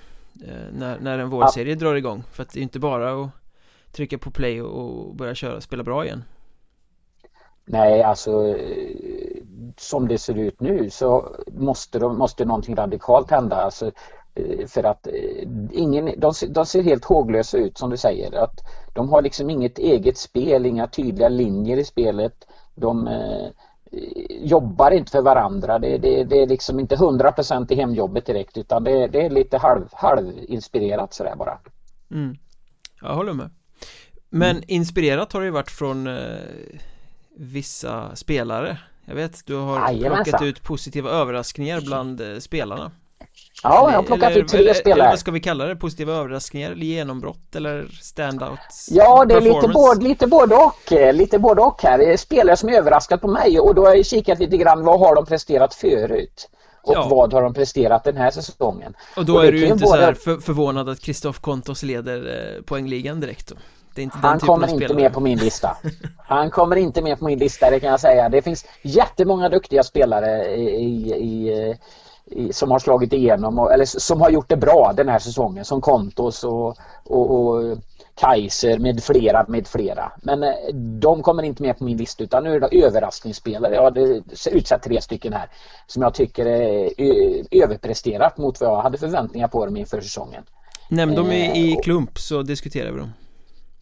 Eh, 0.47 0.79
när, 0.79 0.99
när 0.99 1.19
en 1.19 1.29
vårserie 1.29 1.73
ja. 1.73 1.79
drar 1.79 1.95
igång 1.95 2.23
För 2.31 2.43
att 2.43 2.53
det 2.53 2.59
är 2.59 2.63
inte 2.63 2.79
bara 2.79 3.23
att 3.23 3.29
trycka 3.97 4.17
på 4.17 4.31
play 4.31 4.61
och, 4.61 5.15
börja 5.15 5.35
köra, 5.35 5.61
spela 5.61 5.83
bra 5.83 6.05
igen 6.05 6.23
Nej, 7.65 8.03
alltså 8.03 8.47
eh, 8.47 9.41
som 9.77 10.07
det 10.07 10.17
ser 10.17 10.37
ut 10.37 10.61
nu 10.61 10.89
så 10.89 11.35
måste, 11.51 11.99
de, 11.99 12.17
måste 12.17 12.45
någonting 12.45 12.75
radikalt 12.75 13.31
hända. 13.31 13.55
Alltså, 13.55 13.91
eh, 14.35 14.67
för 14.67 14.83
att 14.83 15.07
ingen, 15.71 16.05
de, 16.17 16.33
de 16.49 16.65
ser 16.65 16.83
helt 16.83 17.05
håglösa 17.05 17.57
ut 17.57 17.77
som 17.77 17.89
du 17.89 17.97
säger. 17.97 18.43
Att 18.43 18.59
de 18.93 19.09
har 19.09 19.21
liksom 19.21 19.49
inget 19.49 19.79
eget 19.79 20.17
spel, 20.17 20.65
inga 20.65 20.87
tydliga 20.87 21.29
linjer 21.29 21.77
i 21.77 21.83
spelet. 21.83 22.47
De, 22.75 23.09
jobbar 24.29 24.91
inte 24.91 25.11
för 25.11 25.21
varandra. 25.21 25.79
Det, 25.79 25.97
det, 25.97 26.23
det 26.23 26.41
är 26.41 26.47
liksom 26.47 26.79
inte 26.79 26.95
100% 26.95 27.71
i 27.71 27.75
hemjobbet 27.75 28.25
direkt 28.25 28.57
utan 28.57 28.83
det, 28.83 29.07
det 29.07 29.25
är 29.25 29.29
lite 29.29 29.57
halv, 29.57 29.85
halvinspirerat 29.91 31.13
sådär 31.13 31.35
bara. 31.35 31.59
Mm. 32.11 32.37
Jag 33.01 33.15
håller 33.15 33.33
med. 33.33 33.49
Men 34.29 34.51
mm. 34.51 34.63
inspirerat 34.67 35.33
har 35.33 35.39
det 35.39 35.45
ju 35.45 35.51
varit 35.51 35.71
från 35.71 36.07
eh, 36.07 36.13
vissa 37.35 38.15
spelare. 38.15 38.77
Jag 39.05 39.15
vet, 39.15 39.45
du 39.45 39.55
har 39.55 40.23
plockat 40.23 40.41
ut 40.41 40.63
positiva 40.63 41.09
överraskningar 41.09 41.81
bland 41.81 42.21
eh, 42.21 42.37
spelarna. 42.39 42.91
Ja, 43.63 43.91
jag 43.91 43.97
har 43.97 44.03
plockat 44.03 44.31
eller, 44.31 44.41
ut 44.41 44.47
tre 44.47 44.59
eller, 44.59 44.73
spelare. 44.73 45.01
Eller 45.01 45.09
vad 45.09 45.19
ska 45.19 45.31
vi 45.31 45.39
kalla 45.39 45.65
det? 45.65 45.75
Positiva 45.75 46.13
överraskningar 46.13 46.71
eller 46.71 46.85
genombrott 46.85 47.55
eller 47.55 47.87
standout? 48.01 48.59
Ja, 48.89 49.25
det 49.25 49.35
är 49.35 49.41
lite 49.41 49.67
både, 49.67 50.03
lite 50.03 50.27
både 50.27 50.55
och. 50.55 50.91
Eh, 50.91 51.13
lite 51.13 51.39
både 51.39 51.61
och 51.61 51.83
här. 51.83 52.17
Spelare 52.17 52.57
som 52.57 52.69
är 52.69 52.73
överraskat 52.73 53.21
på 53.21 53.27
mig 53.27 53.59
och 53.59 53.75
då 53.75 53.85
har 53.85 53.95
jag 53.95 54.05
kikat 54.05 54.39
lite 54.39 54.57
grann 54.57 54.83
vad 54.83 54.99
har 54.99 55.15
de 55.15 55.25
presterat 55.25 55.73
förut? 55.73 56.49
Och 56.83 56.93
ja. 56.95 57.07
vad 57.11 57.33
har 57.33 57.41
de 57.41 57.53
presterat 57.53 58.03
den 58.03 58.17
här 58.17 58.31
säsongen? 58.31 58.93
Och 59.15 59.25
då 59.25 59.35
och 59.35 59.45
är 59.45 59.51
du 59.51 59.59
ju 59.59 59.65
inte 59.65 59.83
både... 59.83 59.97
så 59.97 60.05
här 60.05 60.13
för, 60.13 60.37
förvånad 60.37 60.89
att 60.89 60.99
Kristoff 60.99 61.39
Kontos 61.39 61.83
leder 61.83 62.55
eh, 62.55 62.61
poängligan 62.61 63.19
direkt 63.19 63.47
då? 63.47 63.55
Han 64.11 64.39
kommer 64.39 64.73
inte 64.73 64.93
med 64.93 65.13
på 65.13 65.19
min 65.19 65.37
lista. 65.37 65.77
Han 66.17 66.51
kommer 66.51 66.75
inte 66.75 67.01
med 67.01 67.19
på 67.19 67.25
min 67.25 67.39
lista, 67.39 67.69
det 67.69 67.79
kan 67.79 67.89
jag 67.89 67.99
säga. 67.99 68.29
Det 68.29 68.41
finns 68.41 68.65
jättemånga 68.81 69.49
duktiga 69.49 69.83
spelare 69.83 70.55
i, 70.55 71.11
i, 71.13 71.49
i 71.51 71.77
som 72.51 72.71
har 72.71 72.79
slagit 72.79 73.13
igenom 73.13 73.57
eller 73.73 73.85
som 73.85 74.21
har 74.21 74.29
gjort 74.29 74.49
det 74.49 74.57
bra 74.57 74.93
den 74.97 75.09
här 75.09 75.19
säsongen 75.19 75.65
som 75.65 75.81
Kontos 75.81 76.43
och, 76.43 76.77
och, 77.03 77.31
och 77.31 77.77
Kaiser 78.15 78.79
med 78.79 79.03
flera 79.03 79.45
med 79.47 79.67
flera. 79.67 80.11
Men 80.21 80.43
eh, 80.43 80.73
de 80.99 81.23
kommer 81.23 81.43
inte 81.43 81.63
med 81.63 81.77
på 81.77 81.83
min 81.83 81.97
lista 81.97 82.23
utan 82.23 82.43
nu 82.43 82.55
är 82.55 82.59
det 82.59 82.83
överraskningsspelare. 82.85 83.75
Jag 83.75 83.81
har 83.81 84.21
utsett 84.51 84.83
tre 84.83 85.01
stycken 85.01 85.33
här 85.33 85.49
som 85.87 86.01
jag 86.01 86.13
tycker 86.13 86.45
är 86.45 87.63
överpresterat 87.63 88.37
mot 88.37 88.61
vad 88.61 88.69
jag 88.69 88.81
hade 88.81 88.97
förväntningar 88.97 89.47
på 89.47 89.65
dem 89.65 89.77
inför 89.77 90.01
säsongen. 90.01 90.43
Nämn 90.89 91.15
dem 91.15 91.31
i, 91.31 91.59
i 91.59 91.73
eh, 91.73 91.81
klump 91.81 92.19
så 92.19 92.41
diskuterar 92.41 92.91
vi 92.91 92.99
dem. 92.99 93.11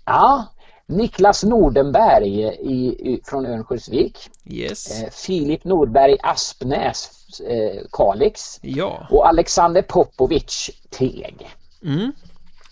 Ja, 0.06 0.46
Niklas 0.88 1.44
Nordenberg 1.44 2.40
i, 2.60 2.88
i, 2.88 3.22
från 3.26 3.46
Örnsköldsvik. 3.46 4.30
Yes. 4.46 5.04
Eh, 5.04 5.10
Filip 5.10 5.64
Nordberg 5.64 6.18
Aspnäs 6.24 7.10
eh, 7.40 7.82
Kalix. 7.92 8.60
Ja. 8.62 9.08
Och 9.10 9.28
Alexander 9.28 9.82
Popovic 9.82 10.70
Teg. 10.90 11.50
Mm. 11.84 12.12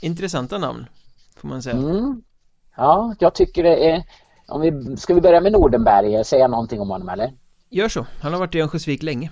Intressanta 0.01 0.57
namn 0.57 0.85
får 1.37 1.47
man 1.47 1.61
säga. 1.61 1.75
Mm. 1.75 2.21
Ja, 2.77 3.15
jag 3.19 3.33
tycker 3.35 3.63
det 3.63 3.91
är 3.91 4.03
om 4.47 4.61
vi, 4.61 4.97
Ska 4.97 5.13
vi 5.13 5.21
börja 5.21 5.41
med 5.41 5.51
Nordenberg, 5.51 6.25
säga 6.25 6.47
någonting 6.47 6.81
om 6.81 6.89
honom 6.89 7.09
eller? 7.09 7.33
Gör 7.69 7.87
så, 7.87 8.05
han 8.21 8.33
har 8.33 8.39
varit 8.39 8.55
i 8.55 8.61
Örnsköldsvik 8.61 9.03
länge 9.03 9.31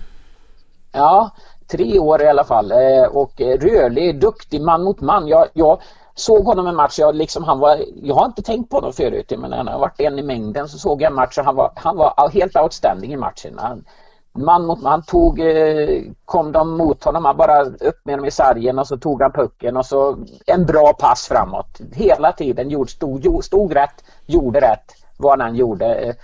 Ja, 0.92 1.30
tre 1.70 1.98
år 1.98 2.22
i 2.22 2.28
alla 2.28 2.44
fall 2.44 2.72
eh, 2.72 3.04
och 3.04 3.40
rörlig, 3.40 4.20
duktig 4.20 4.60
man 4.62 4.82
mot 4.84 5.00
man. 5.00 5.28
Jag, 5.28 5.48
jag 5.52 5.80
såg 6.14 6.44
honom 6.44 6.66
en 6.66 6.76
match, 6.76 6.98
jag, 6.98 7.14
liksom, 7.14 7.44
han 7.44 7.58
var, 7.58 7.84
jag 8.02 8.14
har 8.14 8.26
inte 8.26 8.42
tänkt 8.42 8.70
på 8.70 8.76
honom 8.76 8.92
förut 8.92 9.32
men 9.38 9.52
han 9.52 9.68
har 9.68 9.78
varit 9.78 10.00
en 10.00 10.18
i 10.18 10.22
mängden 10.22 10.68
så 10.68 10.78
såg 10.78 11.02
jag 11.02 11.10
en 11.10 11.14
match 11.14 11.38
och 11.38 11.44
han 11.44 11.56
var, 11.56 11.72
han 11.74 11.96
var 11.96 12.30
helt 12.32 12.56
outstanding 12.56 13.12
i 13.12 13.16
matchen. 13.16 13.58
Han, 13.58 13.84
man 14.32 14.66
mot 14.66 14.82
man 14.82 15.02
tog, 15.02 15.40
eh, 15.40 16.02
kom 16.24 16.52
de 16.52 16.76
mot 16.76 17.04
honom, 17.04 17.24
han 17.24 17.36
bara 17.36 17.62
upp 17.62 18.00
med 18.04 18.18
dem 18.18 18.24
i 18.24 18.30
sargen 18.30 18.78
och 18.78 18.86
så 18.86 18.96
tog 18.96 19.22
han 19.22 19.32
pucken 19.32 19.76
och 19.76 19.86
så 19.86 20.16
en 20.46 20.66
bra 20.66 20.92
pass 20.92 21.28
framåt. 21.28 21.80
Hela 21.92 22.32
tiden 22.32 22.70
gjorde, 22.70 22.90
stod, 22.90 23.44
stod 23.44 23.76
rätt, 23.76 24.04
gjorde 24.26 24.60
rätt 24.60 24.92
vad 25.18 25.40
han 25.40 25.54
gjorde. 25.54 26.14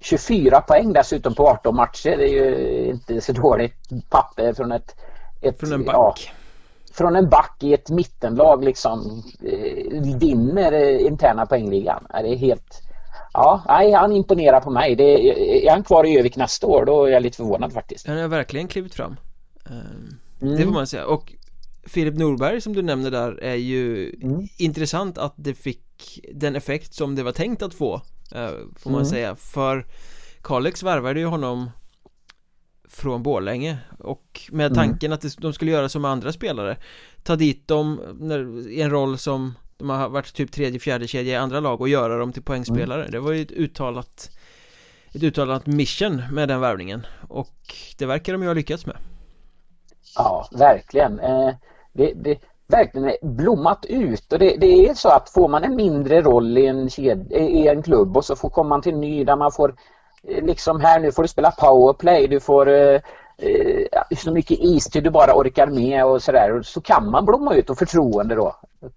24 0.00 0.60
poäng 0.60 0.92
dessutom 0.92 1.34
på 1.34 1.48
18 1.48 1.76
matcher, 1.76 2.16
det 2.16 2.24
är 2.24 2.28
ju 2.28 2.84
inte 2.90 3.20
så 3.20 3.32
dåligt 3.32 3.88
papper 4.10 4.52
från 4.52 4.72
ett, 4.72 4.94
ett 5.40 5.60
från 5.60 5.72
en 5.72 5.84
back. 5.84 5.94
Ja, 5.94 6.14
från 6.98 7.16
en 7.16 7.28
back 7.28 7.56
i 7.60 7.74
ett 7.74 7.90
mittenlag 7.90 8.64
liksom 8.64 9.22
eh, 9.42 10.18
vinner 10.18 10.72
eh, 10.72 11.06
interna 11.06 11.46
poängligan. 11.46 12.06
Det 12.10 12.28
är 12.28 12.36
helt 12.36 12.82
Ja, 13.32 13.64
nej, 13.68 13.92
han 13.92 14.12
imponerar 14.12 14.60
på 14.60 14.70
mig. 14.70 14.96
Det, 14.96 15.66
är 15.66 15.70
han 15.70 15.84
kvar 15.84 16.06
i 16.06 16.18
Övik 16.18 16.36
nästa 16.36 16.66
år 16.66 16.84
då 16.84 17.04
är 17.04 17.10
jag 17.10 17.22
lite 17.22 17.36
förvånad 17.36 17.72
faktiskt. 17.72 18.06
Han 18.06 18.18
har 18.18 18.28
verkligen 18.28 18.68
klivit 18.68 18.94
fram. 18.94 19.16
Mm. 20.40 20.56
Det 20.56 20.64
får 20.64 20.72
man 20.72 20.86
säga. 20.86 21.06
Och 21.06 21.32
Filip 21.86 22.14
Norberg 22.14 22.60
som 22.60 22.72
du 22.72 22.82
nämner 22.82 23.10
där 23.10 23.42
är 23.42 23.54
ju 23.54 24.14
mm. 24.22 24.48
intressant 24.58 25.18
att 25.18 25.34
det 25.36 25.54
fick 25.54 26.20
den 26.34 26.56
effekt 26.56 26.94
som 26.94 27.14
det 27.14 27.22
var 27.22 27.32
tänkt 27.32 27.62
att 27.62 27.74
få. 27.74 27.94
Eh, 28.34 28.50
får 28.76 28.90
man 28.90 29.00
mm. 29.00 29.04
säga. 29.04 29.36
För 29.36 29.86
Kalix 30.42 30.82
värvade 30.82 31.20
ju 31.20 31.26
honom 31.26 31.70
från 32.98 33.22
Borlänge. 33.22 33.78
Och 33.98 34.40
med 34.50 34.66
mm. 34.66 34.74
tanken 34.74 35.12
att 35.12 35.24
de 35.38 35.52
skulle 35.52 35.70
göra 35.70 35.88
som 35.88 36.04
andra 36.04 36.32
spelare. 36.32 36.76
Ta 37.22 37.36
dit 37.36 37.68
dem 37.68 38.00
i 38.70 38.82
en 38.82 38.90
roll 38.90 39.18
som 39.18 39.54
de 39.76 39.90
har 39.90 40.08
varit 40.08 40.34
typ 40.34 40.52
tredje, 40.52 40.80
fjärde 40.80 41.06
kedja 41.06 41.32
i 41.32 41.36
andra 41.36 41.60
lag 41.60 41.80
och 41.80 41.88
göra 41.88 42.18
dem 42.18 42.32
till 42.32 42.42
poängspelare. 42.42 43.00
Mm. 43.00 43.12
Det 43.12 43.20
var 43.20 43.32
ju 43.32 43.42
ett 43.42 43.52
uttalat 43.52 44.30
Ett 45.14 45.22
uttalat 45.22 45.66
mission 45.66 46.22
med 46.32 46.48
den 46.48 46.60
värvningen. 46.60 47.06
Och 47.28 47.56
det 47.98 48.06
verkar 48.06 48.32
de 48.32 48.42
ju 48.42 48.48
ha 48.48 48.54
lyckats 48.54 48.86
med. 48.86 48.96
Ja, 50.16 50.48
verkligen. 50.52 51.20
Eh, 51.20 51.50
det, 51.92 52.12
det, 52.14 52.38
verkligen 52.68 53.36
blommat 53.36 53.86
ut. 53.88 54.32
Och 54.32 54.38
det, 54.38 54.56
det, 54.60 54.88
är 54.88 54.94
så 54.94 55.08
att 55.08 55.30
får 55.30 55.48
man 55.48 55.64
en 55.64 55.76
mindre 55.76 56.22
roll 56.22 56.58
i 56.58 56.66
en, 56.66 56.90
ked, 56.90 57.32
i 57.32 57.68
en 57.68 57.82
klubb 57.82 58.16
och 58.16 58.24
så 58.24 58.36
får 58.36 58.50
komma 58.50 58.68
man 58.68 58.82
till 58.82 58.94
en 58.94 59.00
ny 59.00 59.24
där 59.24 59.36
man 59.36 59.52
får 59.52 59.74
liksom 60.22 60.80
här 60.80 61.00
nu 61.00 61.12
får 61.12 61.22
du 61.22 61.28
spela 61.28 61.50
powerplay, 61.50 62.28
du 62.28 62.40
får 62.40 62.68
eh, 62.68 63.00
eh, 63.38 64.16
så 64.16 64.32
mycket 64.32 64.58
istid 64.60 65.04
du 65.04 65.10
bara 65.10 65.34
orkar 65.34 65.66
med 65.66 66.04
och 66.04 66.22
sådär. 66.22 66.62
Så 66.62 66.80
kan 66.80 67.10
man 67.10 67.24
blomma 67.24 67.54
ut 67.54 67.70
och 67.70 67.78
förtroende 67.78 68.34
då. 68.34 68.56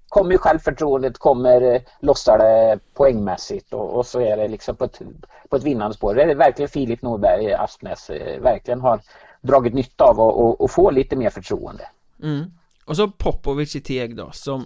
Kommer 0.09 0.37
självförtroendet, 0.37 1.17
kommer 1.17 1.61
eh, 1.61 1.81
lossar 1.99 2.37
det 2.37 2.79
poängmässigt 2.93 3.73
och, 3.73 3.97
och, 3.97 4.05
så 4.05 4.19
är 4.21 4.37
det 4.37 4.47
liksom 4.47 4.75
på 4.75 4.85
ett, 4.85 5.01
på 5.49 5.55
ett 5.55 5.63
vinnande 5.63 5.95
spår. 5.95 6.15
Det 6.15 6.23
är 6.23 6.35
verkligen 6.35 6.69
Filip 6.69 7.01
Norberg 7.01 7.53
Aspnäs 7.53 8.09
eh, 8.09 8.41
verkligen 8.41 8.81
har 8.81 8.99
dragit 9.41 9.73
nytta 9.73 10.03
av 10.03 10.19
och, 10.19 10.45
och, 10.45 10.61
och 10.61 10.71
få 10.71 10.91
lite 10.91 11.15
mer 11.15 11.29
förtroende. 11.29 11.83
Mm. 12.23 12.51
Och 12.85 12.95
så 12.95 13.07
Popovic 13.07 13.75
i 13.75 13.81
Teg 13.81 14.15
då 14.15 14.31
som 14.31 14.65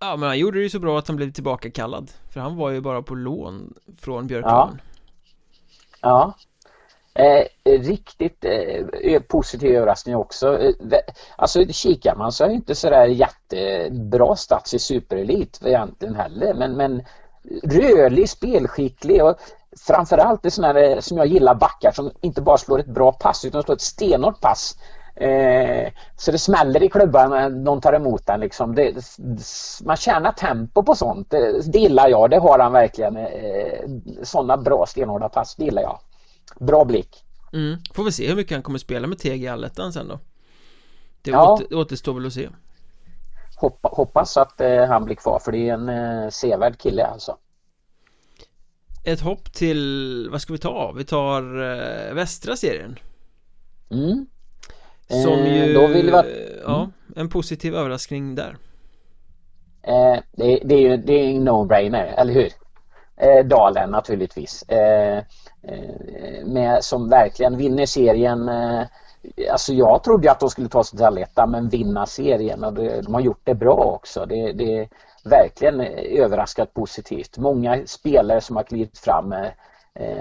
Ja 0.00 0.16
men 0.16 0.28
han 0.28 0.38
gjorde 0.38 0.58
det 0.58 0.62
ju 0.62 0.70
så 0.70 0.78
bra 0.78 0.98
att 0.98 1.08
han 1.08 1.16
blev 1.16 1.32
tillbaka 1.32 1.70
kallad 1.70 2.10
För 2.30 2.40
han 2.40 2.56
var 2.56 2.70
ju 2.70 2.80
bara 2.80 3.02
på 3.02 3.14
lån 3.14 3.74
från 3.98 4.26
Björklöven 4.26 4.78
Ja, 4.78 4.91
ja. 6.02 6.34
Eh, 7.14 7.44
riktigt 7.80 8.44
eh, 8.44 9.20
positiv 9.20 9.76
överraskning 9.76 10.16
också. 10.16 10.58
Eh, 10.58 10.72
alltså 11.36 11.64
kikar 11.68 12.16
man 12.16 12.32
så 12.32 12.44
är 12.44 12.48
det 12.48 12.54
inte 12.54 12.74
sådär 12.74 13.06
jättebra 13.06 14.36
stats 14.36 14.74
i 14.74 14.78
superelit 14.78 15.60
egentligen 15.64 16.14
heller 16.14 16.54
men, 16.54 16.76
men 16.76 17.02
rörlig, 17.62 18.28
spelskicklig 18.28 19.24
och 19.24 19.36
framförallt 19.86 20.42
det 20.42 20.50
sådana 20.50 20.80
här 20.80 20.90
eh, 20.90 21.00
som 21.00 21.16
jag 21.16 21.26
gillar 21.26 21.54
backar 21.54 21.90
som 21.90 22.10
inte 22.20 22.42
bara 22.42 22.58
slår 22.58 22.80
ett 22.80 22.86
bra 22.86 23.12
pass 23.12 23.44
utan 23.44 23.62
slår 23.62 23.74
ett 23.74 23.80
stenhårt 23.80 24.40
pass. 24.40 24.76
Eh, 25.14 25.92
så 26.16 26.32
det 26.32 26.38
smäller 26.38 26.82
i 26.82 26.88
klubban 26.88 27.30
när 27.30 27.50
någon 27.50 27.80
tar 27.80 27.92
emot 27.92 28.26
den. 28.26 28.40
Liksom. 28.40 28.74
Det, 28.74 28.94
man 29.84 29.96
tjänar 29.96 30.32
tempo 30.32 30.82
på 30.82 30.94
sånt. 30.94 31.30
Det, 31.30 31.72
det 31.72 31.78
gillar 31.78 32.08
jag. 32.08 32.30
Det 32.30 32.38
har 32.38 32.58
han 32.58 32.72
verkligen. 32.72 33.16
Eh, 33.16 33.88
sådana 34.22 34.56
bra 34.56 34.86
stenhårda 34.88 35.28
pass. 35.28 35.54
Det 35.56 35.64
gillar 35.64 35.82
jag. 35.82 35.98
Bra 36.60 36.84
blick. 36.84 37.24
Mm. 37.52 37.78
Får 37.94 38.04
vi 38.04 38.12
se 38.12 38.28
hur 38.28 38.36
mycket 38.36 38.52
han 38.52 38.62
kommer 38.62 38.78
spela 38.78 39.06
med 39.06 39.18
Teg 39.18 39.44
i 39.44 39.48
allettan 39.48 39.92
sen 39.92 40.08
då. 40.08 40.18
Det 41.22 41.30
ja. 41.30 41.52
åter, 41.52 41.76
återstår 41.76 42.14
väl 42.14 42.26
att 42.26 42.32
se. 42.32 42.48
Hoppa, 43.56 43.88
hoppas 43.92 44.36
att 44.36 44.60
eh, 44.60 44.84
han 44.84 45.04
blir 45.04 45.16
kvar 45.16 45.38
för 45.38 45.52
det 45.52 45.68
är 45.68 45.74
en 45.74 45.88
eh, 45.88 46.28
sevärd 46.30 46.78
kille 46.78 47.06
alltså. 47.06 47.36
Ett 49.04 49.20
hopp 49.20 49.52
till, 49.52 50.28
vad 50.32 50.40
ska 50.40 50.52
vi 50.52 50.58
ta? 50.58 50.92
Vi 50.92 51.04
tar 51.04 51.42
eh, 51.62 52.14
västra 52.14 52.56
serien. 52.56 52.98
Mm. 53.90 54.26
Som 55.08 55.32
eh, 55.32 55.66
ju, 55.66 55.74
då 55.74 55.86
vill 55.86 56.06
vi... 56.06 56.60
ja, 56.64 56.76
mm. 56.76 56.92
en 57.16 57.28
positiv 57.28 57.74
överraskning 57.74 58.34
där. 58.34 58.56
Eh, 59.82 60.18
det, 60.32 60.60
det, 60.64 60.74
är 60.74 60.80
ju 60.80 60.96
det 60.96 61.12
är 61.12 61.30
en 61.30 61.48
no-brainer, 61.48 62.14
eller 62.16 62.32
hur? 62.32 62.52
Eh, 63.16 63.44
Dalen 63.44 63.90
naturligtvis. 63.90 64.62
Eh, 64.62 65.18
eh, 65.62 66.46
med, 66.46 66.84
som 66.84 67.08
verkligen 67.08 67.56
vinner 67.56 67.86
serien. 67.86 68.48
Eh, 68.48 68.82
alltså 69.50 69.72
jag 69.72 70.04
trodde 70.04 70.30
att 70.30 70.40
de 70.40 70.50
skulle 70.50 70.68
ta 70.68 70.84
sig 70.84 70.96
till 70.96 71.06
allettan 71.06 71.50
men 71.50 71.68
vinna 71.68 72.06
serien 72.06 72.64
och 72.64 72.72
det, 72.72 73.00
de 73.00 73.14
har 73.14 73.20
gjort 73.20 73.40
det 73.44 73.54
bra 73.54 73.74
också. 73.74 74.26
Det, 74.26 74.52
det 74.52 74.78
är 74.78 74.88
verkligen 75.24 75.80
överraskat 76.20 76.74
positivt. 76.74 77.38
Många 77.38 77.86
spelare 77.86 78.40
som 78.40 78.56
har 78.56 78.62
klivit 78.62 78.98
fram 78.98 79.34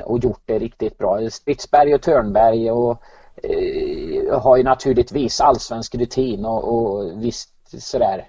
och 0.03 0.19
gjort 0.19 0.41
det 0.45 0.59
riktigt 0.59 0.97
bra. 0.97 1.29
Stridsberg 1.29 1.95
och 1.95 2.01
Törnberg 2.01 2.71
och 2.71 3.01
har 4.31 4.57
ju 4.57 4.63
naturligtvis 4.63 5.41
allsvensk 5.41 5.95
rutin 5.95 6.45
och, 6.45 6.73
och 6.73 7.23
visst 7.23 7.49
sådär 7.81 8.27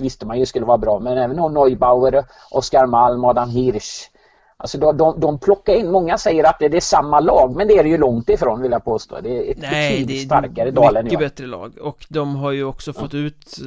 visste 0.00 0.26
man 0.26 0.38
ju 0.38 0.46
skulle 0.46 0.66
vara 0.66 0.78
bra. 0.78 1.00
Men 1.00 1.18
även 1.18 1.36
Neubauer, 1.36 2.24
Oskar 2.50 2.86
Malm, 2.86 3.24
Adam 3.24 3.50
Hirsch 3.50 4.10
Alltså 4.58 4.78
de, 4.78 4.96
de, 4.96 5.20
de 5.20 5.38
plockar 5.38 5.74
in, 5.74 5.90
många 5.90 6.18
säger 6.18 6.44
att 6.44 6.58
det 6.58 6.76
är 6.76 6.80
samma 6.80 7.20
lag 7.20 7.56
men 7.56 7.68
det 7.68 7.78
är 7.78 7.82
det 7.82 7.88
ju 7.88 7.98
långt 7.98 8.28
ifrån 8.28 8.62
vill 8.62 8.72
jag 8.72 8.84
påstå. 8.84 9.20
Det 9.20 9.36
är 9.36 9.52
ett 9.52 9.58
Nej, 9.58 10.04
det 10.04 10.12
är 10.12 10.24
starkare 10.24 10.70
Dalen 10.70 11.04
mycket 11.04 11.18
bättre 11.18 11.46
lag. 11.46 11.78
Och 11.80 12.06
de 12.08 12.36
har 12.36 12.52
ju 12.52 12.64
också 12.64 12.92
fått 12.92 13.12
ja. 13.12 13.18
ut 13.18 13.58
eh, 13.60 13.66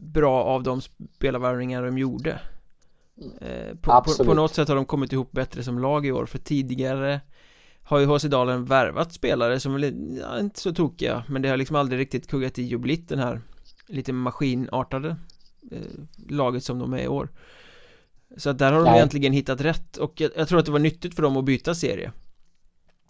bra 0.00 0.44
av 0.44 0.62
de 0.62 0.80
spelarvärvningar 1.16 1.82
de 1.82 1.98
gjorde. 1.98 2.40
Eh, 3.40 3.76
på, 3.80 4.02
på, 4.02 4.24
på, 4.24 4.34
något 4.34 4.54
sätt 4.54 4.68
har 4.68 4.76
de 4.76 4.84
kommit 4.84 5.12
ihop 5.12 5.32
bättre 5.32 5.62
som 5.62 5.78
lag 5.78 6.06
i 6.06 6.12
år 6.12 6.26
för 6.26 6.38
tidigare 6.38 7.20
har 7.88 7.98
ju 7.98 8.06
HC 8.06 8.24
Dalen 8.24 8.64
värvat 8.64 9.12
spelare 9.12 9.60
som 9.60 9.74
är 9.74 9.94
ja, 10.20 10.40
inte 10.40 10.60
så 10.60 10.72
tokiga 10.72 11.24
men 11.28 11.42
det 11.42 11.48
har 11.48 11.56
liksom 11.56 11.76
aldrig 11.76 12.00
riktigt 12.00 12.26
kuggat 12.26 12.58
i 12.58 12.74
och 12.74 12.80
blivit 12.80 13.08
den 13.08 13.18
här 13.18 13.40
lite 13.86 14.12
maskinartade 14.12 15.16
eh, 15.70 15.80
laget 16.28 16.64
som 16.64 16.78
de 16.78 16.92
är 16.92 16.98
i 16.98 17.08
år 17.08 17.28
så 18.36 18.50
att 18.50 18.58
där 18.58 18.72
har 18.72 18.78
de 18.78 18.84
Nej. 18.84 18.96
egentligen 18.96 19.32
hittat 19.32 19.60
rätt 19.60 19.96
och 19.96 20.20
jag, 20.20 20.30
jag, 20.36 20.48
tror 20.48 20.58
att 20.58 20.66
det 20.66 20.72
var 20.72 20.78
nyttigt 20.78 21.14
för 21.14 21.22
dem 21.22 21.36
att 21.36 21.44
byta 21.44 21.74
serie 21.74 22.12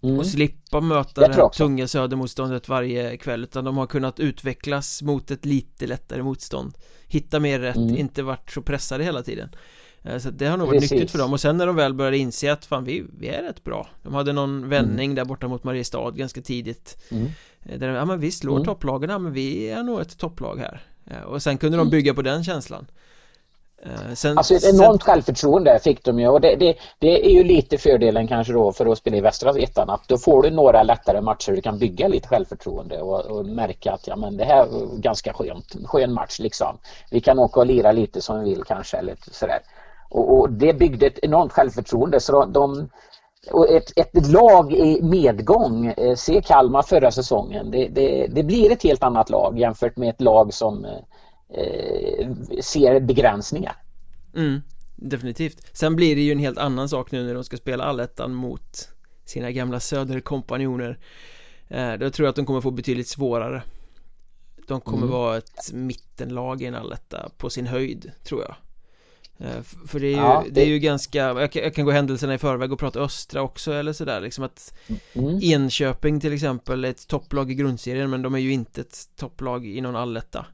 mm. 0.03 0.19
och 0.19 0.27
slippa 0.27 0.81
möta 0.81 1.27
det 1.27 1.33
här 1.33 1.49
tunga 1.49 1.87
södermotståndet 1.87 2.69
varje 2.69 3.17
kväll 3.17 3.43
utan 3.43 3.63
de 3.63 3.77
har 3.77 3.87
kunnat 3.87 4.19
utvecklas 4.19 5.01
mot 5.01 5.31
ett 5.31 5.45
lite 5.45 5.87
lättare 5.87 6.23
motstånd 6.23 6.77
hitta 7.07 7.39
mer 7.39 7.59
rätt, 7.59 7.75
mm. 7.75 7.97
inte 7.97 8.23
varit 8.23 8.51
så 8.51 8.61
pressade 8.61 9.03
hela 9.03 9.23
tiden 9.23 9.49
så 10.19 10.29
det 10.29 10.45
har 10.45 10.57
nog 10.57 10.67
varit 10.67 10.79
Precis. 10.79 10.91
nyttigt 10.91 11.11
för 11.11 11.19
dem 11.19 11.33
och 11.33 11.39
sen 11.39 11.57
när 11.57 11.67
de 11.67 11.75
väl 11.75 11.93
började 11.93 12.17
inse 12.17 12.51
att 12.51 12.65
fan 12.65 12.83
vi, 12.83 13.05
vi 13.19 13.27
är 13.27 13.43
rätt 13.43 13.63
bra 13.63 13.87
De 14.03 14.13
hade 14.13 14.33
någon 14.33 14.69
vändning 14.69 15.05
mm. 15.05 15.15
där 15.15 15.25
borta 15.25 15.47
mot 15.47 15.63
Mariestad 15.63 16.11
ganska 16.11 16.41
tidigt 16.41 16.97
mm. 17.11 17.27
Eh, 17.65 17.79
där, 17.79 17.89
ja 17.89 18.05
men 18.05 18.19
vi 18.19 18.31
slår 18.31 18.55
mm. 18.55 18.65
topplagen, 18.65 19.09
ja 19.09 19.17
men 19.17 19.33
vi 19.33 19.69
är 19.69 19.83
nog 19.83 20.01
ett 20.01 20.17
topplag 20.17 20.57
här 20.57 20.81
Och 21.25 21.41
sen 21.41 21.57
kunde 21.57 21.77
de 21.77 21.81
mm. 21.81 21.91
bygga 21.91 22.13
på 22.13 22.21
den 22.21 22.43
känslan 22.43 22.87
eh, 23.83 24.13
Sen, 24.13 24.37
alltså 24.37 24.55
ett 24.55 24.63
enormt 24.63 25.03
sen... 25.03 25.13
självförtroende 25.13 25.79
fick 25.83 26.03
de 26.03 26.19
ju 26.19 26.27
och 26.27 26.41
det, 26.41 26.55
det, 26.55 26.75
det, 26.99 27.25
är 27.25 27.31
ju 27.31 27.43
lite 27.43 27.77
fördelen 27.77 28.27
kanske 28.27 28.53
då 28.53 28.71
för 28.71 28.85
att 28.85 28.97
spela 28.97 29.17
i 29.17 29.21
västra 29.21 29.59
ettan 29.59 29.89
att 29.89 30.07
då 30.07 30.17
får 30.17 30.43
du 30.43 30.49
några 30.49 30.83
lättare 30.83 31.21
matcher 31.21 31.51
du 31.51 31.61
kan 31.61 31.79
bygga 31.79 32.07
lite 32.07 32.27
självförtroende 32.27 33.01
och, 33.01 33.25
och 33.25 33.45
märka 33.45 33.91
att 33.91 34.07
ja 34.07 34.15
men 34.15 34.37
det 34.37 34.45
här 34.45 34.63
är 34.63 35.01
ganska 35.01 35.33
skönt, 35.33 35.75
skön 35.85 36.13
match 36.13 36.39
liksom. 36.39 36.77
Vi 37.11 37.21
kan 37.21 37.39
åka 37.39 37.59
och 37.59 37.65
lira 37.65 37.91
lite 37.91 38.21
som 38.21 38.43
vi 38.43 38.49
vill 38.49 38.63
kanske 38.63 38.97
eller 38.97 39.15
sådär. 39.31 39.59
Och, 40.09 40.39
och 40.39 40.51
det 40.51 40.73
byggde 40.73 41.05
ett 41.05 41.19
enormt 41.21 41.51
självförtroende 41.51 42.19
så 42.19 42.45
de, 42.45 42.89
och 43.51 43.69
ett, 43.69 43.91
ett 43.95 44.27
lag 44.27 44.73
i 44.73 45.01
medgång, 45.01 45.85
eh, 45.85 46.15
se 46.15 46.41
Kalmar 46.41 46.81
förra 46.81 47.11
säsongen, 47.11 47.71
det, 47.71 47.87
det, 47.87 48.27
det, 48.27 48.43
blir 48.43 48.71
ett 48.71 48.83
helt 48.83 49.03
annat 49.03 49.29
lag 49.29 49.59
jämfört 49.59 49.97
med 49.97 50.09
ett 50.09 50.21
lag 50.21 50.53
som 50.53 50.85
eh, 50.85 52.29
ser 52.61 52.99
begränsningar. 52.99 53.75
Mm, 54.35 54.61
definitivt. 54.95 55.77
Sen 55.77 55.95
blir 55.95 56.15
det 56.15 56.21
ju 56.21 56.31
en 56.31 56.39
helt 56.39 56.57
annan 56.57 56.89
sak 56.89 57.11
nu 57.11 57.23
när 57.23 57.33
de 57.33 57.43
ska 57.43 57.57
spela 57.57 57.83
allettan 57.83 58.33
mot 58.33 58.89
sina 59.25 59.51
gamla 59.51 59.79
söderkompanjoner. 59.79 60.99
Eh, 61.67 61.93
då 61.93 62.09
tror 62.09 62.25
jag 62.25 62.29
att 62.29 62.35
de 62.35 62.45
kommer 62.45 62.61
få 62.61 62.71
betydligt 62.71 63.07
svårare. 63.07 63.63
De 64.67 64.81
kommer 64.81 65.03
mm. 65.03 65.11
vara 65.11 65.37
ett 65.37 65.73
mittenlag 65.73 66.61
i 66.61 66.65
en 66.65 66.75
alletta 66.75 67.29
på 67.37 67.49
sin 67.49 67.67
höjd, 67.67 68.11
tror 68.23 68.41
jag. 68.41 68.55
Eh, 69.39 69.61
för 69.87 69.99
det 69.99 70.07
är 70.07 70.11
ju, 70.11 70.17
ja, 70.17 70.43
det... 70.45 70.51
det... 70.51 70.61
är 70.61 70.65
ju 70.65 70.79
ganska, 70.79 71.17
jag 71.17 71.51
kan, 71.51 71.63
jag 71.63 71.73
kan, 71.73 71.85
gå 71.85 71.91
händelserna 71.91 72.33
i 72.33 72.37
förväg 72.37 72.73
och 72.73 72.79
prata 72.79 72.99
Östra 72.99 73.41
också 73.41 73.73
eller 73.73 73.93
sådär 73.93 74.21
liksom 74.21 74.43
att 74.43 74.73
mm. 75.13 75.39
Enköping 75.43 76.19
till 76.19 76.33
exempel 76.33 76.85
är 76.85 76.89
ett 76.89 77.07
topplag 77.07 77.51
i 77.51 77.55
grundserien 77.55 78.09
men 78.09 78.21
de 78.21 78.35
är 78.35 78.39
ju 78.39 78.51
inte 78.51 78.81
ett 78.81 79.09
topplag 79.15 79.65
i 79.65 79.81
någon 79.81 79.95
alletta 79.95 80.45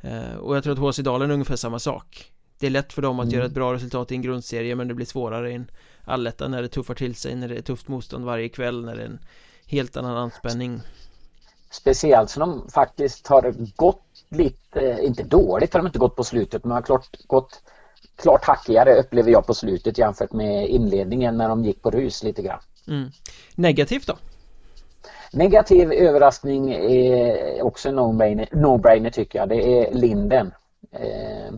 eh, 0.00 0.34
Och 0.34 0.56
jag 0.56 0.64
tror 0.64 0.72
att 0.72 0.96
HC 0.96 0.98
Dalen 0.98 1.30
är 1.30 1.34
ungefär 1.34 1.56
samma 1.56 1.78
sak 1.78 2.32
Det 2.58 2.66
är 2.66 2.70
lätt 2.70 2.92
för 2.92 3.02
dem 3.02 3.20
att 3.20 3.24
mm. 3.24 3.34
göra 3.34 3.46
ett 3.46 3.52
bra 3.52 3.74
resultat 3.74 4.12
i 4.12 4.14
en 4.14 4.22
grundserie 4.22 4.74
men 4.74 4.88
det 4.88 4.94
blir 4.94 5.06
svårare 5.06 5.50
i 5.50 5.54
en 5.54 5.70
alletta 6.04 6.48
när 6.48 6.62
det 6.62 6.68
tuffar 6.68 6.94
till 6.94 7.14
sig, 7.14 7.36
när 7.36 7.48
det 7.48 7.56
är 7.56 7.62
tufft 7.62 7.88
motstånd 7.88 8.24
varje 8.24 8.48
kväll, 8.48 8.84
när 8.84 8.96
det 8.96 9.02
är 9.02 9.06
en 9.06 9.20
helt 9.66 9.96
annan 9.96 10.16
anspänning 10.16 10.80
Speciellt 11.70 12.30
som 12.30 12.40
de 12.40 12.70
faktiskt 12.70 13.26
har 13.26 13.54
gått 13.76 14.02
lite, 14.28 14.98
inte 15.02 15.22
dåligt 15.22 15.72
har 15.72 15.80
de 15.80 15.86
inte 15.86 15.98
gått 15.98 16.16
på 16.16 16.24
slutet 16.24 16.64
men 16.64 16.72
har 16.72 16.82
klart 16.82 17.26
gått 17.26 17.62
klart 18.20 18.44
hackigare 18.44 18.94
upplever 18.94 19.30
jag 19.30 19.46
på 19.46 19.54
slutet 19.54 19.98
jämfört 19.98 20.32
med 20.32 20.68
inledningen 20.68 21.36
när 21.36 21.48
de 21.48 21.64
gick 21.64 21.82
på 21.82 21.90
rus 21.90 22.22
lite 22.22 22.42
grann. 22.42 22.60
Mm. 22.88 23.10
Negativt 23.54 24.06
då? 24.06 24.14
Negativ 25.32 25.92
överraskning 25.92 26.72
är 26.72 27.62
också 27.62 27.88
en 27.88 27.98
no-brainer, 27.98 28.48
no 29.04 29.10
tycker 29.10 29.38
jag. 29.38 29.48
Det 29.48 29.78
är 29.78 29.94
Linden. 29.94 30.52
Eh, 30.92 31.54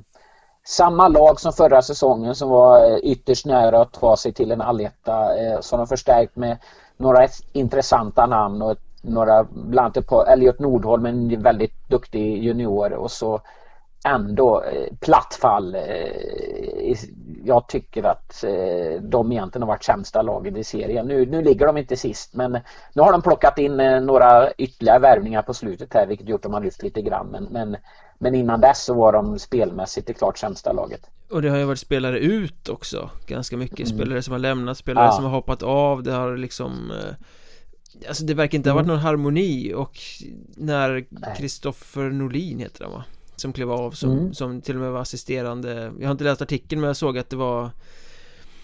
samma 0.64 1.08
lag 1.08 1.40
som 1.40 1.52
förra 1.52 1.82
säsongen 1.82 2.34
som 2.34 2.48
var 2.48 3.00
ytterst 3.04 3.46
nära 3.46 3.80
att 3.80 3.92
ta 3.92 4.16
sig 4.16 4.32
till 4.32 4.52
en 4.52 4.60
alletta 4.60 5.36
eh, 5.36 5.60
som 5.60 5.78
de 5.78 5.86
förstärkt 5.86 6.36
med 6.36 6.58
några 6.96 7.28
intressanta 7.52 8.26
namn 8.26 8.62
och 8.62 8.76
några, 9.02 9.44
bland 9.44 9.96
annat 9.96 10.06
på 10.06 10.26
Elliot 10.26 10.58
Nordholm, 10.58 11.06
en 11.06 11.42
väldigt 11.42 11.88
duktig 11.88 12.42
junior 12.44 12.92
och 12.92 13.10
så 13.10 13.40
ändå 14.04 14.62
eh, 14.62 14.96
platt 15.00 15.38
fall. 15.40 15.74
Eh, 15.74 16.96
jag 17.44 17.68
tycker 17.68 18.02
att 18.02 18.44
eh, 18.44 19.02
de 19.02 19.32
egentligen 19.32 19.62
har 19.62 19.68
varit 19.68 19.84
sämsta 19.84 20.22
laget 20.22 20.56
i 20.56 20.64
serien. 20.64 21.06
Nu, 21.06 21.26
nu 21.26 21.42
ligger 21.42 21.66
de 21.66 21.76
inte 21.76 21.96
sist 21.96 22.34
men 22.34 22.52
nu 22.94 23.02
har 23.02 23.12
de 23.12 23.22
plockat 23.22 23.58
in 23.58 23.76
några 23.76 24.52
ytterligare 24.52 24.98
värvningar 24.98 25.42
på 25.42 25.54
slutet 25.54 25.94
här 25.94 26.06
vilket 26.06 26.28
gjort 26.28 26.38
att 26.38 26.42
de 26.42 26.54
har 26.54 26.60
lyft 26.60 26.82
lite 26.82 27.02
grann. 27.02 27.26
Men, 27.26 27.44
men, 27.44 27.76
men 28.18 28.34
innan 28.34 28.60
dess 28.60 28.84
så 28.84 28.94
var 28.94 29.12
de 29.12 29.38
spelmässigt 29.38 30.06
det 30.06 30.14
klart 30.14 30.38
sämsta 30.38 30.72
laget. 30.72 31.00
Och 31.30 31.42
det 31.42 31.48
har 31.48 31.58
ju 31.58 31.64
varit 31.64 31.78
spelare 31.78 32.18
ut 32.18 32.68
också 32.68 33.10
Ganska 33.26 33.56
mycket 33.56 33.90
mm. 33.90 33.98
spelare 33.98 34.22
som 34.22 34.32
har 34.32 34.38
lämnat, 34.38 34.78
spelare 34.78 35.04
ja. 35.04 35.12
som 35.12 35.24
har 35.24 35.30
hoppat 35.30 35.62
av 35.62 36.02
Det 36.02 36.12
har 36.12 36.36
liksom 36.36 36.92
Alltså 38.08 38.24
det 38.24 38.34
verkar 38.34 38.58
inte 38.58 38.70
ha 38.70 38.74
varit 38.74 38.84
mm. 38.84 38.96
någon 38.96 39.04
harmoni 39.04 39.74
och 39.74 39.98
när 40.56 41.04
Kristoffer 41.36 42.10
Norlin 42.10 42.58
heter 42.58 42.84
han 42.84 42.92
va? 42.92 43.04
Som 43.42 43.52
klev 43.52 43.70
av 43.70 43.90
som, 43.90 44.10
mm. 44.10 44.34
som 44.34 44.60
till 44.60 44.74
och 44.74 44.80
med 44.80 44.92
var 44.92 45.00
assisterande. 45.00 45.92
Jag 45.98 46.08
har 46.08 46.12
inte 46.12 46.24
läst 46.24 46.42
artikeln 46.42 46.80
men 46.80 46.88
jag 46.88 46.96
såg 46.96 47.18
att 47.18 47.30
det 47.30 47.36
var 47.36 47.70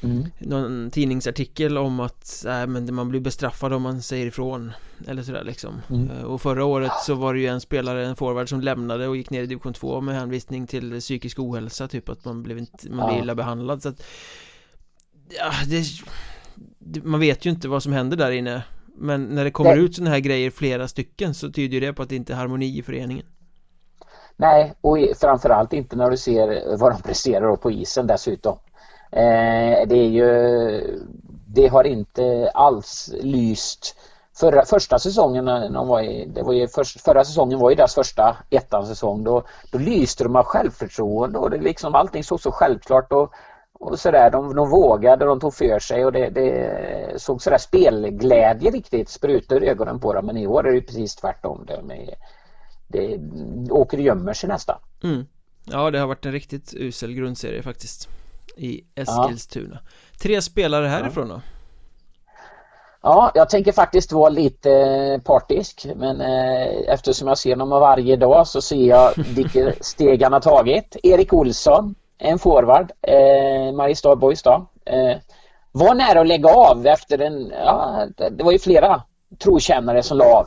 mm. 0.03 0.27
Någon 0.39 0.91
tidningsartikel 0.91 1.79
om 1.79 2.01
att 2.01 2.45
äh, 2.49 2.67
men 2.67 2.95
man 2.95 3.09
blir 3.09 3.21
bestraffad 3.21 3.73
om 3.73 3.83
man 3.83 4.03
säger 4.03 4.27
ifrån 4.27 4.73
Eller 5.07 5.23
sådär 5.23 5.45
liksom. 5.45 5.81
Mm. 5.91 6.11
Eh, 6.11 6.23
och 6.23 6.43
förra 6.43 6.65
året 6.65 6.93
så 7.07 7.15
var 7.15 7.35
det 7.35 7.41
ju 7.41 7.47
en 7.47 7.61
spelare, 7.61 8.07
en 8.07 8.17
forward 8.17 8.49
som 8.49 8.61
lämnade 8.61 9.09
och 9.09 9.17
gick 9.17 9.31
ner 9.31 9.43
i 9.43 9.47
division 9.47 9.73
2 9.73 10.01
med 10.01 10.15
hänvisning 10.15 10.67
till 10.67 11.01
psykisk 11.01 11.39
ohälsa 11.39 11.89
typ 11.89 12.09
att 12.09 12.25
man 12.25 12.43
blev 12.43 12.59
inte, 12.59 12.91
man 12.91 13.09
blev 13.09 13.23
illa 13.23 13.35
behandlad. 13.35 13.83
Så 13.83 13.89
att 13.89 14.03
Ja, 15.31 15.53
det, 15.69 15.85
man 17.05 17.21
vet 17.21 17.47
ju 17.47 17.51
inte 17.51 17.69
vad 17.69 17.83
som 17.83 17.93
händer 17.93 18.17
där 18.17 18.31
inne. 18.31 18.63
Men 18.99 19.25
när 19.25 19.45
det 19.45 19.51
kommer 19.51 19.77
det... 19.77 19.83
ut 19.83 19.95
sådana 19.95 20.11
här 20.11 20.21
grejer 20.21 20.51
flera 20.51 20.89
stycken 20.89 21.35
så 21.35 21.51
tyder 21.53 21.81
det 21.81 21.93
på 21.93 22.03
att 22.03 22.09
det 22.09 22.17
inte 22.17 22.33
är 22.33 22.37
harmoni 22.37 22.79
i 22.79 22.83
föreningen 22.83 23.27
Nej, 24.41 24.75
och 24.81 24.99
framförallt 25.21 25.73
inte 25.73 25.97
när 25.97 26.11
du 26.11 26.17
ser 26.17 26.77
vad 26.77 26.93
de 26.93 27.03
presterar 27.03 27.57
på 27.57 27.71
isen 27.71 28.07
dessutom. 28.07 28.59
Eh, 29.13 29.87
det 29.87 29.97
är 29.97 30.09
ju 30.09 31.01
Det 31.47 31.67
har 31.67 31.85
inte 31.85 32.51
alls 32.55 33.11
lyst 33.21 33.97
Förra, 34.41 34.65
första 34.65 34.99
säsongen, 34.99 35.45
de 35.73 35.89
var 35.89 36.01
i, 36.01 36.25
det 36.27 36.43
var 36.43 36.53
ju 36.53 36.69
för, 36.69 36.85
förra 36.85 37.25
säsongen 37.25 37.59
var 37.59 37.71
ju 37.71 37.77
deras 37.77 37.95
första 37.95 38.37
ettan 38.51 38.87
säsong 38.87 39.25
då, 39.25 39.43
då 39.73 39.79
lyste 39.79 40.25
de 40.25 40.37
av 40.37 40.45
självförtroende 40.45 41.39
och 41.39 41.51
det 41.51 41.59
liksom 41.59 41.95
allting 41.95 42.25
såg 42.25 42.41
så 42.41 42.53
självklart 42.53 43.13
och, 43.13 43.33
och 43.73 43.99
sådär. 43.99 44.31
De, 44.31 44.55
de 44.55 44.71
vågade, 44.71 45.25
de 45.25 45.41
tog 45.41 45.55
för 45.55 45.79
sig 45.79 46.05
och 46.05 46.13
det, 46.13 46.29
det 46.31 47.21
såg 47.21 47.43
sådär 47.43 47.59
spelglädje 47.59 48.71
riktigt 48.71 49.09
sprutor 49.09 49.63
ur 49.63 49.69
ögonen 49.69 50.01
på 50.01 50.13
dem 50.13 50.27
men 50.27 50.37
i 50.37 50.47
år 50.47 50.69
är 50.69 50.73
det 50.73 50.81
precis 50.81 51.17
tvärtom. 51.17 51.65
De 51.67 51.91
är, 51.91 52.15
det 52.89 53.19
åker 53.71 53.99
och 53.99 54.05
gömmer 54.05 54.33
sig 54.33 54.49
nästan. 54.49 54.79
Mm. 55.03 55.27
Ja, 55.65 55.91
det 55.91 55.99
har 55.99 56.07
varit 56.07 56.27
en 56.27 56.33
riktigt 56.33 56.75
usel 56.75 57.15
grundserie 57.15 57.63
faktiskt 57.63 58.09
i 58.57 58.85
Eskilstuna. 58.95 59.79
Ja. 59.83 60.19
Tre 60.23 60.43
spelare 60.43 60.87
härifrån 60.87 61.29
då? 61.29 61.41
Ja, 63.03 63.33
jag 63.35 63.49
tänker 63.51 63.73
faktiskt 63.73 64.13
vara 64.13 64.29
lite 64.29 65.21
partisk 65.25 65.87
men 65.97 66.21
eh, 66.21 66.93
eftersom 66.93 67.29
jag 67.29 67.39
ser 67.39 67.57
dem 67.57 67.69
varje 67.69 68.17
dag 68.17 68.47
så 68.47 68.63
ser 68.63 68.89
jag 68.89 69.13
vilka 69.17 69.73
steg 69.81 70.23
han 70.23 70.33
har 70.33 70.41
tagit. 70.41 70.97
Erik 71.03 71.33
Olsson, 71.33 71.95
en 72.19 72.39
forward, 72.39 72.93
eh, 73.03 73.73
Mariestad 73.73 74.17
Boys 74.17 74.43
då. 74.43 74.67
Eh, 74.85 75.17
var 75.73 75.95
nära 75.95 76.21
att 76.21 76.27
lägga 76.27 76.51
av 76.51 76.87
efter 76.87 77.19
en, 77.19 77.53
ja, 77.65 78.07
det 78.31 78.45
var 78.45 78.53
ju 78.53 78.59
flera 78.59 79.03
trotjänare 79.39 80.03
som 80.03 80.19
la 80.19 80.25
av. 80.25 80.47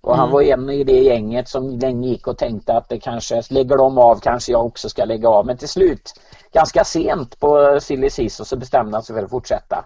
Och 0.00 0.16
han 0.16 0.28
mm. 0.28 0.32
var 0.32 0.42
en 0.42 0.70
i 0.70 0.84
det 0.84 1.00
gänget 1.00 1.48
som 1.48 1.78
länge 1.78 2.08
gick 2.08 2.26
och 2.26 2.38
tänkte 2.38 2.72
att 2.72 2.88
det 2.88 2.98
kanske 2.98 3.42
lägger 3.50 3.76
de 3.76 3.98
av 3.98 4.20
kanske 4.20 4.52
jag 4.52 4.66
också 4.66 4.88
ska 4.88 5.04
lägga 5.04 5.28
av. 5.28 5.46
Men 5.46 5.56
till 5.56 5.68
slut, 5.68 6.12
ganska 6.52 6.84
sent 6.84 7.40
på 7.40 7.78
silly 7.80 8.10
season 8.10 8.46
så 8.46 8.56
bestämde 8.56 8.96
han 8.96 9.02
sig 9.02 9.16
för 9.16 9.22
att 9.22 9.30
fortsätta. 9.30 9.84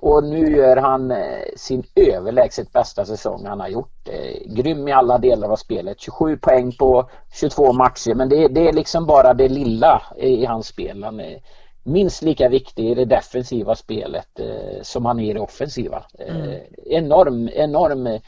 Och 0.00 0.24
nu 0.24 0.56
gör 0.56 0.76
han 0.76 1.10
eh, 1.10 1.42
sin 1.56 1.82
överlägset 1.94 2.72
bästa 2.72 3.04
säsong 3.04 3.46
han 3.46 3.60
har 3.60 3.68
gjort. 3.68 4.08
Eh, 4.08 4.54
grym 4.54 4.88
i 4.88 4.92
alla 4.92 5.18
delar 5.18 5.48
av 5.48 5.56
spelet. 5.56 6.00
27 6.00 6.36
poäng 6.36 6.72
på 6.72 7.10
22 7.40 7.72
matcher 7.72 8.14
men 8.14 8.28
det, 8.28 8.48
det 8.48 8.68
är 8.68 8.72
liksom 8.72 9.06
bara 9.06 9.34
det 9.34 9.48
lilla 9.48 10.02
i 10.16 10.44
hans 10.44 10.66
spel. 10.66 11.04
Han 11.04 11.20
är 11.20 11.38
minst 11.82 12.22
lika 12.22 12.48
viktig 12.48 12.90
i 12.90 12.94
det 12.94 13.04
defensiva 13.04 13.74
spelet 13.74 14.40
eh, 14.40 14.82
som 14.82 15.06
han 15.06 15.20
är 15.20 15.30
i 15.30 15.32
det 15.32 15.40
offensiva. 15.40 16.04
Mm. 16.18 16.60
enorm, 16.86 17.48
enorm 17.48 18.20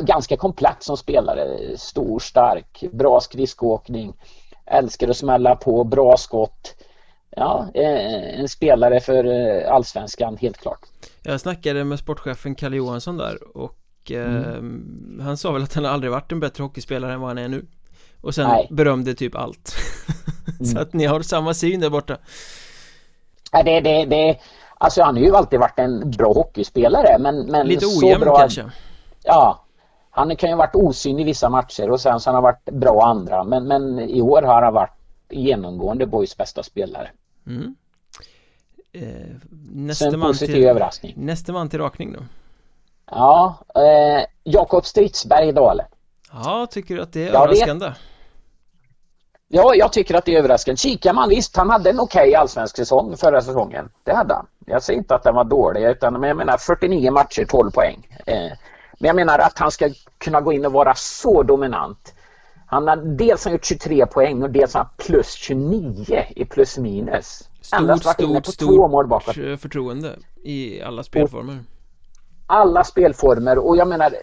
ganska 0.00 0.36
komplett 0.36 0.82
som 0.82 0.96
spelare. 0.96 1.58
Stor, 1.76 2.18
stark, 2.18 2.84
bra 2.92 3.20
skridskoåkning. 3.20 4.14
Älskar 4.66 5.08
att 5.08 5.16
smälla 5.16 5.56
på, 5.56 5.84
bra 5.84 6.16
skott. 6.16 6.74
Ja, 7.30 7.68
eh, 7.74 8.40
en 8.40 8.48
spelare 8.48 9.00
för 9.00 9.24
eh, 9.24 9.72
allsvenskan 9.72 10.36
helt 10.36 10.58
klart. 10.58 10.80
Jag 11.22 11.40
snackade 11.40 11.84
med 11.84 11.98
sportchefen 11.98 12.54
Kalle 12.54 12.76
Johansson 12.76 13.16
där 13.16 13.56
och 13.56 14.10
eh, 14.10 14.36
mm. 14.36 15.20
han 15.22 15.36
sa 15.36 15.52
väl 15.52 15.62
att 15.62 15.74
han 15.74 15.86
aldrig 15.86 16.12
varit 16.12 16.32
en 16.32 16.40
bättre 16.40 16.62
hockeyspelare 16.62 17.12
än 17.12 17.20
vad 17.20 17.30
han 17.30 17.38
är 17.38 17.48
nu. 17.48 17.66
Och 18.20 18.34
sen 18.34 18.48
Nej. 18.48 18.68
berömde 18.70 19.14
typ 19.14 19.36
allt. 19.36 19.68
Så 20.58 20.70
mm. 20.70 20.82
att 20.82 20.92
ni 20.92 21.04
har 21.04 21.20
samma 21.20 21.54
syn 21.54 21.80
där 21.80 21.90
borta. 21.90 22.16
Ja, 23.52 23.62
det, 23.62 23.80
det, 23.80 24.04
det, 24.04 24.38
alltså 24.78 25.02
han 25.02 25.16
har 25.16 25.22
ju 25.22 25.36
alltid 25.36 25.60
varit 25.60 25.78
en 25.78 26.10
bra 26.10 26.32
hockeyspelare 26.32 27.18
men, 27.18 27.46
men 27.46 27.66
Lite 27.66 27.86
ojämn 27.86 28.20
bra, 28.20 28.38
kanske 28.38 28.64
ja, 29.26 29.64
han 30.10 30.36
kan 30.36 30.48
ju 30.48 30.54
ha 30.54 30.58
varit 30.58 30.74
osynlig 30.74 31.22
i 31.22 31.24
vissa 31.24 31.48
matcher 31.48 31.90
och 31.90 32.00
sen 32.00 32.20
så 32.20 32.30
han 32.30 32.34
har 32.34 32.42
varit 32.42 32.64
bra 32.64 33.02
andra. 33.02 33.44
Men, 33.44 33.66
men 33.66 33.98
i 34.00 34.20
år 34.20 34.42
har 34.42 34.62
han 34.62 34.74
varit 34.74 34.98
genomgående 35.28 36.06
Boys 36.06 36.36
bästa 36.36 36.62
spelare. 36.62 37.10
Mm. 37.46 37.74
Eh, 38.92 39.36
nästa, 39.72 40.16
man 40.16 40.34
till, 40.34 40.64
överraskning. 40.64 41.14
nästa 41.16 41.52
man 41.52 41.68
till 41.68 41.78
rakning 41.78 42.12
då? 42.12 42.18
Ja, 43.10 43.58
eh, 43.74 44.24
Jakob 44.44 44.86
Stridsberg 44.86 45.52
Dale. 45.52 45.86
Ja, 46.32 46.66
tycker 46.70 46.96
du 46.96 47.02
att 47.02 47.12
det 47.12 47.28
är 47.28 47.32
jag 47.32 47.42
överraskande? 47.42 47.86
Vet. 47.86 47.96
Ja, 49.48 49.74
jag 49.74 49.92
tycker 49.92 50.14
att 50.14 50.24
det 50.24 50.34
är 50.34 50.38
överraskande. 50.38 50.76
Kikar 50.76 51.12
man 51.12 51.28
visst, 51.28 51.56
han 51.56 51.70
hade 51.70 51.90
en 51.90 52.00
okej 52.00 52.22
okay 52.22 52.34
allsvensk 52.34 52.76
säsong 52.76 53.16
förra 53.16 53.40
säsongen. 53.40 53.88
Det 54.04 54.14
hade 54.14 54.34
han. 54.34 54.46
Jag 54.66 54.82
säger 54.82 54.98
inte 54.98 55.14
att 55.14 55.22
den 55.22 55.34
var 55.34 55.44
dålig, 55.44 55.82
utan 55.84 56.12
men 56.20 56.28
jag 56.28 56.36
menar 56.36 56.56
49 56.58 57.10
matcher, 57.10 57.44
12 57.44 57.70
poäng. 57.70 58.06
Eh, 58.26 58.52
men 58.98 59.06
jag 59.06 59.16
menar 59.16 59.38
att 59.38 59.58
han 59.58 59.70
ska 59.70 59.90
kunna 60.18 60.40
gå 60.40 60.52
in 60.52 60.66
och 60.66 60.72
vara 60.72 60.94
så 60.94 61.42
dominant. 61.42 62.14
Han 62.66 62.88
har 62.88 62.96
dels 62.96 63.44
har 63.44 63.52
gjort 63.52 63.64
23 63.64 64.06
poäng 64.06 64.42
och 64.42 64.50
dels 64.50 64.74
har 64.74 64.80
han 64.80 64.90
plus 64.96 65.32
29 65.32 66.24
i 66.36 66.44
plus 66.44 66.78
minus. 66.78 67.48
Stort, 67.60 67.80
Endast 67.80 68.04
varit 68.04 68.14
stort, 68.14 68.30
inne 68.30 68.40
på 68.40 68.52
stort 68.52 68.68
två 68.68 68.88
mål 68.88 69.06
bakåt. 69.06 69.34
förtroende 69.34 70.16
i 70.44 70.82
alla 70.82 71.02
spelformer. 71.02 71.58
Alla 72.46 72.84
spelformer 72.84 73.58
och 73.58 73.76
jag 73.76 73.88
menar 73.88 74.14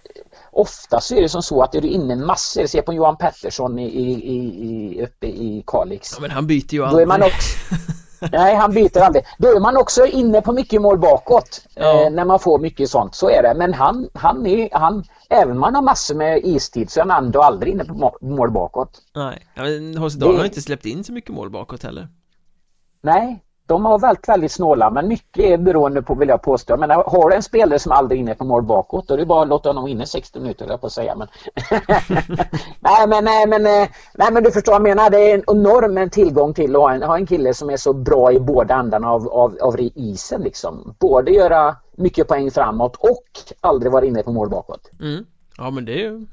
ofta 0.52 1.02
så 1.02 1.16
är 1.16 1.22
det 1.22 1.30
som 1.30 1.42
så 1.42 1.64
att 1.64 1.76
är 1.76 1.82
du 1.82 1.88
inne 1.88 2.16
massor, 2.16 2.66
se 2.66 2.82
på 2.82 2.94
Johan 2.94 3.18
Pettersson 3.18 3.80
i, 3.80 3.86
i, 3.86 4.14
i, 4.36 5.04
uppe 5.04 5.28
i 5.28 5.64
Kalix. 5.68 6.12
Ja, 6.16 6.22
men 6.22 6.32
han 6.32 6.48
byter 6.48 6.74
ju 6.74 6.86
aldrig. 6.86 7.08
Då 7.08 7.14
är 7.14 7.20
man 7.20 7.28
också, 7.28 7.76
Nej, 8.32 8.56
han 8.56 8.74
byter 8.74 9.00
aldrig. 9.00 9.26
Då 9.38 9.48
är 9.48 9.60
man 9.60 9.78
också 9.78 10.06
inne 10.06 10.42
på 10.42 10.52
mycket 10.54 10.82
mål 10.82 11.00
bakåt 11.00 11.66
ja. 11.76 12.06
eh, 12.06 12.12
när 12.12 12.26
man 12.26 12.40
får 12.40 12.60
mycket 12.60 12.90
sånt. 12.90 13.16
Så 13.16 13.30
är 13.30 13.44
det. 13.44 13.54
Men 13.58 13.74
han, 13.74 14.10
han 14.14 14.46
är, 14.46 14.70
han, 14.72 15.04
även 15.30 15.52
om 15.52 15.60
man 15.60 15.76
har 15.76 15.82
massor 15.82 16.16
med 16.16 16.40
istid 16.44 16.90
så 16.90 17.00
är 17.00 17.06
han 17.06 17.26
ändå 17.26 17.42
aldrig 17.42 17.74
inne 17.74 17.86
på 17.86 18.18
mål 18.22 18.52
bakåt. 18.52 19.02
Nej, 19.16 19.48
men 19.56 19.94
Dahl 20.20 20.38
har 20.38 20.46
inte 20.46 20.62
släppt 20.62 20.86
in 20.86 21.04
så 21.04 21.14
mycket 21.14 21.32
mål 21.32 21.50
bakåt 21.50 21.84
heller. 21.84 22.08
Nej, 23.02 23.44
de 23.74 23.86
har 23.86 24.00
varit 24.00 24.30
väldigt 24.30 24.52
snåla 24.52 24.90
men 24.90 25.08
mycket 25.08 25.46
är 25.46 25.58
beroende 25.58 26.02
på 26.02 26.16
vill 26.16 26.30
jag 26.30 26.42
påstå. 26.42 26.78
Men 26.78 26.90
har 26.90 27.30
du 27.30 27.36
en 27.36 27.44
spelare 27.44 27.80
som 27.80 27.92
aldrig 27.92 28.20
är 28.20 28.22
inne 28.22 28.36
på 28.36 28.46
mål 28.46 28.64
bakåt 28.64 29.08
då 29.08 29.14
är 29.14 29.18
det 29.18 29.26
bara 29.26 29.42
att 29.42 29.48
låta 29.48 29.70
honom 29.70 29.88
inne 29.88 30.06
60 30.06 30.40
minuter 30.40 30.66
jag 30.70 30.82
på 30.82 30.88
att 30.88 30.94
säga. 30.94 31.16
Men... 31.16 31.28
nej, 32.80 33.08
men, 33.08 33.24
nej, 33.24 33.48
men, 33.48 33.66
eh, 33.66 33.90
nej 34.14 34.32
men 34.32 34.44
du 34.44 34.52
förstår 34.52 34.72
vad 34.72 34.90
jag 34.90 34.96
menar. 34.96 35.10
Det 35.10 35.32
är 35.32 35.34
en 35.34 35.44
enorm 35.48 36.10
tillgång 36.10 36.54
till 36.54 36.76
att 36.76 36.82
ha 36.82 36.94
en, 36.94 37.04
ha 37.04 37.18
en 37.18 37.26
kille 37.26 37.54
som 37.54 37.70
är 37.70 37.78
så 37.78 37.94
bra 37.94 38.32
i 38.32 38.40
båda 38.40 38.76
ändarna 38.76 39.12
av, 39.12 39.28
av, 39.28 39.58
av 39.62 39.76
isen. 39.80 40.42
Liksom. 40.42 40.96
Både 41.00 41.32
göra 41.32 41.76
mycket 41.98 42.28
poäng 42.28 42.52
framåt 42.52 42.96
och 42.96 43.28
aldrig 43.62 43.92
vara 43.92 44.06
inne 44.06 44.24
på 44.24 44.32
mål 44.32 44.50
bakåt. 44.50 44.90
Mm. 45.02 45.26
Ja 45.58 45.70
men 45.70 45.86
det 45.86 46.06
är 46.06 46.26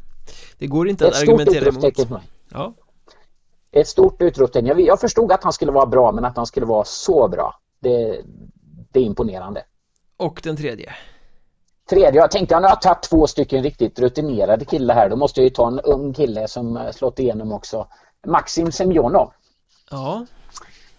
Det 0.58 0.66
går 0.66 0.88
inte 0.88 1.08
att 1.08 1.22
argumentera 1.22 1.68
emot. 1.68 2.22
Ja 2.52 2.72
ett 3.72 3.88
stort 3.88 4.22
utropstecken. 4.22 4.66
Jag, 4.66 4.80
jag 4.80 5.00
förstod 5.00 5.32
att 5.32 5.44
han 5.44 5.52
skulle 5.52 5.72
vara 5.72 5.86
bra 5.86 6.12
men 6.12 6.24
att 6.24 6.36
han 6.36 6.46
skulle 6.46 6.66
vara 6.66 6.84
så 6.84 7.28
bra. 7.28 7.60
Det, 7.80 8.20
det 8.92 9.00
är 9.00 9.04
imponerande. 9.04 9.62
Och 10.16 10.40
den 10.44 10.56
tredje? 10.56 10.94
Tredje, 11.90 12.20
jag 12.20 12.30
tänkte 12.30 12.56
att 12.56 12.62
jag 12.62 12.68
har 12.68 12.76
tagit 12.76 13.02
två 13.02 13.26
stycken 13.26 13.62
riktigt 13.62 13.98
rutinerade 13.98 14.64
killar 14.64 14.94
här. 14.94 15.08
Då 15.08 15.16
måste 15.16 15.40
jag 15.40 15.44
ju 15.44 15.50
ta 15.50 15.68
en 15.68 15.80
ung 15.80 16.12
kille 16.12 16.48
som 16.48 16.90
slått 16.92 17.18
igenom 17.18 17.52
också. 17.52 17.86
Maxim 18.26 18.72
Semjonov. 18.72 19.32
Ja. 19.90 20.26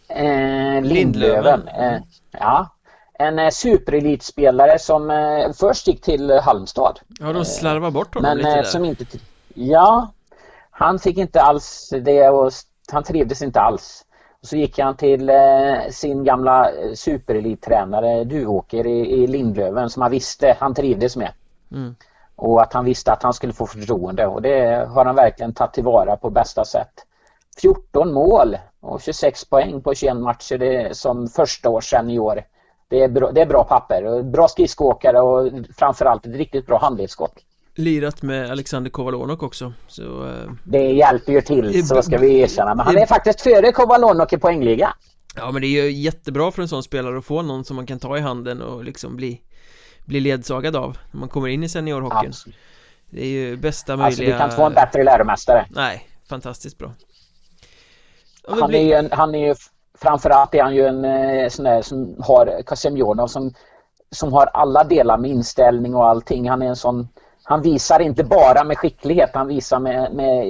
Eh, 0.08 0.82
Lindlöven. 0.82 1.68
Eh, 1.68 1.98
ja. 2.32 2.76
En 3.14 3.40
eh, 3.40 3.50
superelitspelare 3.50 4.80
som 4.80 5.12
eh, 5.12 5.52
först 5.54 5.88
gick 5.88 6.02
till 6.02 6.32
Halmstad. 6.32 7.00
Ja, 7.20 7.34
de 7.34 7.46
slarvar 7.46 7.92
bort 7.92 8.16
honom 8.16 8.30
men, 8.30 8.38
lite 8.38 8.50
eh, 8.50 8.56
där. 8.56 8.64
Som 8.64 8.86
inte, 8.86 9.06
ja, 9.54 10.14
han 10.82 11.00
fick 11.00 11.18
inte 11.18 11.42
alls 11.42 11.94
det 12.02 12.26
att 12.26 12.54
han 12.92 13.04
trivdes 13.04 13.42
inte 13.42 13.62
alls. 13.62 14.06
Så 14.42 14.58
gick 14.58 14.80
han 14.80 14.98
till 14.98 15.30
eh, 15.30 15.90
sin 15.90 16.24
gamla 16.24 16.72
eh, 16.72 16.94
superelittränare 16.94 18.24
Duvåker 18.24 18.88
i, 18.88 19.28
Lindlöven 19.28 19.90
som 19.90 20.02
han 20.02 20.12
visste 20.12 20.58
han 20.60 20.74
trivdes 20.74 21.16
med. 21.16 21.32
Mm. 21.72 21.96
Och 22.36 22.62
att 22.62 22.74
han 22.74 22.86
visste 22.86 23.12
att 23.12 23.24
han 23.24 23.34
skulle 23.34 23.54
få 23.54 23.66
förtroende 23.66 24.28
och 24.28 24.42
det 24.42 24.88
har 24.90 25.06
han 25.06 25.16
verkligen 25.16 25.54
tagit 25.54 25.74
tillvara 25.74 26.18
på 26.18 26.30
bästa 26.30 26.66
sätt. 26.66 27.06
14 27.62 28.14
mål 28.14 28.58
och 28.80 29.02
26 29.02 29.50
poäng 29.50 29.82
på 29.82 29.94
21 29.94 30.16
matcher 30.18 30.58
det 30.58 30.98
som 30.98 31.28
första 31.28 31.70
års 31.70 31.90
senior. 31.90 32.44
Det 32.88 33.04
är 33.04 33.08
bra, 33.08 33.32
det 33.32 33.42
är 33.42 33.46
bra 33.46 33.64
papper. 33.64 34.24
Bra 34.24 34.48
skridskoåkare 34.48 35.20
och 35.22 35.52
framförallt 35.78 36.26
ett 36.26 36.36
riktigt 36.36 36.68
bra 36.68 36.78
handledsskott. 36.78 37.34
Lirat 37.76 38.22
med 38.22 38.52
Alexander 38.52 38.92
Kovalonok 38.92 39.44
också 39.44 39.74
så, 39.88 40.28
eh, 40.28 40.52
Det 40.64 40.92
hjälper 40.92 41.34
ju 41.34 41.42
till 41.42 41.88
så 41.88 42.02
ska 42.02 42.18
vi 42.18 42.40
erkänna? 42.40 42.76
Men 42.76 42.86
han 42.86 42.98
är 42.98 43.06
faktiskt 43.06 43.42
före 43.42 43.72
Kovalonok 43.72 44.34
i 44.34 44.38
poängliga. 44.38 44.94
Ja 45.36 45.52
men 45.52 45.62
det 45.62 45.68
är 45.68 45.84
ju 45.84 45.92
jättebra 45.92 46.52
för 46.52 46.62
en 46.62 46.68
sån 46.68 46.84
spelare 46.84 47.18
att 47.18 47.26
få 47.26 47.42
någon 47.42 47.66
som 47.66 47.76
man 47.76 47.86
kan 47.86 48.00
ta 48.00 48.18
i 48.18 48.22
handen 48.22 48.62
och 48.62 48.84
liksom 48.84 49.16
bli 49.16 49.42
Bli 50.06 50.20
ledsagad 50.20 50.76
av 50.76 50.98
när 51.12 51.20
man 51.20 51.30
kommer 51.30 51.48
in 51.48 51.64
i 51.64 51.70
seniorhockeyn. 51.70 52.30
Absolut. 52.30 52.58
Det 53.10 53.22
är 53.22 53.30
ju 53.30 53.58
bästa 53.58 53.98
möjliga 53.98 54.06
Alltså 54.08 54.24
vi 54.24 54.32
kan 54.32 54.44
inte 54.44 54.56
få 54.56 54.66
en 54.66 54.74
bättre 54.74 55.04
läromästare 55.04 55.66
Nej, 55.70 56.08
fantastiskt 56.30 56.78
bra. 56.78 56.94
Han, 58.48 58.70
blir... 58.70 58.80
är 58.80 58.84
ju 58.84 58.94
en, 58.94 59.10
han 59.12 59.36
är 59.36 59.48
ju 59.48 59.56
Framförallt 59.98 60.56
är 60.56 60.64
han 60.64 60.76
ju 60.76 60.86
en 60.86 61.06
eh, 61.06 61.50
sån 61.50 61.66
där 61.66 61.82
som 61.82 62.16
har 62.20 62.62
Kasemjonov 62.66 63.28
som 63.28 63.54
Som 64.12 64.34
har 64.34 64.46
alla 64.46 64.84
delar 64.84 65.18
med 65.18 65.32
inställning 65.32 65.96
och 65.96 66.08
allting. 66.08 66.50
Han 66.50 66.62
är 66.62 66.68
en 66.68 66.76
sån 66.76 67.08
han 67.52 67.62
visar 67.62 67.99
inte 67.99 68.24
bara 68.24 68.64
med 68.64 68.78
skicklighet, 68.78 69.30
han 69.34 69.47
visar 69.47 69.80
med, 69.80 70.14
med 70.14 70.45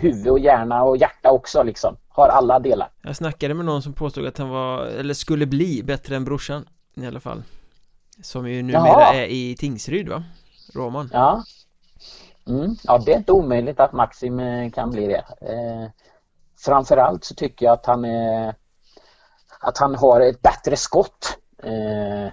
huvud 0.00 0.28
och 0.28 0.38
hjärna 0.38 0.82
och 0.82 0.96
hjärta 0.96 1.30
också 1.30 1.62
liksom. 1.62 1.96
Har 2.08 2.28
alla 2.28 2.58
delar. 2.58 2.90
Jag 3.02 3.16
snackade 3.16 3.54
med 3.54 3.64
någon 3.64 3.82
som 3.82 3.92
påstod 3.92 4.26
att 4.26 4.38
han 4.38 4.48
var, 4.48 4.84
eller 4.84 5.14
skulle 5.14 5.46
bli 5.46 5.82
bättre 5.82 6.16
än 6.16 6.24
brorsan 6.24 6.68
i 6.94 7.06
alla 7.06 7.20
fall. 7.20 7.42
Som 8.22 8.50
ju 8.50 8.62
numera 8.62 8.86
Jaha. 8.86 9.14
är 9.14 9.26
i 9.26 9.56
Tingsryd 9.56 10.08
va? 10.08 10.24
Roman. 10.74 11.10
Ja. 11.12 11.44
Mm. 12.48 12.76
Ja, 12.84 12.98
det 13.06 13.12
är 13.12 13.16
inte 13.16 13.32
omöjligt 13.32 13.80
att 13.80 13.92
Maxim 13.92 14.40
eh, 14.40 14.70
kan 14.70 14.90
bli 14.90 15.06
det. 15.06 15.24
Eh, 15.40 15.90
framförallt 16.58 17.24
så 17.24 17.34
tycker 17.34 17.66
jag 17.66 17.72
att 17.72 17.86
han 17.86 18.04
är 18.04 18.54
att 19.60 19.78
han 19.78 19.94
har 19.94 20.20
ett 20.20 20.42
bättre 20.42 20.76
skott 20.76 21.38
eh, 21.62 22.26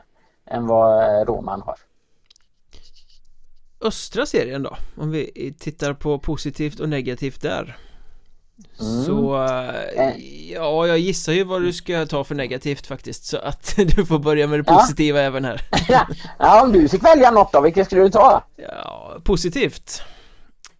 än 0.55 0.67
vad 0.67 1.27
Roman 1.27 1.61
har 1.61 1.75
östra 3.81 4.25
serien 4.25 4.63
då 4.63 4.77
Om 4.97 5.11
vi 5.11 5.53
tittar 5.59 5.93
på 5.93 6.19
positivt 6.19 6.79
och 6.79 6.89
negativt 6.89 7.41
där 7.41 7.77
mm. 8.81 9.03
Så 9.03 9.43
eh, 9.43 10.07
eh. 10.07 10.13
ja, 10.53 10.87
jag 10.87 10.99
gissar 10.99 11.33
ju 11.33 11.43
vad 11.43 11.61
du 11.61 11.73
ska 11.73 12.05
ta 12.05 12.23
för 12.23 12.35
negativt 12.35 12.87
faktiskt 12.87 13.25
Så 13.25 13.37
att 13.37 13.75
du 13.95 14.05
får 14.05 14.19
börja 14.19 14.47
med 14.47 14.59
det 14.59 14.63
positiva 14.63 15.19
ja. 15.19 15.25
även 15.25 15.45
här 15.45 15.61
Ja, 16.39 16.63
om 16.63 16.71
du 16.71 16.89
fick 16.89 17.03
välja 17.03 17.31
något 17.31 17.51
då, 17.51 17.61
vilket 17.61 17.85
skulle 17.85 18.01
du 18.01 18.09
ta? 18.09 18.43
Ja, 18.55 19.17
positivt 19.23 20.01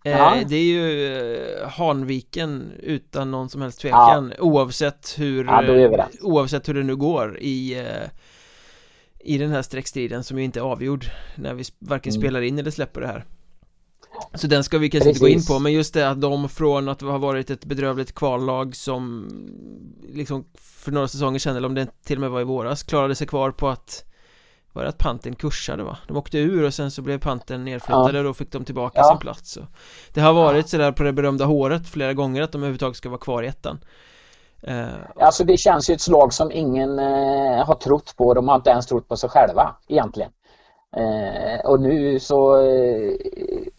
eh, 0.04 0.34
Det 0.48 0.56
är 0.56 0.64
ju 0.64 1.66
Hanviken 1.68 2.72
utan 2.80 3.32
någon 3.32 3.50
som 3.50 3.62
helst 3.62 3.80
tvekan 3.80 4.34
ja. 4.38 4.44
oavsett 4.44 5.16
hur 5.18 5.46
ja, 5.46 6.08
Oavsett 6.22 6.70
hur 6.70 6.74
det 6.74 6.84
nu 6.84 6.96
går 6.96 7.40
i 7.40 7.84
i 9.20 9.38
den 9.38 9.52
här 9.52 9.62
streckstriden 9.62 10.24
som 10.24 10.38
ju 10.38 10.44
inte 10.44 10.60
är 10.60 10.64
avgjord 10.64 11.06
när 11.36 11.54
vi 11.54 11.64
varken 11.80 12.12
mm. 12.12 12.22
spelar 12.22 12.42
in 12.42 12.60
eller 12.60 12.72
släpper 12.72 13.02
det 13.02 13.08
här 13.08 13.26
så 14.34 14.48
den 14.48 14.64
ska 14.64 14.78
vi 14.78 14.90
kanske 14.90 15.10
Precis. 15.10 15.22
inte 15.22 15.34
gå 15.34 15.40
in 15.40 15.46
på 15.46 15.60
men 15.60 15.74
just 15.74 15.94
det 15.94 16.10
att 16.10 16.22
de 16.22 16.50
från 16.50 16.90
att 16.90 17.02
ha 17.02 17.18
varit 17.18 17.50
ett 17.50 17.66
bedrövligt 17.66 18.16
kvallag 18.16 18.76
som 18.76 19.30
liksom 20.14 20.46
för 20.56 20.92
några 20.92 21.08
säsonger 21.08 21.40
sedan 21.40 21.56
eller 21.56 21.68
om 21.68 21.76
det 21.76 22.04
till 22.06 22.18
och 22.18 22.22
med 22.22 22.30
var 22.30 22.42
i 22.42 22.44
våras 22.44 22.84
klarade 22.84 23.16
sig 23.16 23.28
kvar 23.28 23.52
på 23.52 23.70
att 23.70 24.04
var 24.74 24.84
det 24.84 24.90
att 24.90 24.98
panten 24.98 25.36
kursade 25.36 25.84
va? 25.84 25.98
De 26.08 26.18
åkte 26.18 26.38
ur 26.38 26.64
och 26.64 26.74
sen 26.74 26.92
så 26.92 27.02
blev 27.02 27.20
panten 27.20 27.66
nedflyttade 27.66 28.14
ja. 28.14 28.20
och 28.20 28.24
då 28.24 28.34
fick 28.34 28.52
de 28.52 28.66
tillbaka 28.66 29.00
ja. 29.00 29.10
sin 29.10 29.20
plats 29.20 29.52
så 29.52 29.68
Det 30.14 30.22
har 30.22 30.34
varit 30.34 30.66
ja. 30.66 30.68
sådär 30.68 30.92
på 30.92 31.04
det 31.04 31.14
berömda 31.14 31.46
håret 31.46 31.90
flera 31.90 32.14
gånger 32.14 32.42
att 32.42 32.52
de 32.52 32.58
överhuvudtaget 32.58 32.98
ska 32.98 33.10
vara 33.10 33.20
kvar 33.20 33.44
i 33.44 33.48
ettan 33.48 33.80
alltså 35.20 35.44
det 35.44 35.58
känns 35.58 35.90
ju 35.90 35.94
ett 35.94 36.02
slag 36.02 36.34
som 36.34 36.52
ingen 36.52 37.00
uh, 37.00 37.66
har 37.66 37.76
trott 37.76 38.14
på. 38.18 38.34
De 38.34 38.48
har 38.48 38.56
inte 38.56 38.70
ens 38.70 38.86
trott 38.86 39.08
på 39.08 39.18
sig 39.18 39.30
själva 39.30 39.76
egentligen. 39.88 40.32
Uh, 40.98 41.66
och 41.66 41.82
nu 41.82 42.20
så 42.20 42.58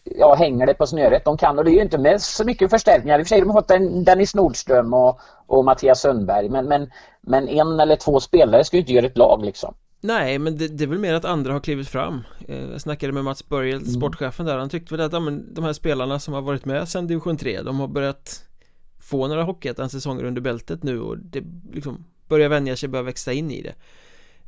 ja, 0.03 0.33
hänger 0.33 0.65
det 0.65 0.73
på 0.73 0.87
snöret. 0.87 1.25
De 1.25 1.37
kan 1.37 1.59
och 1.59 1.65
det 1.65 1.71
är 1.71 1.75
ju 1.75 1.81
inte 1.81 1.97
med 1.97 2.21
så 2.21 2.45
mycket 2.45 2.69
förstärkningar. 2.69 3.19
I 3.19 3.21
och 3.21 3.27
för 3.27 3.29
sig 3.29 3.39
de 3.39 3.49
har 3.49 3.61
fått 3.61 3.71
en 3.71 4.03
Dennis 4.03 4.35
Nordström 4.35 4.93
och, 4.93 5.19
och 5.47 5.65
Mattias 5.65 6.01
Sundberg. 6.01 6.49
Men, 6.49 6.67
men, 6.67 6.91
men 7.21 7.47
en 7.47 7.79
eller 7.79 7.95
två 7.95 8.19
spelare 8.19 8.63
ska 8.63 8.77
ju 8.77 8.81
inte 8.81 8.93
göra 8.93 9.05
ett 9.05 9.17
lag 9.17 9.45
liksom. 9.45 9.73
Nej, 10.03 10.39
men 10.39 10.57
det, 10.57 10.67
det, 10.67 10.83
är 10.83 10.87
väl 10.87 10.99
mer 10.99 11.13
att 11.13 11.25
andra 11.25 11.53
har 11.53 11.59
klivit 11.59 11.87
fram 11.87 12.23
Jag 12.47 12.81
snackade 12.81 13.13
med 13.13 13.23
Mats 13.23 13.49
Börjel, 13.49 13.77
mm. 13.81 13.87
sportchefen 13.87 14.45
där 14.45 14.57
Han 14.57 14.69
tyckte 14.69 14.93
väl 14.93 15.05
att 15.05 15.13
ja, 15.13 15.19
men, 15.19 15.53
de 15.53 15.63
här 15.63 15.73
spelarna 15.73 16.19
som 16.19 16.33
har 16.33 16.41
varit 16.41 16.65
med 16.65 16.89
sedan 16.89 17.07
division 17.07 17.37
3 17.37 17.61
De 17.61 17.79
har 17.79 17.87
börjat 17.87 18.45
få 19.11 19.27
några 19.27 19.43
Hockeyettan-säsonger 19.43 20.23
under 20.23 20.41
bältet 20.41 20.83
nu 20.83 20.99
och 20.99 21.17
det 21.17 21.43
liksom 21.73 22.05
börjar 22.27 22.49
vänja 22.49 22.75
sig, 22.75 22.89
börjar 22.89 23.03
växa 23.03 23.33
in 23.33 23.51
i 23.51 23.61
det 23.61 23.75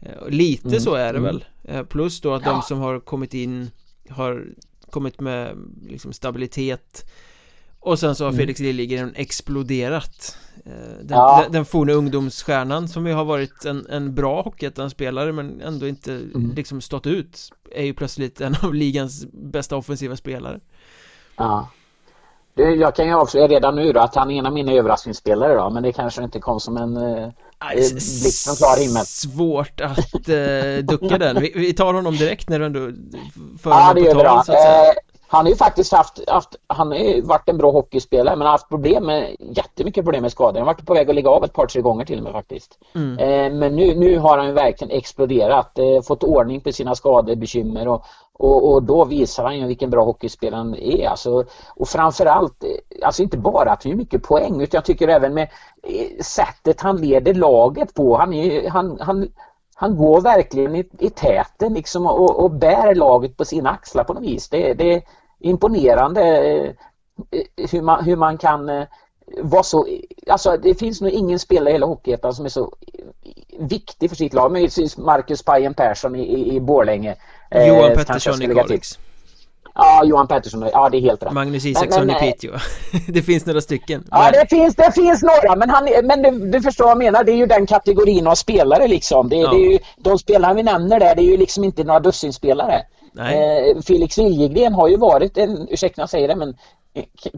eh, 0.02 0.30
Lite 0.30 0.68
mm. 0.68 0.80
så 0.80 0.96
är 0.96 1.14
det 1.14 1.20
mm. 1.20 1.24
väl 1.24 1.46
eh, 1.64 1.84
Plus 1.84 2.22
då 2.22 2.34
att 2.34 2.46
ja. 2.46 2.52
de 2.52 2.62
som 2.62 2.80
har 2.80 3.00
kommit 3.00 3.34
in 3.34 3.72
har 4.10 4.46
kommit 4.90 5.20
med 5.20 5.58
liksom 5.88 6.14
stabilitet 6.14 7.12
och 7.80 8.00
sen 8.00 8.16
så 8.16 8.24
har 8.24 8.30
mm. 8.30 8.40
Felix 8.40 8.60
Liljegren 8.60 9.14
exploderat 9.16 10.38
eh, 10.66 10.72
Den, 11.02 11.18
ja. 11.18 11.42
den, 11.44 11.52
den 11.52 11.66
forna 11.66 11.94
ungdomsstjärnan 11.94 12.88
som 12.88 13.08
ju 13.08 13.14
har 13.14 13.26
varit 13.26 13.66
en, 13.66 13.86
en 13.90 14.16
bra 14.16 14.42
Hockeyettan-spelare 14.42 15.32
men 15.32 15.62
ändå 15.62 15.88
inte 15.88 16.14
mm. 16.14 16.52
liksom 16.56 16.82
stått 16.82 17.08
ut 17.08 17.50
Är 17.72 17.84
ju 17.84 17.94
plötsligt 17.94 18.42
en 18.42 18.56
av 18.64 18.74
ligans 18.74 19.26
bästa 19.32 19.76
offensiva 19.76 20.16
spelare 20.16 20.60
Ja 21.38 21.70
jag 22.56 22.96
kan 22.96 23.08
ju 23.08 23.14
avslöja 23.14 23.48
redan 23.48 23.76
nu 23.76 23.94
då 23.94 24.00
att 24.00 24.16
han 24.16 24.32
är 24.32 24.40
en 24.40 24.46
av 24.46 24.54
mina 24.54 24.72
överraskningsspelare 24.72 25.54
då, 25.56 25.70
men 25.70 25.84
det 25.84 25.92
kanske 25.92 26.24
inte 26.24 26.40
kom 26.40 26.60
som 26.60 26.78
en 26.78 26.98
eh, 26.98 27.30
blixt 27.76 28.46
från 28.46 28.56
klar 28.56 28.82
himmel. 28.82 29.06
Svårt 29.06 29.82
att 29.82 30.30
eh, 30.30 30.84
ducka 30.84 31.18
den. 31.18 31.42
Vi, 31.42 31.52
vi, 31.56 31.74
tar 31.74 31.94
honom 31.94 32.16
direkt 32.16 32.50
när 32.50 32.60
du 32.60 32.66
ändå 32.66 32.80
för 33.64 33.70
Ja, 33.70 33.94
det 33.94 34.02
gör 34.02 34.16
vi 34.16 34.24
då. 34.24 34.44
Han 35.34 35.46
har 35.46 35.50
ju 35.50 35.56
faktiskt 35.56 35.94
haft, 35.94 36.30
haft 36.30 36.56
han 36.68 36.92
har 36.92 36.98
ju 36.98 37.22
varit 37.22 37.50
en 37.50 37.58
bra 37.58 37.72
hockeyspelare 37.72 38.36
men 38.36 38.46
har 38.46 38.52
haft 38.52 38.70
problem 38.70 39.06
med, 39.06 39.36
jättemycket 39.40 40.06
problem 40.06 40.22
med 40.22 40.32
skador. 40.32 40.60
Han 40.60 40.68
har 40.68 40.74
varit 40.74 40.86
på 40.86 40.94
väg 40.94 41.10
att 41.10 41.16
ligga 41.16 41.30
av 41.30 41.44
ett 41.44 41.54
par, 41.54 41.66
tre 41.66 41.82
gånger 41.82 42.06
till 42.06 42.18
och 42.18 42.24
med 42.24 42.34
faktiskt. 42.34 42.80
Mm. 42.96 43.20
Eh, 43.20 43.60
men 43.60 43.76
nu, 43.76 43.96
nu 43.96 44.18
har 44.18 44.38
han 44.38 44.48
ju 44.48 44.54
verkligen 44.54 44.98
exploderat, 44.98 45.80
eh, 45.80 46.02
fått 46.02 46.24
ordning 46.24 46.62
på 46.62 46.72
sina 46.72 46.96
skadebekymmer 46.96 47.88
och, 47.88 48.04
och, 48.34 48.72
och, 48.72 48.84
då 48.84 49.06
visar 49.06 49.44
han 49.44 49.58
ju 49.58 49.68
vilken 49.68 49.90
bra 49.90 50.04
hockeyspelare 50.04 50.58
han 50.58 50.76
är. 50.76 51.08
Alltså, 51.08 51.44
och 51.76 51.88
framförallt, 51.88 52.64
eh, 52.64 53.06
alltså 53.06 53.24
inte 53.24 53.38
bara 53.38 53.72
att 53.72 53.84
han 53.84 53.90
gör 53.90 53.98
mycket 53.98 54.24
poäng 54.24 54.62
utan 54.62 54.78
jag 54.78 54.86
tycker 54.86 55.08
även 55.08 55.34
med 55.34 55.50
eh, 55.84 56.24
sättet 56.24 56.82
han 56.82 56.98
leder 56.98 57.34
laget 57.34 57.94
på. 57.94 58.18
Han, 58.18 58.34
är, 58.34 58.70
han, 58.70 58.98
han, 59.02 59.28
han 59.76 59.98
går 59.98 60.22
verkligen 60.22 60.76
i, 60.76 60.90
i 61.00 61.10
täten 61.10 61.74
liksom 61.74 62.06
och, 62.06 62.44
och 62.44 62.52
bär 62.52 62.96
laget 62.96 63.38
på 63.38 63.46
sina 63.46 63.70
axlar 63.70 64.04
på 64.04 64.14
något 64.14 64.24
vis. 64.24 64.50
Det, 64.50 64.74
det 64.74 65.04
imponerande 65.44 66.22
eh, 66.22 66.72
hur 67.72 67.82
man, 67.82 68.04
hur 68.04 68.16
man 68.16 68.38
kan 68.38 68.86
vara 69.38 69.64
så... 69.64 69.88
Alltså 70.28 70.58
det 70.58 70.76
finns 70.76 71.02
nog 71.02 71.12
ingen 71.12 71.40
spelare 71.40 71.70
i 71.70 71.74
hela 71.74 71.86
Hockeyettan 71.86 72.34
som 72.34 72.46
är 72.46 72.50
så 72.50 72.76
viktig 73.60 74.10
för 74.10 74.16
sitt 74.16 74.34
lag. 74.34 74.52
Men 74.52 74.70
Marcus 74.98 75.44
Pajen 75.44 75.74
Persson 75.74 76.16
i, 76.16 76.24
i, 76.24 76.56
i 76.56 76.60
Borlänge 76.60 77.16
Eh, 77.54 77.68
Johan 77.68 77.96
Pettersson 77.96 78.42
i 78.42 78.56
Kalix. 78.56 79.00
Ja, 79.76 80.04
Johan 80.06 80.28
Pettersson, 80.28 80.70
ja 80.74 80.90
det 80.90 80.98
är 80.98 81.02
helt 81.02 81.24
rätt. 81.24 81.34
Magnus 81.34 81.66
Isaksson 81.66 82.10
i 82.10 82.14
Piteå. 82.14 82.52
Det 83.08 83.22
finns 83.22 83.46
några 83.46 83.62
stycken. 83.62 84.04
Ja, 84.12 84.24
men... 84.24 84.32
det, 84.32 84.50
finns, 84.50 84.76
det 84.76 84.92
finns 84.92 85.24
några 85.24 85.56
men, 85.56 85.70
han, 85.70 85.90
men 86.04 86.22
du, 86.22 86.52
du, 86.52 86.62
förstår 86.62 86.86
vad 86.86 86.92
jag 86.92 86.98
menar. 86.98 87.24
Det 87.24 87.32
är 87.32 87.36
ju 87.36 87.46
den 87.46 87.66
kategorin 87.66 88.28
av 88.28 88.36
spelare 88.36 88.88
liksom. 88.88 89.30
Det, 89.30 89.36
ja. 89.36 89.52
det 89.52 89.58
är 89.58 89.72
ju, 89.72 89.80
De 89.98 90.18
spelare 90.18 90.54
vi 90.54 90.64
nämner 90.64 91.00
där, 91.00 91.16
det 91.16 91.22
är 91.22 91.32
ju 91.32 91.38
liksom 91.38 91.64
inte 91.64 91.84
några 91.84 92.00
dussinspelare 92.00 92.82
eh, 93.18 93.82
Felix 93.82 94.18
Liljegren 94.18 94.74
har 94.74 94.88
ju 94.88 94.98
varit 94.98 95.38
en, 95.38 95.68
ursäkta 95.70 96.02
jag 96.02 96.10
säger 96.10 96.28
det 96.28 96.36
men 96.36 96.56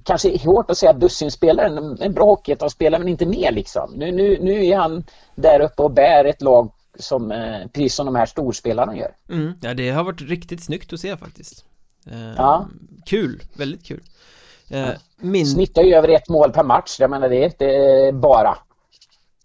Kanske 0.03 0.38
hårt 0.38 0.71
att 0.71 0.78
säga 0.78 0.93
dussinspelare, 0.93 1.67
en, 1.67 2.01
en 2.01 2.13
bra 2.13 2.26
hockeyettanspelare 2.26 2.99
men 2.99 3.07
inte 3.07 3.26
mer 3.26 3.51
liksom 3.51 3.93
nu, 3.95 4.11
nu, 4.11 4.38
nu 4.41 4.65
är 4.65 4.78
han 4.78 5.03
där 5.36 5.59
uppe 5.59 5.82
och 5.82 5.91
bär 5.91 6.26
ett 6.26 6.41
lag 6.41 6.71
som, 6.99 7.32
eh, 7.32 7.67
precis 7.73 7.95
som 7.95 8.05
de 8.05 8.15
här 8.15 8.26
storspelarna 8.26 8.97
gör. 8.97 9.11
Mm, 9.30 9.53
ja, 9.61 9.73
det 9.73 9.89
har 9.89 10.03
varit 10.03 10.21
riktigt 10.21 10.63
snyggt 10.63 10.93
att 10.93 10.99
se 10.99 11.17
faktiskt. 11.17 11.65
Eh, 12.11 12.34
ja. 12.38 12.67
Kul, 13.05 13.43
väldigt 13.53 13.86
kul. 13.86 14.03
Eh, 14.69 14.89
min... 15.17 15.45
Snittar 15.45 15.84
ju 15.84 15.93
över 15.93 16.07
ett 16.07 16.30
mål 16.30 16.51
per 16.51 16.63
match, 16.63 16.99
jag 16.99 17.09
menar 17.09 17.30
det 17.30 17.36
är 17.36 17.45
inte 17.45 17.65
eh, 17.65 18.11
bara. 18.11 18.57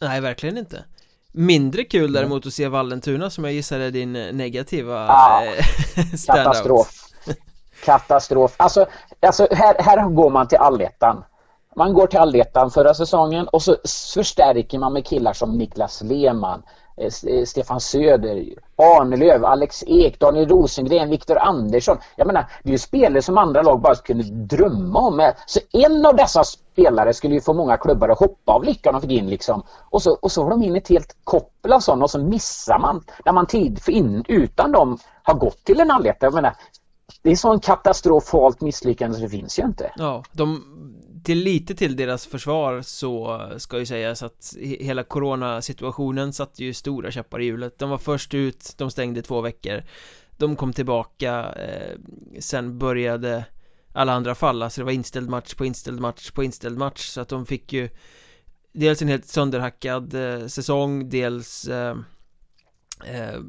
Nej, 0.00 0.20
verkligen 0.20 0.58
inte. 0.58 0.84
Mindre 1.32 1.84
kul 1.84 2.02
mm. 2.02 2.12
däremot 2.12 2.46
att 2.46 2.52
se 2.52 2.68
Vallentuna 2.68 3.30
som 3.30 3.44
jag 3.44 3.52
gissar 3.52 3.80
är 3.80 3.90
din 3.90 4.12
negativa 4.12 5.06
ja, 5.06 5.44
eh, 5.44 6.04
Katastrof. 6.26 7.10
Katastrof. 7.84 8.54
Alltså, 8.56 8.86
alltså 9.20 9.46
här, 9.50 9.76
här 9.78 10.08
går 10.08 10.30
man 10.30 10.48
till 10.48 10.58
allettan 10.58 11.24
Man 11.76 11.94
går 11.94 12.06
till 12.06 12.18
allettan 12.18 12.70
förra 12.70 12.94
säsongen 12.94 13.48
och 13.48 13.62
så 13.62 13.76
förstärker 14.14 14.78
man 14.78 14.92
med 14.92 15.06
killar 15.06 15.32
som 15.32 15.58
Niklas 15.58 16.02
Lehmann, 16.02 16.62
eh, 16.96 17.34
eh, 17.34 17.44
Stefan 17.44 17.80
Söder, 17.80 18.44
Arnelöv, 18.80 19.44
Alex 19.44 19.84
Ek, 19.86 20.18
Daniel 20.20 20.48
Rosengren, 20.48 21.10
Viktor 21.10 21.38
Andersson. 21.38 21.98
Jag 22.16 22.26
menar, 22.26 22.46
det 22.62 22.68
är 22.68 22.72
ju 22.72 22.78
spelare 22.78 23.22
som 23.22 23.38
andra 23.38 23.62
lag 23.62 23.80
bara 23.80 23.94
kunde 23.94 24.24
drömma 24.24 24.98
om. 24.98 25.32
Så 25.46 25.60
en 25.72 26.06
av 26.06 26.16
dessa 26.16 26.44
spelare 26.44 27.14
skulle 27.14 27.34
ju 27.34 27.40
få 27.40 27.54
många 27.54 27.76
klubbar 27.76 28.08
att 28.08 28.18
hoppa 28.18 28.52
av 28.52 28.64
lyckan 28.64 28.94
och 28.94 29.02
fick 29.02 29.10
in 29.10 29.30
liksom. 29.30 29.62
Och 29.90 30.02
så, 30.02 30.18
och 30.22 30.32
så 30.32 30.42
har 30.42 30.50
de 30.50 30.62
in 30.62 30.76
ett 30.76 30.88
helt 30.88 31.16
koppel 31.24 31.72
av 31.72 31.80
sådana 31.80 32.04
och 32.04 32.10
så 32.10 32.18
missar 32.18 32.78
man 32.78 33.04
när 33.24 33.32
man 33.32 33.46
tid 33.46 33.82
för 33.82 33.92
in, 33.92 34.24
utan 34.28 34.72
dem 34.72 34.98
har 35.22 35.34
gått 35.34 35.64
till 35.64 35.80
en 35.80 35.90
allietta. 35.90 36.26
Jag 36.26 36.34
menar, 36.34 36.56
det 37.22 37.30
är 37.30 37.36
sån 37.36 37.60
katastrofalt 37.60 38.60
misslyckande 38.60 39.16
så 39.16 39.22
det 39.22 39.28
finns 39.28 39.58
ju 39.58 39.62
inte. 39.62 39.92
Ja, 39.96 40.22
de 40.32 40.64
till 41.24 41.38
lite 41.38 41.74
till 41.74 41.96
deras 41.96 42.26
försvar 42.26 42.82
så 42.82 43.40
ska 43.56 43.78
ju 43.78 43.86
sägas 43.86 44.22
att 44.22 44.54
hela 44.60 45.02
coronasituationen 45.02 46.32
satte 46.32 46.64
ju 46.64 46.74
stora 46.74 47.10
käppar 47.10 47.40
i 47.40 47.44
hjulet. 47.44 47.78
De 47.78 47.90
var 47.90 47.98
först 47.98 48.34
ut, 48.34 48.74
de 48.76 48.90
stängde 48.90 49.22
två 49.22 49.40
veckor. 49.40 49.82
De 50.36 50.56
kom 50.56 50.72
tillbaka, 50.72 51.52
eh, 51.52 51.98
sen 52.38 52.78
började 52.78 53.44
alla 53.92 54.12
andra 54.12 54.34
falla. 54.34 54.70
Så 54.70 54.80
det 54.80 54.84
var 54.84 54.92
inställd 54.92 55.30
match 55.30 55.54
på 55.54 55.64
inställd 55.64 56.00
match 56.00 56.30
på 56.30 56.44
inställd 56.44 56.78
match. 56.78 57.08
Så 57.08 57.20
att 57.20 57.28
de 57.28 57.46
fick 57.46 57.72
ju 57.72 57.88
Dels 58.72 59.02
en 59.02 59.08
helt 59.08 59.26
sönderhackad 59.26 60.14
eh, 60.14 60.46
säsong, 60.46 61.08
dels 61.08 61.68
eh, 61.68 61.96
eh, 63.06 63.40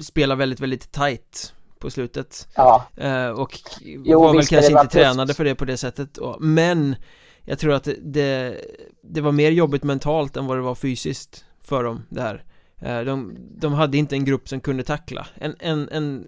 spela 0.00 0.34
väldigt, 0.34 0.60
väldigt 0.60 0.92
tight 0.92 1.54
på 1.82 1.90
slutet 1.90 2.48
Ja 2.54 2.86
eh, 2.96 3.28
Och 3.28 3.58
jo, 3.80 4.22
var 4.22 4.34
väl 4.34 4.46
kanske 4.46 4.72
inte 4.72 4.86
tränade 4.86 5.34
för 5.34 5.44
det 5.44 5.54
på 5.54 5.64
det 5.64 5.76
sättet 5.76 6.18
Men 6.40 6.96
Jag 7.44 7.58
tror 7.58 7.74
att 7.74 7.88
det, 8.02 8.56
det 9.02 9.20
var 9.20 9.32
mer 9.32 9.50
jobbigt 9.50 9.84
mentalt 9.84 10.36
än 10.36 10.46
vad 10.46 10.56
det 10.56 10.62
var 10.62 10.74
fysiskt 10.74 11.44
för 11.60 11.84
dem 11.84 12.02
det 12.08 12.20
här 12.20 12.44
eh, 12.80 13.00
de, 13.00 13.36
de 13.58 13.72
hade 13.72 13.96
inte 13.96 14.16
en 14.16 14.24
grupp 14.24 14.48
som 14.48 14.60
kunde 14.60 14.82
tackla 14.82 15.26
en, 15.34 15.54
en, 15.58 15.88
en 15.88 16.26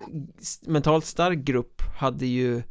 mentalt 0.66 1.04
stark 1.04 1.38
grupp 1.38 1.82
hade 1.98 2.26
ju 2.26 2.62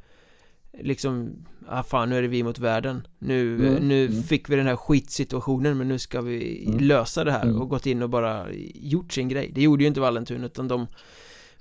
liksom 0.79 1.45
ah 1.67 1.83
fan 1.83 2.09
nu 2.09 2.17
är 2.17 2.21
det 2.21 2.27
vi 2.27 2.43
mot 2.43 2.59
världen 2.59 3.07
nu, 3.19 3.55
mm. 3.55 3.87
nu 3.87 4.05
mm. 4.05 4.23
fick 4.23 4.49
vi 4.49 4.55
den 4.55 4.67
här 4.67 4.75
skitsituationen 4.75 5.77
men 5.77 5.87
nu 5.87 5.99
ska 5.99 6.21
vi 6.21 6.65
mm. 6.67 6.79
lösa 6.79 7.23
det 7.23 7.31
här 7.31 7.43
mm. 7.43 7.61
och 7.61 7.69
gått 7.69 7.85
in 7.85 8.01
och 8.01 8.09
bara 8.09 8.45
gjort 8.75 9.13
sin 9.13 9.27
grej 9.29 9.51
det 9.55 9.61
gjorde 9.61 9.83
ju 9.83 9.87
inte 9.87 9.99
Vallentun 9.99 10.43
utan 10.43 10.67
de 10.67 10.87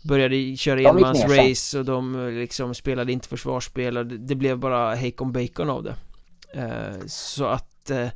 började 0.03 0.57
köra 0.57 0.81
enmansrace 0.81 1.79
och 1.79 1.85
de 1.85 2.27
eh, 2.27 2.33
liksom 2.33 2.75
spelade 2.75 3.13
inte 3.13 3.29
försvarsspel 3.29 3.97
och 3.97 4.07
det 4.07 4.35
blev 4.35 4.59
bara 4.59 4.97
Hakon 4.97 5.33
Bacon 5.33 5.71
av 5.71 5.83
det. 5.83 5.95
Eh, 6.55 7.07
Så 7.07 7.45
att 7.45 7.91
eh, 7.91 8.09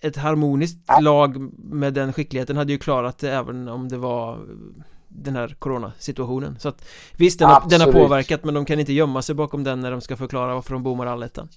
ett 0.00 0.16
harmoniskt 0.16 0.78
lag 1.00 1.36
med 1.58 1.94
den 1.94 2.12
skickligheten 2.12 2.56
hade 2.56 2.72
ju 2.72 2.78
klarat 2.78 3.18
det 3.18 3.30
även 3.30 3.68
om 3.68 3.88
det 3.88 3.96
var 3.96 4.46
den 5.08 5.36
här 5.36 5.56
coronasituationen. 5.58 6.58
Så 6.58 6.68
att 6.68 6.88
visst, 7.16 7.38
den 7.38 7.48
har, 7.48 7.62
den 7.70 7.80
har 7.80 7.92
påverkat 7.92 8.44
men 8.44 8.54
de 8.54 8.64
kan 8.64 8.80
inte 8.80 8.92
gömma 8.92 9.22
sig 9.22 9.34
bakom 9.34 9.64
den 9.64 9.80
när 9.80 9.90
de 9.90 10.00
ska 10.00 10.16
förklara 10.16 10.54
varför 10.54 10.72
de 10.72 10.82
bommar 10.82 11.06
allettan 11.06 11.48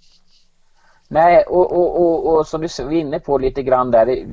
Nej, 1.12 1.44
och, 1.44 1.72
och, 1.72 2.02
och, 2.02 2.38
och 2.38 2.48
som 2.48 2.62
du 2.62 2.68
var 2.84 2.92
inne 2.92 3.20
på 3.20 3.38
lite 3.38 3.64
grann 3.64 3.92
där 3.92 4.26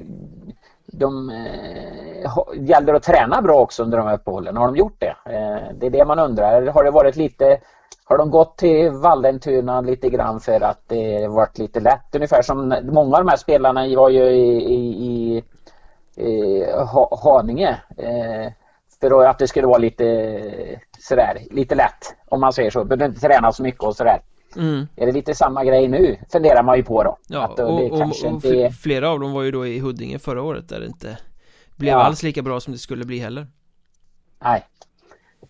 de 0.87 1.30
eh, 1.30 2.30
gäller 2.55 2.95
att 2.95 3.03
träna 3.03 3.43
bra 3.43 3.61
också 3.61 3.82
under 3.82 3.99
de 3.99 4.07
här 4.07 4.14
uppehållen. 4.14 4.57
Har 4.57 4.66
de 4.66 4.76
gjort 4.76 5.01
det? 5.01 5.16
Eh, 5.32 5.74
det 5.74 5.87
är 5.87 5.91
det 5.91 6.05
man 6.05 6.18
undrar. 6.18 6.66
Har 6.66 6.84
det 6.84 6.91
varit 6.91 7.16
lite 7.16 7.61
har 8.09 8.18
de 8.18 8.30
gått 8.30 8.57
till 8.59 8.91
Vallentuna 8.91 9.80
lite 9.80 10.11
grann 10.11 10.41
för 10.41 10.61
att 10.61 10.80
det 10.87 11.28
varit 11.28 11.59
lite 11.59 11.80
lätt? 11.80 12.14
Ungefär 12.14 12.43
som 12.43 12.74
många 12.82 13.16
av 13.16 13.24
de 13.24 13.28
här 13.28 13.37
spelarna 13.37 13.97
var 13.97 14.09
ju 14.09 14.22
i, 14.22 14.74
i, 14.74 15.07
i, 15.07 15.43
i 16.26 16.64
Haninge. 17.22 17.76
Eh, 17.99 18.53
för 19.01 19.24
att 19.24 19.39
det 19.39 19.49
skulle 19.49 19.66
vara 19.66 19.78
lite 19.78 20.07
eh, 20.07 20.78
sådär, 20.99 21.39
lite 21.51 21.74
lätt 21.74 22.14
om 22.28 22.41
man 22.41 22.53
säger 22.53 22.70
så. 22.70 22.84
Behöver 22.84 23.07
inte 23.07 23.20
träna 23.20 23.53
så 23.53 23.62
mycket 23.62 23.82
och 23.82 23.97
sådär. 23.97 24.20
Mm. 24.57 24.86
Är 24.96 25.07
det 25.07 25.12
lite 25.12 25.34
samma 25.34 25.64
grej 25.64 25.88
nu? 25.88 26.16
Funderar 26.32 26.62
man 26.62 26.76
ju 26.76 26.82
på 26.82 27.02
då. 27.02 27.18
Ja, 27.28 27.44
att 27.44 27.61
och, 27.61 27.80
det 27.80 27.90
och, 27.90 27.98
kanske 27.98 28.26
och 28.26 28.32
inte... 28.32 28.70
flera 28.70 29.11
av 29.11 29.20
dem 29.20 29.32
var 29.32 29.42
ju 29.42 29.50
då 29.50 29.66
i 29.66 29.78
Huddinge 29.78 30.18
förra 30.18 30.42
året 30.42 30.68
där 30.68 30.80
det 30.80 30.86
inte 30.86 31.18
blev 31.76 31.92
ja. 31.92 32.04
alls 32.04 32.22
lika 32.22 32.42
bra 32.42 32.61
som 32.61 32.72
det 32.72 32.78
skulle 32.78 33.04
bli 33.04 33.18
heller. 33.18 33.46
Nej. 34.44 34.64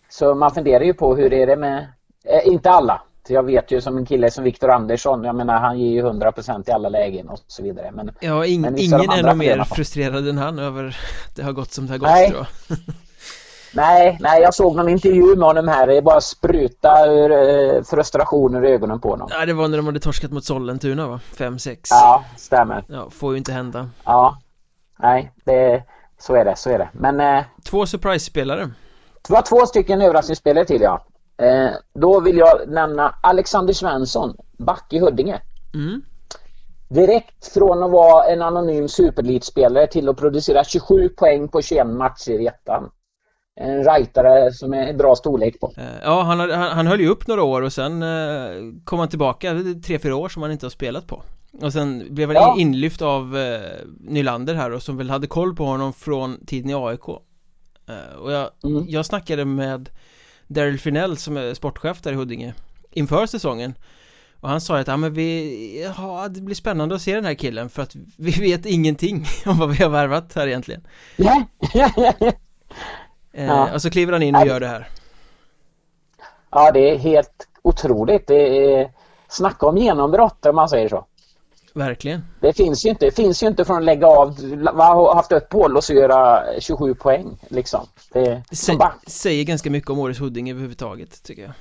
Så 0.09 0.35
man 0.35 0.51
funderar 0.51 0.83
ju 0.83 0.93
på 0.93 1.15
hur 1.15 1.33
är 1.33 1.47
det 1.47 1.55
med, 1.55 1.87
eh, 2.25 2.47
inte 2.53 2.69
alla. 2.69 3.01
Jag 3.29 3.43
vet 3.43 3.71
ju 3.71 3.81
som 3.81 3.97
en 3.97 4.05
kille 4.05 4.31
som 4.31 4.43
Viktor 4.43 4.69
Andersson, 4.69 5.23
jag 5.23 5.35
menar 5.35 5.59
han 5.59 5.79
ger 5.79 5.91
ju 5.91 6.01
100% 6.01 6.69
i 6.69 6.71
alla 6.71 6.89
lägen 6.89 7.29
och 7.29 7.39
så 7.47 7.63
vidare. 7.63 7.91
Men, 7.91 8.11
ja, 8.19 8.45
in, 8.45 8.61
men 8.61 8.77
ingen 8.77 9.09
är 9.09 9.23
nog 9.23 9.37
mer 9.37 9.63
frustrerad 9.63 10.27
än 10.27 10.37
han 10.37 10.59
över 10.59 10.87
att 11.27 11.35
det 11.35 11.43
har 11.43 11.51
gått 11.51 11.71
som 11.71 11.87
det 11.87 11.93
har 11.93 11.97
gått 11.97 12.09
Nej. 12.09 12.33
Nej, 13.73 14.17
nej, 14.19 14.41
jag 14.41 14.53
såg 14.53 14.75
någon 14.75 14.89
intervju 14.89 15.35
med 15.35 15.47
honom 15.47 15.67
här. 15.67 15.87
Det 15.87 16.01
bara 16.01 16.21
spruta 16.21 17.07
ur 17.07 17.31
eh, 17.31 17.83
frustration 17.83 18.55
ur 18.55 18.65
ögonen 18.65 18.99
på 18.99 19.09
honom. 19.09 19.29
Ja, 19.31 19.45
det 19.45 19.53
var 19.53 19.67
när 19.67 19.77
de 19.77 19.85
hade 19.85 19.99
torskat 19.99 20.31
mot 20.31 20.45
Sollentuna 20.45 21.07
va? 21.07 21.19
5-6. 21.35 21.77
Ja, 21.89 22.23
stämmer. 22.37 22.85
Ja, 22.87 23.09
får 23.09 23.31
ju 23.31 23.37
inte 23.37 23.51
hända. 23.51 23.89
Ja, 24.05 24.37
nej, 24.99 25.31
det, 25.45 25.83
så 26.19 26.35
är 26.35 26.45
det, 26.45 26.55
så 26.55 26.69
är 26.69 26.77
det. 26.77 26.89
Men... 26.91 27.19
Eh, 27.19 27.43
två 27.63 27.85
surprise-spelare. 27.85 28.69
Det 29.27 29.33
var 29.33 29.41
två 29.41 29.65
stycken 29.65 30.01
överraskningsspelare 30.01 30.65
till 30.65 30.81
ja. 30.81 31.05
Eh, 31.37 31.69
då 31.93 32.19
vill 32.19 32.37
jag 32.37 32.67
nämna 32.67 33.15
Alexander 33.23 33.73
Svensson, 33.73 34.37
back 34.57 34.93
i 34.93 34.99
Huddinge. 34.99 35.41
Mm. 35.73 36.01
Direkt 36.89 37.53
från 37.53 37.83
att 37.83 37.91
vara 37.91 38.25
en 38.25 38.41
anonym 38.41 38.87
superelitspelare 38.87 39.87
till 39.87 40.09
att 40.09 40.17
producera 40.17 40.63
27 40.63 41.09
poäng 41.09 41.47
på 41.47 41.61
21 41.61 41.87
matcher 41.87 42.31
i 42.31 42.47
ettan 42.47 42.89
en 43.57 43.83
rightare 43.83 44.53
som 44.53 44.73
är 44.73 44.93
bra 44.93 45.15
storlek 45.15 45.59
på. 45.59 45.73
Eh, 45.77 45.83
ja, 46.03 46.21
han, 46.21 46.39
han, 46.39 46.51
han 46.51 46.87
höll 46.87 46.99
ju 46.99 47.07
upp 47.07 47.27
några 47.27 47.43
år 47.43 47.61
och 47.61 47.73
sen 47.73 48.03
eh, 48.03 48.49
kom 48.83 48.99
han 48.99 49.09
tillbaka, 49.09 49.55
tre, 49.85 49.99
fyra 49.99 50.15
år 50.15 50.29
som 50.29 50.41
han 50.41 50.51
inte 50.51 50.65
har 50.65 50.71
spelat 50.71 51.07
på. 51.07 51.23
Och 51.61 51.73
sen 51.73 52.07
blev 52.09 52.27
han 52.27 52.35
ja. 52.35 52.55
inlyft 52.57 53.01
av 53.01 53.37
eh, 53.37 53.59
Nylander 53.99 54.55
här 54.55 54.71
och 54.71 54.83
som 54.83 54.97
väl 54.97 55.09
hade 55.09 55.27
koll 55.27 55.55
på 55.55 55.65
honom 55.65 55.93
från 55.93 56.45
tiden 56.45 56.69
i 56.69 56.73
AIK. 56.73 57.09
Eh, 57.89 58.15
och 58.19 58.31
jag, 58.31 58.49
mm. 58.63 58.85
jag 58.87 59.05
snackade 59.05 59.45
med 59.45 59.89
Daryl 60.47 60.79
Finell 60.79 61.17
som 61.17 61.37
är 61.37 61.53
sportchef 61.53 62.01
där 62.01 62.11
i 62.11 62.15
Huddinge 62.15 62.53
inför 62.91 63.25
säsongen. 63.25 63.73
Och 64.39 64.49
han 64.49 64.61
sa 64.61 64.79
att 64.79 64.87
ja, 64.87 64.97
men 64.97 65.13
vi, 65.13 65.83
ja, 65.97 66.27
det 66.29 66.41
blir 66.41 66.55
spännande 66.55 66.95
att 66.95 67.01
se 67.01 67.15
den 67.15 67.25
här 67.25 67.33
killen 67.33 67.69
för 67.69 67.83
att 67.83 67.95
vi 68.17 68.31
vet 68.39 68.65
ingenting 68.65 69.25
om 69.45 69.57
vad 69.57 69.69
vi 69.69 69.83
har 69.83 69.89
värvat 69.89 70.33
här 70.35 70.47
egentligen. 70.47 70.87
Ja. 73.37 73.67
Eh. 73.67 73.73
Och 73.73 73.81
så 73.81 73.89
kliver 73.89 74.13
han 74.13 74.23
in 74.23 74.35
och 74.35 74.47
gör 74.47 74.59
det 74.59 74.67
här. 74.67 74.89
Ja, 76.51 76.71
det 76.71 76.91
är 76.91 76.97
helt 76.97 77.47
otroligt. 77.61 78.27
Det 78.27 78.73
är 78.73 78.91
snacka 79.27 79.65
om 79.65 79.77
genombrott 79.77 80.45
om 80.45 80.55
man 80.55 80.69
säger 80.69 80.89
så. 80.89 81.05
Verkligen. 81.73 82.25
Det 82.39 82.53
finns 82.53 82.85
ju 82.85 82.89
inte, 82.89 83.05
det 83.05 83.11
finns 83.11 83.43
ju 83.43 83.47
inte 83.47 83.65
från 83.65 83.77
att 83.77 83.83
lägga 83.83 84.07
av, 84.07 84.39
ha 84.77 85.15
haft 85.15 85.31
uppehåll 85.31 85.77
och 85.77 85.83
så 85.83 85.93
göra 85.93 86.43
27 86.59 86.95
poäng 86.95 87.37
liksom. 87.47 87.87
Det, 88.13 88.43
Sä, 88.51 88.77
säger 89.07 89.43
ganska 89.43 89.69
mycket 89.69 89.89
om 89.89 89.99
årets 89.99 90.19
Huddinge 90.19 90.51
överhuvudtaget 90.51 91.23
tycker 91.23 91.41
jag. 91.41 91.51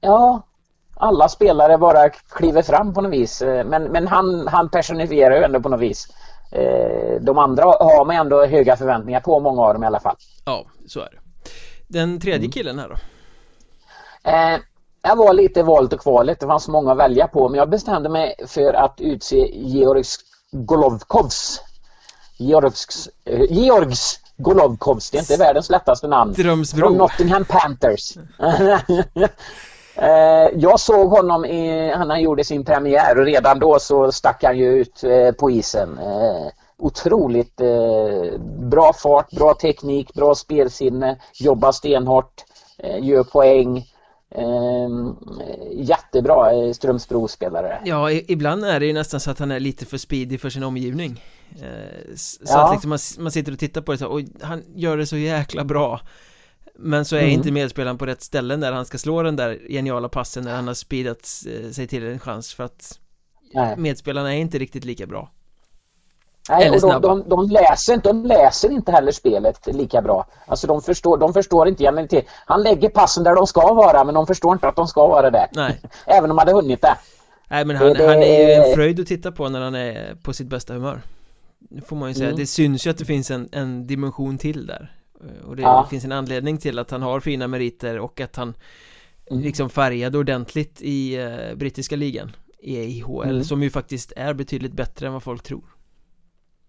Ja, 0.00 0.42
alla 0.96 1.28
spelare 1.28 1.78
bara 1.78 2.08
kliver 2.08 2.62
fram 2.62 2.94
på 2.94 3.00
något 3.00 3.12
vis. 3.12 3.42
Eh, 3.42 3.66
men, 3.66 3.82
men 3.82 4.06
han, 4.08 4.48
han 4.48 4.68
personifierar 4.68 5.36
ju 5.36 5.42
ändå 5.42 5.60
på 5.60 5.68
något 5.68 5.80
vis 5.80 6.08
de 7.20 7.38
andra 7.38 7.64
har 7.64 8.04
man 8.04 8.16
ändå 8.16 8.46
höga 8.46 8.76
förväntningar 8.76 9.20
på, 9.20 9.40
många 9.40 9.62
av 9.62 9.74
dem 9.74 9.82
i 9.82 9.86
alla 9.86 10.00
fall. 10.00 10.16
Ja, 10.44 10.66
så 10.86 11.00
är 11.00 11.10
det. 11.10 11.18
Den 11.88 12.20
tredje 12.20 12.38
mm. 12.38 12.50
killen 12.50 12.78
här 12.78 12.88
då? 12.88 12.96
Eh, 14.30 14.58
jag 15.02 15.16
var 15.16 15.32
lite 15.32 15.62
valt 15.62 15.92
och 15.92 16.00
kvalet, 16.00 16.40
det 16.40 16.46
fanns 16.46 16.68
många 16.68 16.92
att 16.92 16.98
välja 16.98 17.26
på 17.28 17.48
men 17.48 17.58
jag 17.58 17.70
bestämde 17.70 18.08
mig 18.08 18.34
för 18.46 18.74
att 18.74 19.00
utse 19.00 19.50
Georgs 19.52 20.18
Golovkovs 20.50 21.60
Georgs, 22.36 23.08
eh, 23.24 23.42
Georgs 23.50 24.20
Golovkovs, 24.36 25.10
det 25.10 25.18
är 25.18 25.20
inte 25.20 25.36
världens 25.36 25.70
lättaste 25.70 26.06
namn. 26.08 26.32
Drömsbro. 26.32 26.80
Från 26.80 26.96
Nottingham 26.96 27.44
Panthers. 27.44 28.16
Eh, 29.94 30.48
jag 30.54 30.80
såg 30.80 31.10
honom 31.10 31.44
i, 31.44 31.92
han 31.92 32.22
gjorde 32.22 32.44
sin 32.44 32.64
premiär 32.64 33.18
och 33.18 33.24
redan 33.24 33.58
då 33.58 33.78
så 33.78 34.12
stack 34.12 34.44
han 34.44 34.58
ju 34.58 34.66
ut 34.66 35.04
eh, 35.04 35.32
på 35.32 35.50
isen. 35.50 35.98
Eh, 35.98 36.48
otroligt 36.78 37.60
bra 38.70 38.92
fart, 38.92 39.30
bra 39.30 39.54
teknik, 39.54 40.14
bra 40.14 40.34
spelsinne, 40.34 41.18
jobbar 41.34 41.72
stenhårt, 41.72 42.44
gör 43.00 43.24
poäng. 43.24 43.84
jättebra 45.72 46.74
Strömsbro-spelare. 46.74 47.80
Ja, 47.84 48.10
ibland 48.10 48.64
är 48.64 48.80
det 48.80 48.86
ju 48.86 48.92
nästan 48.92 49.20
så 49.20 49.30
att 49.30 49.38
han 49.38 49.50
är 49.50 49.60
lite 49.60 49.86
för 49.86 49.98
speedy 49.98 50.38
för 50.38 50.50
sin 50.50 50.62
omgivning. 50.62 51.24
så 52.16 52.38
ja. 52.46 52.64
att 52.64 52.72
liksom 52.72 52.88
man, 52.88 52.98
man 53.18 53.32
sitter 53.32 53.52
och 53.52 53.58
tittar 53.58 53.80
på 53.80 53.92
det 53.92 53.98
så 53.98 54.06
och 54.06 54.20
han 54.42 54.62
gör 54.74 54.96
det 54.96 55.06
så 55.06 55.16
jäkla 55.16 55.64
bra. 55.64 56.00
Men 56.78 57.04
så 57.04 57.16
är 57.16 57.20
mm. 57.20 57.32
inte 57.32 57.50
medspelaren 57.50 57.98
på 57.98 58.06
rätt 58.06 58.22
ställen 58.22 58.60
där 58.60 58.72
han 58.72 58.86
ska 58.86 58.98
slå 58.98 59.22
den 59.22 59.36
där 59.36 59.58
geniala 59.68 60.08
passen 60.08 60.44
när 60.44 60.54
han 60.54 60.66
har 60.66 60.74
speedat 60.74 61.28
eh, 61.46 61.70
sig 61.70 61.86
till 61.86 62.06
en 62.06 62.18
chans 62.18 62.54
för 62.54 62.64
att 62.64 62.98
Nej. 63.54 63.76
Medspelarna 63.76 64.34
är 64.34 64.38
inte 64.38 64.58
riktigt 64.58 64.84
lika 64.84 65.06
bra 65.06 65.30
Nej, 66.50 66.70
och 66.70 66.80
de, 66.80 67.00
de, 67.02 67.28
de, 67.28 67.48
läser, 67.50 67.96
de 67.96 68.24
läser 68.26 68.72
inte 68.72 68.92
heller 68.92 69.12
spelet 69.12 69.66
lika 69.66 70.02
bra. 70.02 70.26
Alltså 70.46 70.66
de 70.66 70.82
förstår, 70.82 71.18
de 71.18 71.32
förstår 71.32 71.68
inte 71.68 71.82
genialitet. 71.84 72.24
Han 72.46 72.62
lägger 72.62 72.88
passen 72.88 73.24
där 73.24 73.34
de 73.34 73.46
ska 73.46 73.74
vara 73.74 74.04
men 74.04 74.14
de 74.14 74.26
förstår 74.26 74.52
inte 74.52 74.68
att 74.68 74.76
de 74.76 74.86
ska 74.88 75.08
vara 75.08 75.30
där. 75.30 75.46
Nej. 75.52 75.80
Även 76.06 76.30
om 76.30 76.36
de 76.36 76.38
hade 76.38 76.52
hunnit 76.52 76.82
det. 76.82 76.96
Nej 77.48 77.64
men 77.64 77.76
han, 77.76 77.92
det, 77.92 78.06
han 78.06 78.22
är 78.22 78.48
ju 78.48 78.52
en 78.52 78.74
fröjd 78.74 79.00
att 79.00 79.06
titta 79.06 79.32
på 79.32 79.48
när 79.48 79.60
han 79.60 79.74
är 79.74 80.14
på 80.22 80.32
sitt 80.32 80.46
bästa 80.46 80.74
humör. 80.74 81.02
Får 81.86 81.96
man 81.96 82.08
ju 82.08 82.14
säga. 82.14 82.28
Mm. 82.28 82.38
Det 82.38 82.46
syns 82.46 82.86
ju 82.86 82.90
att 82.90 82.98
det 82.98 83.04
finns 83.04 83.30
en, 83.30 83.48
en 83.52 83.86
dimension 83.86 84.38
till 84.38 84.66
där. 84.66 84.92
Och 85.46 85.56
det 85.56 85.62
ja. 85.62 85.86
finns 85.90 86.04
en 86.04 86.12
anledning 86.12 86.58
till 86.58 86.78
att 86.78 86.90
han 86.90 87.02
har 87.02 87.20
fina 87.20 87.48
meriter 87.48 87.98
och 87.98 88.20
att 88.20 88.36
han 88.36 88.54
mm. 89.30 89.42
liksom 89.42 89.70
färgade 89.70 90.18
ordentligt 90.18 90.82
i 90.82 91.18
uh, 91.18 91.54
brittiska 91.56 91.96
ligan 91.96 92.32
i 92.62 92.76
IHL 92.76 93.22
mm. 93.22 93.44
som 93.44 93.62
ju 93.62 93.70
faktiskt 93.70 94.12
är 94.16 94.34
betydligt 94.34 94.72
bättre 94.72 95.06
än 95.06 95.12
vad 95.12 95.22
folk 95.22 95.42
tror. 95.42 95.64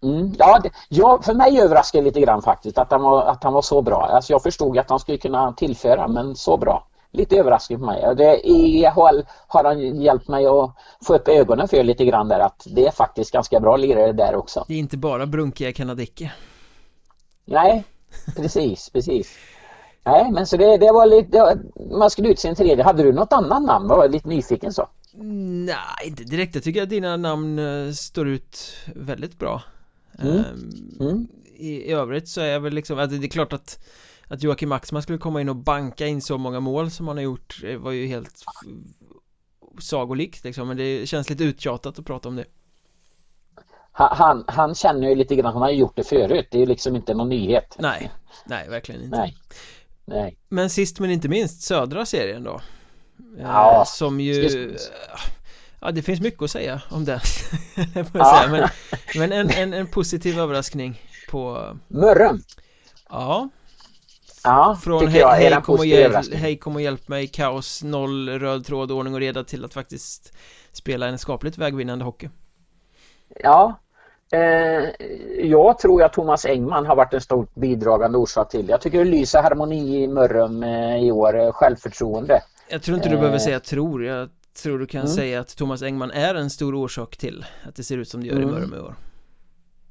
Mm, 0.02 0.32
ja, 0.38 0.60
det, 0.62 0.70
ja, 0.88 1.20
för 1.22 1.34
mig 1.34 1.60
överraskade 1.60 2.02
det 2.02 2.08
lite 2.08 2.20
grann 2.20 2.42
faktiskt 2.42 2.78
att 2.78 2.90
han, 2.90 3.02
var, 3.02 3.26
att 3.26 3.44
han 3.44 3.52
var 3.52 3.62
så 3.62 3.82
bra. 3.82 4.08
Alltså 4.12 4.32
jag 4.32 4.42
förstod 4.42 4.78
att 4.78 4.90
han 4.90 4.98
skulle 4.98 5.18
kunna 5.18 5.52
tillföra 5.52 6.08
men 6.08 6.36
så 6.36 6.56
bra. 6.56 6.86
Lite 7.10 7.36
överraskning 7.36 7.78
för 7.78 7.86
mig. 7.86 8.14
Det, 8.16 8.46
I 8.46 8.80
IHL 8.80 9.22
har 9.46 9.64
han 9.64 10.00
hjälpt 10.00 10.28
mig 10.28 10.46
att 10.46 10.76
få 11.06 11.14
upp 11.14 11.28
ögonen 11.28 11.68
för 11.68 11.82
lite 11.82 12.04
grann 12.04 12.28
där 12.28 12.40
att 12.40 12.66
det 12.66 12.86
är 12.86 12.90
faktiskt 12.90 13.30
ganska 13.30 13.60
bra 13.60 13.76
lirare 13.76 14.12
där 14.12 14.34
också. 14.34 14.64
Det 14.68 14.74
är 14.74 14.78
inte 14.78 14.96
bara 14.96 15.26
brunkiga 15.26 15.72
kanadicke. 15.72 16.32
Nej, 17.44 17.84
precis, 18.36 18.90
precis. 18.90 19.38
Nej, 20.04 20.32
men 20.32 20.46
så 20.46 20.56
det, 20.56 20.76
det 20.76 20.92
var 20.92 21.06
lite, 21.06 21.58
man 21.98 22.10
skulle 22.10 22.28
utse 22.28 22.48
en 22.48 22.54
tredje. 22.54 22.84
Hade 22.84 23.02
du 23.02 23.12
något 23.12 23.32
annat 23.32 23.62
namn? 23.62 23.86
Jag 23.88 23.96
var 23.96 24.08
lite 24.08 24.28
nyfiken 24.28 24.72
så. 24.72 24.88
Nej, 25.66 25.76
inte 26.04 26.24
direkt. 26.24 26.54
Jag 26.54 26.64
tycker 26.64 26.82
att 26.82 26.90
dina 26.90 27.16
namn 27.16 27.58
eh, 27.58 27.92
står 27.92 28.28
ut 28.28 28.76
väldigt 28.94 29.38
bra. 29.38 29.62
Mm. 30.18 30.36
Ehm, 30.36 30.96
mm. 31.00 31.28
I, 31.56 31.68
I 31.68 31.92
övrigt 31.92 32.28
så 32.28 32.40
är 32.40 32.46
jag 32.46 32.60
väl 32.60 32.74
liksom, 32.74 32.98
alltså 32.98 33.18
det 33.18 33.26
är 33.26 33.28
klart 33.28 33.52
att 33.52 33.78
att 34.28 34.42
Joakim 34.42 34.72
Axman 34.72 35.02
skulle 35.02 35.18
komma 35.18 35.40
in 35.40 35.48
och 35.48 35.56
banka 35.56 36.06
in 36.06 36.22
så 36.22 36.38
många 36.38 36.60
mål 36.60 36.90
som 36.90 37.08
han 37.08 37.16
har 37.16 37.24
gjort 37.24 37.62
var 37.78 37.92
ju 37.92 38.06
helt 38.06 38.44
sagolikt 39.78 40.44
liksom 40.44 40.68
men 40.68 40.76
det 40.76 41.06
känns 41.06 41.30
lite 41.30 41.44
uttjatat 41.44 41.98
att 41.98 42.04
prata 42.04 42.28
om 42.28 42.36
det 42.36 42.44
han, 43.94 44.44
han 44.46 44.74
känner 44.74 45.08
ju 45.08 45.14
lite 45.14 45.36
grann, 45.36 45.52
han 45.52 45.62
har 45.62 45.70
gjort 45.70 45.96
det 45.96 46.04
förut, 46.04 46.48
det 46.50 46.56
är 46.56 46.60
ju 46.60 46.66
liksom 46.66 46.96
inte 46.96 47.14
någon 47.14 47.28
nyhet. 47.28 47.76
Nej, 47.78 48.10
nej 48.44 48.68
verkligen 48.68 49.02
inte. 49.02 49.16
Nej, 49.16 49.36
nej. 50.04 50.36
Men 50.48 50.70
sist 50.70 51.00
men 51.00 51.10
inte 51.10 51.28
minst 51.28 51.62
södra 51.62 52.06
serien 52.06 52.42
då. 52.44 52.60
Ja, 53.38 53.78
eh, 53.78 53.84
Som 53.84 54.20
ju 54.20 54.76
Ja 55.80 55.90
det 55.90 56.02
finns 56.02 56.20
mycket 56.20 56.42
att 56.42 56.50
säga 56.50 56.82
om 56.90 57.04
den. 57.04 57.20
Ja. 58.14 58.46
Men, 58.50 58.68
men 59.16 59.32
en, 59.32 59.50
en, 59.50 59.74
en 59.74 59.86
positiv 59.86 60.38
överraskning 60.38 61.00
på 61.30 61.68
Mörrum. 61.88 62.42
Ja. 63.08 63.48
Ja, 64.44 64.78
Från 64.82 65.08
hej, 65.08 65.20
jag 65.20 65.30
hej, 65.30 65.62
kom 65.62 65.78
och 65.78 65.86
hjälp, 65.86 66.34
hej 66.34 66.58
kom 66.58 66.74
och 66.74 66.82
hjälp 66.82 67.08
mig, 67.08 67.26
kaos, 67.26 67.82
noll, 67.82 68.28
röd 68.28 68.66
tråd, 68.66 68.92
ordning 68.92 69.14
och 69.14 69.20
reda 69.20 69.44
till 69.44 69.64
att 69.64 69.74
faktiskt 69.74 70.32
spela 70.72 71.06
en 71.06 71.18
skapligt 71.18 71.58
vägvinnande 71.58 72.04
hockey. 72.04 72.28
Ja 73.42 73.80
Jag 75.42 75.78
tror 75.78 76.02
att 76.02 76.12
Thomas 76.12 76.46
Engman 76.46 76.86
har 76.86 76.96
varit 76.96 77.14
en 77.14 77.20
stor 77.20 77.46
bidragande 77.54 78.18
orsak 78.18 78.50
till 78.50 78.68
Jag 78.68 78.80
tycker 78.80 78.98
det 78.98 79.04
lyser 79.04 79.42
harmoni 79.42 80.02
i 80.02 80.08
Mörrum 80.08 80.62
eh, 80.62 80.96
i 80.96 81.12
år, 81.12 81.40
eh, 81.40 81.52
självförtroende 81.52 82.42
Jag 82.68 82.82
tror 82.82 82.96
inte 82.96 83.08
du 83.08 83.14
eh. 83.14 83.20
behöver 83.20 83.38
säga 83.38 83.60
tror, 83.60 84.04
jag 84.04 84.28
tror 84.62 84.78
du 84.78 84.86
kan 84.86 85.00
mm. 85.00 85.12
säga 85.12 85.40
att 85.40 85.56
Thomas 85.56 85.82
Engman 85.82 86.10
är 86.10 86.34
en 86.34 86.50
stor 86.50 86.74
orsak 86.74 87.16
till 87.16 87.46
att 87.68 87.76
det 87.76 87.82
ser 87.82 87.98
ut 87.98 88.08
som 88.08 88.20
det 88.20 88.26
gör 88.26 88.36
mm. 88.36 88.48
i 88.48 88.52
Mörrum 88.52 88.74
i 88.74 88.78
år 88.78 88.94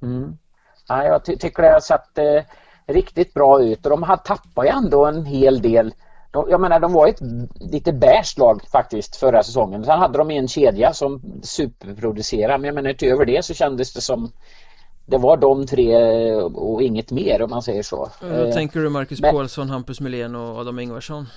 mm. 0.02 0.38
Ja, 0.88 1.04
jag 1.04 1.26
ty 1.26 1.38
tycker 1.38 1.64
det 1.64 1.70
har 1.70 1.80
sett 1.80 2.18
eh, 2.18 2.44
riktigt 2.94 3.34
bra 3.34 3.64
ut 3.64 3.86
och 3.86 3.90
de 3.90 4.04
har 4.04 4.18
tappat 4.18 4.66
ju 4.66 4.70
ändå 4.70 5.06
en 5.06 5.26
hel 5.26 5.62
del. 5.62 5.94
De, 6.34 6.50
jag 6.50 6.62
menar 6.62 6.80
de 6.80 6.94
var 6.94 7.08
ett 7.08 7.20
lite 7.60 7.94
bäst 7.94 8.38
lag 8.38 8.62
faktiskt 8.72 9.16
förra 9.16 9.44
säsongen. 9.44 9.86
Sen 9.86 10.00
hade 10.00 10.18
de 10.18 10.32
en 10.32 10.48
kedja 10.48 10.94
som 10.94 11.22
superproducerade 11.44 12.58
men 12.58 12.66
jag 12.66 12.76
menar 12.76 12.90
utöver 12.90 13.26
det 13.26 13.46
så 13.46 13.54
kändes 13.54 13.94
det 13.94 14.02
som 14.02 14.32
det 15.06 15.18
var 15.18 15.38
de 15.38 15.68
tre 15.68 15.96
och 16.36 16.82
inget 16.82 17.12
mer 17.12 17.42
om 17.42 17.50
man 17.50 17.62
säger 17.62 17.84
så. 17.84 18.10
Då 18.22 18.28
eh, 18.28 18.54
tänker 18.54 18.80
du 18.80 18.90
Marcus 18.90 19.22
men... 19.22 19.32
Paulsson, 19.32 19.70
Hampus 19.70 20.00
Melén 20.00 20.36
och 20.36 20.58
Adam 20.58 20.80
Ingvarsson? 20.80 21.28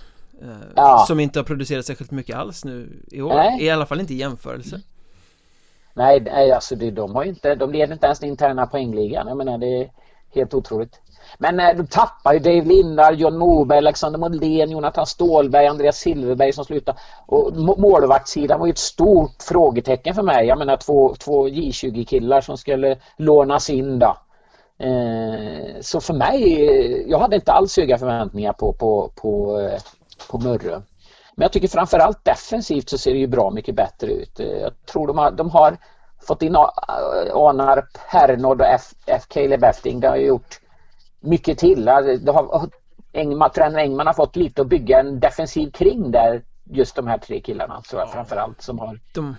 Eh, 0.43 0.49
ja. 0.75 1.05
Som 1.09 1.21
inte 1.21 1.39
har 1.39 1.45
producerat 1.45 1.87
särskilt 1.87 2.11
mycket 2.11 2.37
alls 2.37 2.65
nu 2.65 3.03
i 3.11 3.23
år, 3.23 3.35
Nej. 3.35 3.65
i 3.65 3.71
alla 3.71 3.87
fall 3.87 4.01
inte 4.01 4.15
i 4.15 4.17
jämförelse. 4.17 4.81
Nej, 5.95 6.21
nej 6.21 6.53
alltså 6.53 6.77
det, 6.77 6.91
de 6.91 7.15
har 7.15 7.25
inte, 7.25 7.55
de 7.55 7.73
leder 7.73 7.93
inte 7.93 8.07
ens 8.07 8.19
den 8.19 8.29
interna 8.29 8.67
poängligan. 8.67 9.29
Jag 9.29 9.37
menar 9.37 9.59
det 9.59 9.83
är 9.83 9.91
helt 10.35 10.55
otroligt. 10.55 11.01
Men 11.39 11.61
eh, 11.61 11.77
de 11.77 11.87
tappar 11.87 12.33
ju 12.33 12.39
Dave 12.39 12.63
Lindar, 12.63 13.13
John 13.13 13.39
Moberg, 13.39 13.79
Alexander 13.79 14.19
Modlén, 14.19 14.71
Jonathan 14.71 15.07
Stålberg, 15.07 15.67
Andreas 15.67 15.97
Silverberg 15.97 16.53
som 16.53 16.65
slutar. 16.65 16.99
Och 17.27 17.57
målvaktssidan 17.57 18.61
var 18.61 18.67
ju 18.67 18.71
ett 18.71 18.79
stort 18.79 19.43
frågetecken 19.43 20.15
för 20.15 20.23
mig. 20.23 20.47
Jag 20.47 20.59
menar 20.59 20.77
två, 20.77 21.15
två 21.19 21.49
J20-killar 21.49 22.41
som 22.41 22.57
skulle 22.57 22.97
lånas 23.17 23.71
in 23.71 23.99
då. 23.99 24.17
Eh, 24.79 25.81
så 25.81 26.01
för 26.01 26.15
mig, 26.15 27.11
jag 27.11 27.19
hade 27.19 27.37
inte 27.37 27.53
alls 27.53 27.77
höga 27.77 27.99
förväntningar 27.99 28.53
på, 28.53 28.73
på, 28.73 29.11
på, 29.15 29.61
eh, 29.61 29.81
på 30.31 30.39
Murre. 30.39 30.83
Men 31.35 31.45
jag 31.45 31.53
tycker 31.53 31.69
framförallt 31.69 32.25
defensivt 32.25 32.89
så 32.89 32.99
ser 32.99 33.13
det 33.13 33.19
ju 33.19 33.27
bra 33.27 33.51
mycket 33.51 33.75
bättre 33.75 34.07
ut. 34.07 34.41
Eh, 34.41 34.47
jag 34.47 34.87
tror 34.87 35.07
de 35.07 35.19
har, 35.19 35.31
de 35.31 35.51
har 35.51 35.77
fått 36.27 36.43
in 36.43 36.57
Anarp, 36.57 37.99
Hernod 38.07 38.61
och 38.61 38.67
F, 38.67 38.83
F. 39.07 39.23
Caleb 39.29 39.65
Efting. 39.65 40.01
Det 40.01 40.09
har 40.09 40.17
gjort 40.17 40.61
mycket 41.27 41.59
till. 41.59 41.85
Det 41.85 42.33
har, 42.33 42.71
Engman, 43.13 43.51
tränaren 43.51 43.85
Engman 43.85 44.07
har 44.07 44.15
fått 44.15 44.37
lite 44.37 44.63
att 44.63 44.69
bygga 44.69 45.01
en 45.01 45.21
defensiv 45.21 45.71
kring 45.71 46.11
där 46.11 46.43
just 46.71 46.97
de 46.97 47.07
här 47.07 47.19
tre 47.19 47.41
killarna 47.41 47.83
tror 47.83 48.01
jag 48.01 48.09
ja. 48.09 48.13
framförallt 48.13 48.63
som 48.63 48.79
har 48.79 49.01
de, 49.13 49.37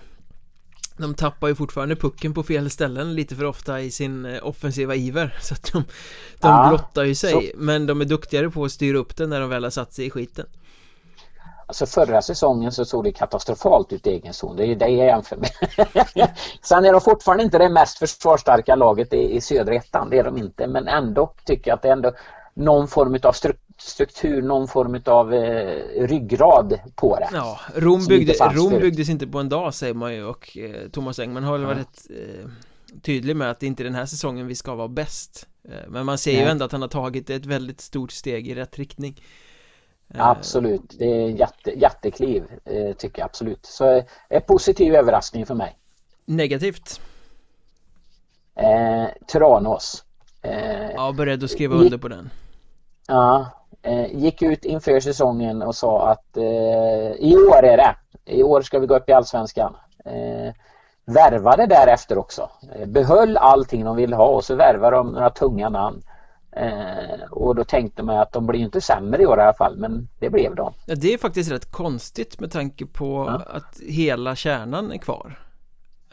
de 0.96 1.14
tappar 1.14 1.48
ju 1.48 1.54
fortfarande 1.54 1.96
pucken 1.96 2.34
på 2.34 2.42
fel 2.42 2.70
ställen 2.70 3.14
lite 3.14 3.36
för 3.36 3.44
ofta 3.44 3.80
i 3.80 3.90
sin 3.90 4.24
eh, 4.24 4.46
offensiva 4.46 4.94
iver 4.94 5.38
så 5.40 5.54
att 5.54 5.72
de, 5.72 5.84
de 6.40 6.48
ja, 6.48 6.68
blottar 6.68 7.04
ju 7.04 7.14
sig 7.14 7.32
så... 7.32 7.42
men 7.54 7.86
de 7.86 8.00
är 8.00 8.04
duktigare 8.04 8.50
på 8.50 8.64
att 8.64 8.72
styra 8.72 8.98
upp 8.98 9.16
den 9.16 9.30
när 9.30 9.40
de 9.40 9.50
väl 9.50 9.64
har 9.64 9.70
satt 9.70 9.92
sig 9.92 10.06
i 10.06 10.10
skiten 10.10 10.46
Alltså 11.68 11.86
förra 11.86 12.22
säsongen 12.22 12.72
så 12.72 12.84
såg 12.84 13.04
det 13.04 13.12
katastrofalt 13.12 13.92
ut 13.92 14.06
i 14.06 14.10
egen 14.10 14.34
zon. 14.34 14.56
Det 14.56 14.66
är 14.66 14.76
det 14.76 14.88
jag 14.88 15.06
jämför 15.06 15.36
med. 15.36 15.50
Sen 16.62 16.84
är 16.84 16.92
de 16.92 17.00
fortfarande 17.00 17.44
inte 17.44 17.58
det 17.58 17.68
mest 17.68 17.98
försvarsstarka 17.98 18.74
laget 18.74 19.12
i, 19.12 19.36
i 19.36 19.40
södra 19.40 19.74
ettan. 19.74 20.10
Det 20.10 20.18
är 20.18 20.24
de 20.24 20.38
inte. 20.38 20.66
Men 20.66 20.88
ändå 20.88 21.32
tycker 21.44 21.70
jag 21.70 21.76
att 21.76 21.82
det 21.82 21.88
är 21.88 21.92
ändå 21.92 22.12
någon 22.54 22.88
form 22.88 23.18
av 23.22 23.34
struktur, 23.78 24.42
någon 24.42 24.68
form 24.68 25.02
av 25.04 25.34
eh, 25.34 26.06
ryggrad 26.06 26.78
på 26.96 27.18
det. 27.18 27.28
Ja, 27.32 27.60
Rom, 27.74 28.06
byggde, 28.06 28.32
Rom 28.32 28.70
byggdes 28.70 29.08
inte 29.08 29.26
på 29.26 29.38
en 29.38 29.48
dag 29.48 29.74
säger 29.74 29.94
man 29.94 30.14
ju 30.14 30.24
och 30.24 30.58
eh, 30.58 30.88
Thomas 30.90 31.18
Engman 31.18 31.44
har 31.44 31.52
väl 31.52 31.62
ja. 31.62 31.68
varit 31.68 32.06
eh, 32.10 32.50
tydlig 33.02 33.36
med 33.36 33.50
att 33.50 33.60
det 33.60 33.66
inte 33.66 33.82
är 33.82 33.84
den 33.84 33.94
här 33.94 34.06
säsongen 34.06 34.46
vi 34.46 34.54
ska 34.54 34.74
vara 34.74 34.88
bäst. 34.88 35.46
Eh, 35.68 35.88
men 35.88 36.06
man 36.06 36.18
ser 36.18 36.32
ju 36.32 36.48
ändå 36.48 36.64
att 36.64 36.72
han 36.72 36.82
har 36.82 36.88
tagit 36.88 37.30
ett 37.30 37.46
väldigt 37.46 37.80
stort 37.80 38.12
steg 38.12 38.48
i 38.48 38.54
rätt 38.54 38.78
riktning. 38.78 39.22
Eh, 40.14 40.26
absolut, 40.26 40.94
det 40.98 41.04
är 41.04 41.28
jätte, 41.28 41.70
jättekliv 41.70 42.44
eh, 42.64 42.92
tycker 42.96 43.18
jag 43.18 43.26
absolut. 43.26 43.66
Så 43.66 44.02
en 44.28 44.42
positiv 44.42 44.94
överraskning 44.94 45.46
för 45.46 45.54
mig. 45.54 45.78
Negativt? 46.24 47.00
Eh, 48.54 49.06
Tranås. 49.32 50.04
Eh, 50.42 50.90
ja, 50.90 51.12
beredd 51.12 51.44
att 51.44 51.50
skriva 51.50 51.76
under 51.76 51.98
på 51.98 52.08
den. 52.08 52.30
Ja, 53.08 53.46
eh, 53.82 54.14
gick 54.14 54.42
ut 54.42 54.64
inför 54.64 55.00
säsongen 55.00 55.62
och 55.62 55.74
sa 55.74 56.08
att 56.08 56.36
eh, 56.36 57.12
i 57.18 57.36
år 57.36 57.64
är 57.64 57.76
det. 57.76 57.96
I 58.24 58.42
år 58.42 58.62
ska 58.62 58.78
vi 58.78 58.86
gå 58.86 58.96
upp 58.96 59.08
i 59.08 59.12
Allsvenskan. 59.12 59.76
Eh, 60.04 60.54
värvade 61.04 61.66
därefter 61.66 62.18
också. 62.18 62.50
Behöll 62.86 63.36
allting 63.36 63.84
de 63.84 63.96
ville 63.96 64.16
ha 64.16 64.26
och 64.26 64.44
så 64.44 64.54
värvade 64.54 64.96
de 64.96 65.12
några 65.12 65.30
tunga 65.30 65.68
namn. 65.68 66.02
Eh, 66.56 67.30
och 67.30 67.54
då 67.54 67.64
tänkte 67.64 68.02
man 68.02 68.18
att 68.18 68.32
de 68.32 68.46
blir 68.46 68.60
inte 68.60 68.80
sämre 68.80 69.22
i 69.22 69.26
år 69.26 69.38
i 69.38 69.42
alla 69.42 69.54
fall 69.54 69.76
men 69.76 70.08
det 70.18 70.30
blev 70.30 70.54
de. 70.54 70.72
Ja, 70.86 70.94
det 70.94 71.14
är 71.14 71.18
faktiskt 71.18 71.50
rätt 71.50 71.72
konstigt 71.72 72.40
med 72.40 72.52
tanke 72.52 72.86
på 72.86 73.24
ja. 73.26 73.56
att 73.56 73.80
hela 73.88 74.36
kärnan 74.36 74.92
är 74.92 74.98
kvar. 74.98 75.38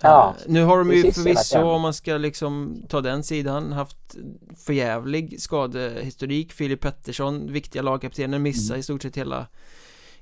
Ja, 0.02 0.36
eh, 0.38 0.52
nu 0.52 0.64
har 0.64 0.78
de 0.78 0.92
ju 0.92 1.12
förvisso 1.12 1.62
om 1.62 1.82
man 1.82 1.94
ska 1.94 2.18
liksom 2.18 2.84
ta 2.90 3.02
den 3.02 3.24
sidan 3.24 3.72
haft 3.72 4.16
förjävlig 4.66 5.42
skadehistorik 5.42 6.54
Filip 6.54 6.82
Pettersson, 6.82 7.52
viktiga 7.52 7.82
lagkaptenen 7.82 8.42
missar 8.42 8.74
mm. 8.74 8.80
i 8.80 8.84
stort 8.84 9.02
sett 9.02 9.18
hela 9.18 9.48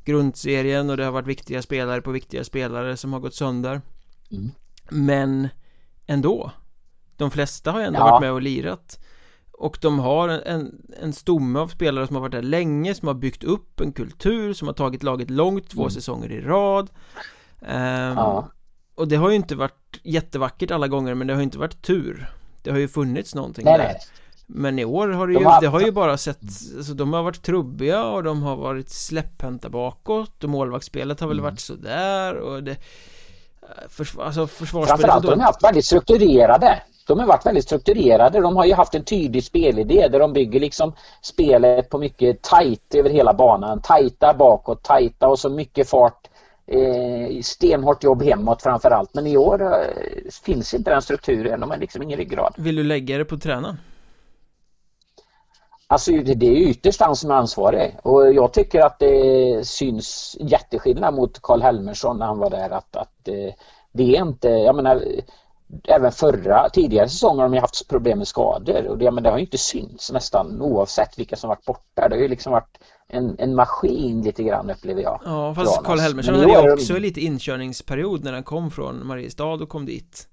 grundserien 0.04 0.90
och 0.90 0.98
det 0.98 1.04
har 1.04 1.12
varit 1.12 1.28
viktiga 1.28 1.62
spelare 1.62 2.02
på 2.02 2.12
viktiga 2.12 2.44
spelare 2.44 2.98
som 2.98 3.14
har 3.14 3.20
gått 3.20 3.36
sönder. 3.36 3.82
Mm. 4.32 4.52
Men 4.90 5.50
ändå 6.08 6.52
De 7.18 7.32
flesta 7.32 7.72
har 7.72 7.82
ändå 7.82 8.00
ja. 8.00 8.04
varit 8.04 8.22
med 8.22 8.32
och 8.32 8.42
lirat 8.42 9.00
och 9.64 9.78
de 9.82 10.00
har 10.00 10.30
en, 10.30 10.82
en 11.02 11.14
stomme 11.14 11.60
av 11.60 11.68
spelare 11.68 12.08
som 12.08 12.16
har 12.16 12.22
varit 12.22 12.32
där 12.32 12.42
länge, 12.42 12.96
som 12.96 13.08
har 13.08 13.16
byggt 13.16 13.44
upp 13.44 13.80
en 13.80 13.92
kultur, 13.92 14.54
som 14.54 14.68
har 14.68 14.76
tagit 14.76 15.04
laget 15.04 15.30
långt 15.30 15.70
två 15.70 15.82
mm. 15.82 15.92
säsonger 15.92 16.32
i 16.32 16.42
rad 16.42 16.90
um, 17.60 17.70
ja. 18.18 18.48
Och 18.96 19.08
det 19.08 19.16
har 19.16 19.30
ju 19.30 19.36
inte 19.36 19.56
varit 19.56 20.00
jättevackert 20.04 20.72
alla 20.72 20.88
gånger 20.88 21.14
men 21.14 21.28
det 21.28 21.36
har 21.36 21.42
inte 21.42 21.58
varit 21.58 21.82
tur 21.82 22.32
Det 22.64 22.72
har 22.72 22.78
ju 22.78 22.88
funnits 22.88 23.36
någonting 23.36 23.66
nej, 23.66 23.78
där 23.78 23.84
nej. 23.86 24.00
Men 24.48 24.80
i 24.80 24.86
år 24.86 25.08
har 25.08 25.28
det 25.28 25.34
ju, 25.34 25.40
De 25.40 25.46
har- 25.46 25.62
det 25.62 25.68
har 25.68 25.82
ju 25.82 25.92
bara 25.92 26.18
sett 26.18 26.42
alltså, 26.78 26.94
De 26.94 27.14
har 27.14 27.24
varit 27.24 27.42
trubbiga 27.44 28.04
och 28.04 28.24
de 28.24 28.44
har 28.44 28.56
varit 28.56 28.90
släpphänta 28.90 29.70
bakåt 29.70 30.44
och 30.44 30.50
målvaktsspelet 30.50 31.20
har 31.20 31.28
väl 31.28 31.40
Mm. 31.40 31.52
varit 31.52 31.60
sådär 31.60 32.36
och 32.36 32.64
det 32.64 32.78
försvar, 33.90 34.26
Alltså 34.26 34.48
försvarsspelet 34.48 35.02
Framförallt 35.02 35.26
har 35.26 35.32
de 35.32 35.42
haft 35.42 35.64
väldigt 35.64 35.86
strukturerade. 35.86 36.82
De 37.08 37.20
har 37.20 37.28
varit 37.28 37.46
väldigt 37.46 37.64
strukturerade. 37.64 38.42
De 38.42 38.58
har 38.58 38.66
ju 38.66 38.74
haft 38.74 38.96
en 38.96 39.04
tydlig 39.04 39.44
spelidé 39.44 40.08
där 40.08 40.20
de 40.20 40.34
bygger 40.34 40.60
liksom 40.60 40.94
spelet 41.22 41.90
på 41.90 41.98
mycket 41.98 42.42
tajt 42.42 42.96
över 42.96 43.10
hela 43.10 43.34
banan. 43.34 43.82
Tajta 43.82 44.34
bakåt, 44.34 44.84
tajta 44.84 45.28
och 45.28 45.40
så 45.40 45.50
mycket 45.50 45.90
fart. 45.90 46.28
Eh, 46.68 47.42
stenhårt 47.42 48.04
jobb 48.04 48.24
hemåt 48.24 48.62
framförallt. 48.62 49.14
Men 49.14 49.28
i 49.28 49.38
år 49.38 49.62
eh, 49.62 50.32
finns 50.44 50.74
inte 50.74 50.92
den 50.92 51.02
strukturen. 51.02 51.60
De 51.60 51.70
har 51.70 51.78
liksom 51.78 52.04
ingen 52.04 52.18
ryggrad. 52.18 52.54
Vill 52.58 52.76
du 52.76 52.84
lägga 52.84 53.18
det 53.18 53.26
på 53.26 53.38
tränaren? 53.38 53.78
Alltså 55.88 56.12
det 56.12 56.48
är 56.48 56.70
ytterst 56.70 57.02
han 57.02 57.16
som 57.16 57.32
är 57.32 57.36
ansvarig 57.36 57.96
och 58.04 58.34
jag 58.34 58.54
tycker 58.54 58.82
att 58.82 59.00
det 59.00 59.68
syns 59.68 60.38
jätteskillnad 60.40 61.14
mot 61.14 61.42
Karl 61.42 61.62
Helmersson 61.62 62.18
när 62.18 62.26
han 62.26 62.40
var 62.40 62.50
där 62.50 62.70
att, 62.70 62.96
att 62.96 63.28
eh, 63.28 63.54
det 63.92 64.16
är 64.16 64.22
inte, 64.22 64.50
jag 64.50 64.76
menar 64.76 65.04
även 65.88 66.12
förra, 66.12 66.70
tidigare 66.70 67.10
säsonger 67.10 67.42
har 67.42 67.50
de 67.50 67.58
haft 67.58 67.88
problem 67.88 68.18
med 68.18 68.28
skador 68.28 68.88
och 68.88 68.98
det, 68.98 69.12
men 69.12 69.24
det 69.24 69.30
har 69.30 69.38
ju 69.38 69.44
inte 69.44 69.58
synts 69.58 70.12
nästan 70.12 70.62
oavsett 70.62 71.20
vilka 71.20 71.36
som 71.36 71.48
varit 71.48 71.66
borta. 71.66 72.10
Det 72.10 72.16
har 72.16 72.22
ju 72.22 72.28
liksom 72.28 72.52
varit 72.52 72.78
en, 73.08 73.36
en 73.40 73.56
maskin 73.56 74.22
lite 74.22 74.44
grann 74.44 74.70
upplever 74.70 75.02
jag. 75.02 75.22
Ja 75.26 75.56
fast. 75.56 75.84
Karl 75.84 76.00
Helmersson 76.00 76.36
hade 76.36 76.52
ju 76.52 76.74
också 76.74 76.94
de- 76.94 77.00
lite 77.00 77.22
inkörningsperiod 77.22 78.24
när 78.24 78.34
han 78.34 78.44
kom 78.44 78.72
från 78.72 79.08
Mariestad 79.08 79.46
och 79.46 79.70
kom 79.70 79.86
dit 79.86 80.28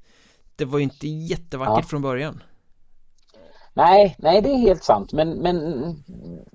Det 0.56 0.64
var 0.64 0.78
ju 0.78 0.84
inte 0.84 1.08
jättevackert 1.08 1.84
Ja. 1.84 1.88
från 1.88 2.02
början 2.02 2.42
Nej, 3.74 4.16
nej 4.18 4.42
det 4.42 4.48
är 4.48 4.58
helt 4.58 4.84
sant 4.84 5.12
men, 5.12 5.30
men 5.30 5.56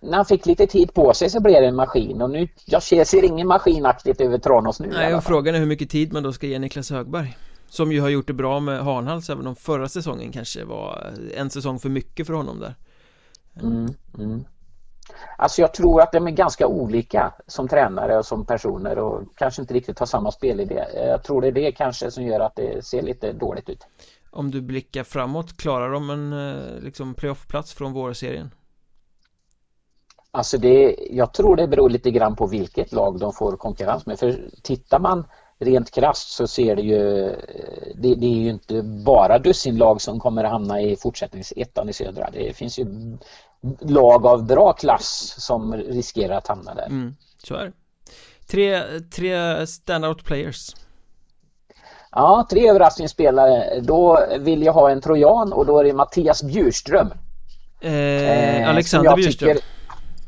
när 0.02 0.16
han 0.16 0.26
fick 0.26 0.46
lite 0.46 0.68
tid 0.68 0.94
på 0.94 1.14
sig 1.14 1.30
så 1.30 1.40
blev 1.42 1.62
det 1.62 1.68
en 1.68 1.76
maskin 1.76 2.22
och 2.22 2.30
nu, 2.30 2.48
jag 2.66 2.84
ser, 2.84 3.04
ser 3.04 3.24
ingen 3.24 3.48
maskinaktigt 3.48 4.22
över 4.22 4.38
Tranås 4.38 4.80
nu 4.80 4.88
Nej 4.94 5.16
och 5.16 5.24
frågan 5.24 5.56
är 5.56 5.60
hur 5.60 5.66
mycket 5.66 5.90
tid 5.90 6.14
man 6.14 6.24
då 6.24 6.34
ska 6.34 6.48
ge 6.48 6.60
Niklas 6.60 6.90
Högberg 6.90 7.38
Som 7.68 7.91
ju 7.91 8.01
har 8.01 8.09
gjort 8.09 8.28
det 8.28 8.34
bra 8.34 8.59
med 8.59 8.84
Hanhals 8.84 9.30
även 9.30 9.47
om 9.47 9.55
förra 9.55 9.89
säsongen 9.89 10.32
kanske 10.32 10.63
var 10.63 11.13
en 11.36 11.49
säsong 11.49 11.80
för 11.80 11.89
mycket 11.89 12.28
för 12.28 12.34
honom 12.34 12.59
där 12.59 12.76
Mm, 13.61 13.93
mm. 14.18 14.45
Alltså 15.38 15.61
jag 15.61 15.74
tror 15.74 16.01
att 16.01 16.11
de 16.11 16.28
är 16.28 16.32
ganska 16.32 16.68
olika 16.68 17.34
som 17.47 17.68
tränare 17.68 18.18
och 18.18 18.26
som 18.26 18.45
personer 18.45 18.99
och 18.99 19.24
kanske 19.36 19.61
inte 19.61 19.74
riktigt 19.74 19.99
har 19.99 20.05
samma 20.05 20.32
spelidé. 20.32 20.86
Jag 20.95 21.24
tror 21.24 21.41
det 21.41 21.47
är 21.47 21.51
det 21.51 21.72
kanske 21.72 22.11
som 22.11 22.24
gör 22.24 22.39
att 22.39 22.55
det 22.55 22.86
ser 22.86 23.01
lite 23.01 23.34
dåligt 23.34 23.70
ut. 23.70 23.88
Om 24.32 24.51
du 24.51 24.61
blickar 24.61 25.03
framåt, 25.03 25.57
klarar 25.57 25.91
de 25.91 26.09
en 26.09 26.34
eh, 26.34 26.80
liksom 26.80 27.13
playoffplats 27.13 27.74
från 27.74 27.93
vårserien? 27.93 28.51
Alltså 30.32 30.57
det, 30.57 30.95
jag 31.11 31.34
tror 31.34 31.55
det 31.55 31.68
beror 31.68 31.89
lite 31.89 32.11
grann 32.11 32.36
på 32.36 32.47
vilket 32.47 32.91
lag 32.91 33.20
de 33.20 33.34
får 33.34 33.57
konkurrens 33.57 34.05
med. 34.05 34.20
För 34.20 34.49
tittar 34.63 34.99
man 34.99 35.28
rent 35.66 35.91
krasst 35.91 36.30
så 36.30 36.47
ser 36.47 36.76
det 36.76 36.82
ju 36.82 37.01
det, 37.95 38.16
det 38.16 38.26
är 38.26 38.38
ju 38.43 38.49
inte 38.49 38.82
bara 38.84 39.39
dussinlag 39.39 40.01
som 40.01 40.20
kommer 40.20 40.43
att 40.43 40.51
hamna 40.51 40.82
i 40.82 40.95
fortsättningsettan 40.95 41.89
i 41.89 41.93
södra. 41.93 42.30
Det 42.34 42.53
finns 42.57 42.80
ju 42.80 42.86
lag 43.82 44.26
av 44.26 44.45
bra 44.45 44.74
klass 44.74 45.36
som 45.38 45.74
riskerar 45.74 46.38
att 46.38 46.47
hamna 46.47 46.74
där. 46.76 46.86
Mm, 46.86 47.16
så 47.43 47.55
är 47.55 47.66
det 47.66 47.72
Tre, 48.47 48.82
tre 49.16 49.68
standout 49.68 50.24
players 50.26 50.76
Ja, 52.11 52.47
tre 52.49 52.70
överraskningsspelare. 52.70 53.80
Då 53.82 54.20
vill 54.39 54.63
jag 54.63 54.74
ha 54.74 54.89
en 54.91 55.01
trojan 55.01 55.53
och 55.53 55.66
då 55.66 55.80
är 55.80 55.84
det 55.84 55.93
Mattias 55.93 56.43
Bjurström. 56.43 57.11
eh, 57.82 57.93
Eh, 57.93 58.70
Alexander 58.70 59.16
Bjurström 59.16 59.49
tycker- 59.55 59.66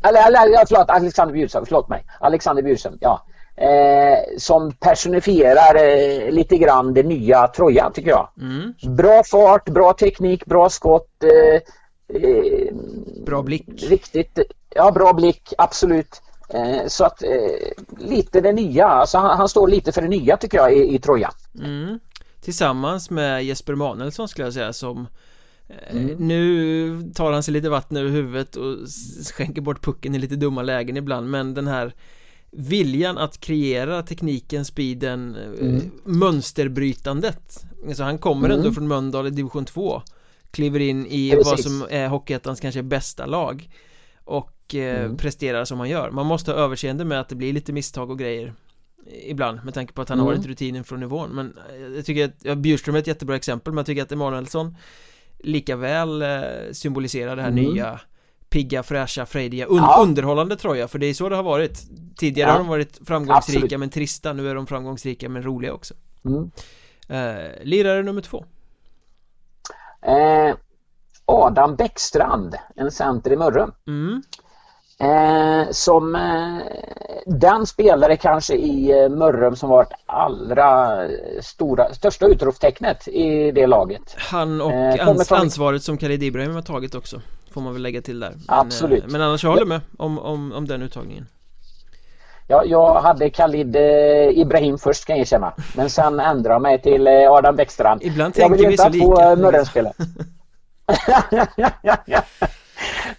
Eller, 0.09 0.27
eller 0.27 0.65
förlåt, 0.67 0.89
Alexander 0.89 1.33
Bjurström, 1.33 1.65
förlåt 1.65 1.89
mig. 1.89 2.05
Alexander 2.19 2.63
Bjurström, 2.63 2.97
ja. 3.01 3.25
Eh, 3.61 4.37
som 4.37 4.71
personifierar 4.71 5.75
eh, 5.75 6.31
lite 6.31 6.57
grann 6.57 6.93
det 6.93 7.03
nya 7.03 7.47
Troja 7.47 7.91
tycker 7.93 8.09
jag. 8.09 8.29
mm, 8.41 8.73
Bra 8.95 9.23
fart, 9.23 9.69
bra 9.69 9.93
teknik, 9.93 10.45
bra 10.45 10.69
skott. 10.69 11.23
Eh, 11.23 11.61
eh, 12.21 12.73
Bra 13.25 13.41
blick 13.43 13.65
Riktigt, 13.89 14.39
ja 14.75 14.91
bra 14.91 15.13
blick, 15.13 15.53
absolut. 15.57 16.21
Eh, 16.49 16.87
så 16.87 17.05
att 17.05 17.23
eh, 17.23 17.29
lite 17.99 18.41
det 18.41 18.53
nya, 18.53 18.87
alltså 18.87 19.17
han, 19.17 19.37
han 19.37 19.49
står 19.49 19.67
lite 19.67 19.91
för 19.91 20.01
det 20.01 20.07
nya 20.07 20.37
tycker 20.37 20.57
jag 20.57 20.73
i, 20.73 20.95
i 20.95 20.99
Troja. 20.99 21.31
mm. 21.63 21.99
Tillsammans 22.41 23.09
med 23.09 23.43
Jesper 23.45 23.75
Manuelsson 23.75 24.27
skulle 24.27 24.47
jag 24.47 24.53
säga 24.53 24.73
som 24.73 25.07
Mm. 25.91 26.15
Nu 26.19 27.11
tar 27.15 27.31
han 27.31 27.43
sig 27.43 27.53
lite 27.53 27.69
vatten 27.69 27.97
över 27.97 28.09
huvudet 28.09 28.55
och 28.55 28.77
skänker 29.37 29.61
bort 29.61 29.81
pucken 29.81 30.15
i 30.15 30.19
lite 30.19 30.35
dumma 30.35 30.61
lägen 30.61 30.97
ibland 30.97 31.29
men 31.29 31.53
den 31.53 31.67
här 31.67 31.93
Viljan 32.51 33.17
att 33.17 33.39
kreera 33.39 34.03
tekniken, 34.03 34.65
speeden, 34.65 35.35
eh, 35.35 35.67
Mm. 35.67 35.91
mönsterbrytandet 36.03 37.65
Alltså 37.87 38.03
han 38.03 38.17
kommer 38.17 38.49
Mm. 38.49 38.59
ändå 38.59 38.71
från 38.73 38.87
Mölndal 38.87 39.27
i 39.27 39.29
division 39.29 39.65
2 39.65 40.01
Kliver 40.51 40.79
in 40.79 41.05
i 41.05 41.31
Precis. 41.31 41.45
vad 41.45 41.59
som 41.59 41.87
är 41.89 42.07
Hockeyettans 42.07 42.59
kanske 42.59 42.83
bästa 42.83 43.25
lag 43.25 43.69
Och 44.23 44.75
eh, 44.75 45.03
Mm. 45.05 45.17
presterar 45.17 45.65
som 45.65 45.79
han 45.79 45.89
gör 45.89 46.11
Man 46.11 46.25
måste 46.25 46.51
ha 46.51 46.57
överseende 46.59 47.05
med 47.05 47.19
att 47.19 47.29
det 47.29 47.35
blir 47.35 47.53
lite 47.53 47.73
misstag 47.73 48.09
och 48.09 48.19
grejer 48.19 48.53
Ibland 49.25 49.59
med 49.65 49.73
tanke 49.73 49.93
på 49.93 50.01
att 50.01 50.09
han 50.09 50.19
har 50.19 50.25
Mm. 50.27 50.37
varit 50.37 50.47
rutinen 50.47 50.83
från 50.83 50.99
nivån 50.99 51.29
Men 51.29 51.53
eh, 51.71 51.95
jag 51.95 52.05
tycker 52.05 52.25
att, 52.25 52.35
ja, 52.43 52.55
Bjurström 52.55 52.95
är 52.95 52.99
ett 52.99 53.07
jättebra 53.07 53.35
exempel 53.35 53.73
Men 53.73 53.77
jag 53.77 53.85
tycker 53.85 54.01
att 54.03 54.11
Emanuelsson 54.11 54.75
Lika 55.39 55.75
väl 55.75 56.21
eh, 56.21 56.27
symboliserar 56.71 57.35
det 57.35 57.41
här 57.41 57.49
Mm. 57.51 57.63
nya 57.63 57.99
Pigga, 58.49 58.83
fräscha, 58.83 59.25
frejdiga, 59.25 59.65
un 59.65 59.77
Ja. 59.77 59.99
underhållande 60.01 60.55
Troja 60.55 60.87
För 60.87 60.99
det 60.99 61.05
är 61.05 61.13
så 61.13 61.29
det 61.29 61.35
har 61.35 61.43
varit 61.43 61.81
Tidigare 62.17 62.49
Ja. 62.49 62.51
har 62.53 62.59
de 62.59 62.67
varit 62.67 62.99
framgångsrika 63.07 63.59
Absolut. 63.59 63.79
men 63.79 63.89
trista 63.89 64.33
Nu 64.33 64.49
är 64.49 64.55
de 64.55 64.67
framgångsrika 64.67 65.29
men 65.29 65.43
roliga 65.43 65.73
också 65.73 65.93
Mm. 66.25 66.51
eh, 67.09 67.51
Lirare 67.63 68.03
nummer 68.03 68.21
två 68.21 68.45
Eh, 70.01 70.55
Adam 71.25 71.75
Bäckstrand, 71.75 72.55
en 72.75 72.91
center 72.91 73.31
i 73.31 73.35
Mörrum. 73.37 73.71
mm. 73.87 74.21
Eh, 74.99 75.67
som 75.71 76.15
eh, 76.15 76.57
den 77.25 77.65
spelare 77.65 78.17
kanske 78.17 78.55
i 78.55 78.91
eh, 79.03 79.09
Mörrum 79.09 79.55
som 79.55 79.69
varit 79.69 79.91
allra 80.05 80.97
stora, 81.41 81.93
största 81.93 82.25
utropstecknet 82.25 83.07
i 83.07 83.51
det 83.51 83.67
laget. 83.67 84.15
Han 84.17 84.61
och 84.61 84.71
Eh, 84.71 85.07
ans 85.07 85.31
ansvaret 85.31 85.83
som 85.83 85.97
Khalid 85.97 86.23
Ibrahim 86.23 86.55
har 86.55 86.61
tagit 86.61 86.95
också 86.95 87.21
Får 87.51 87.61
man 87.61 87.73
väl 87.73 87.81
lägga 87.81 88.01
till 88.01 88.19
där 88.19 88.29
men, 88.29 88.59
Absolut. 88.59 89.03
eh, 89.03 89.09
Men 89.09 89.21
annars 89.21 89.43
jag 89.43 89.51
håller 89.51 89.65
med 89.65 89.81
om, 89.97 90.19
om, 90.19 90.51
om 90.51 90.67
den 90.67 90.81
uttagningen 90.81 91.27
Ja, 92.49 92.63
jag 92.65 92.93
hade 92.93 93.29
Khalid 93.29 93.75
eh, 93.75 94.39
Ibrahim 94.39 94.77
först 94.77 95.05
kan 95.05 95.15
jag 95.15 95.21
erkänna. 95.21 95.53
Men 95.75 95.89
sen 95.89 96.19
ändrade 96.19 96.55
jag 96.55 96.61
mig 96.61 96.81
till 96.81 97.07
eh, 97.07 97.31
Adam 97.31 97.55
Bäckstrand. 97.55 98.03
Ibland 98.03 98.37
jag 98.37 98.49
tänker 98.49 98.65
vi 98.65 98.71
inte 98.71 98.83
så 98.83 98.89
lika 98.89 99.05
få 99.05 99.21
eh, 99.21 99.35
Mörrumspelare. 99.35 99.93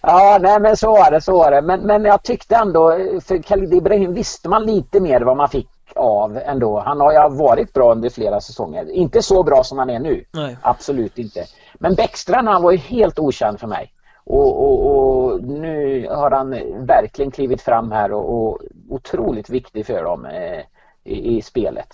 ja, 0.01 0.37
nej 0.41 0.59
men 0.59 0.77
så 0.77 0.91
var 0.91 1.11
det, 1.11 1.21
så 1.21 1.37
var 1.37 1.51
det. 1.51 1.61
Men, 1.61 1.79
men 1.79 2.05
jag 2.05 2.23
tyckte 2.23 2.55
ändå, 2.55 2.89
för 3.25 3.41
Khalid 3.41 3.73
Ibrahim 3.73 4.13
visste 4.13 4.49
man 4.49 4.65
lite 4.65 4.99
mer 4.99 5.21
vad 5.21 5.37
man 5.37 5.49
fick 5.49 5.67
av 5.95 6.37
ändå. 6.37 6.79
Han 6.79 6.99
har 6.99 7.11
ju 7.13 7.37
varit 7.37 7.73
bra 7.73 7.91
under 7.91 8.09
flera 8.09 8.41
säsonger. 8.41 8.91
Inte 8.91 9.21
så 9.21 9.43
bra 9.43 9.63
som 9.63 9.77
han 9.77 9.89
är 9.89 9.99
nu. 9.99 10.25
Nej 10.31 10.57
Absolut 10.61 11.17
inte. 11.17 11.45
Men 11.73 11.95
Bäckstrand 11.95 12.47
han 12.47 12.61
var 12.63 12.71
ju 12.71 12.77
helt 12.77 13.19
okänd 13.19 13.59
för 13.59 13.67
mig. 13.67 13.93
Och, 14.29 14.63
och, 14.63 14.95
och 15.33 15.43
nu 15.43 16.07
har 16.09 16.31
han 16.31 16.49
verkligen 16.85 17.31
klivit 17.31 17.61
fram 17.61 17.91
här 17.91 18.11
och, 18.11 18.47
och 18.51 18.59
otroligt 18.89 19.49
viktig 19.49 19.85
för 19.85 20.03
dem 20.03 20.25
eh, 20.25 20.59
i, 21.03 21.37
i 21.37 21.41
spelet. 21.41 21.87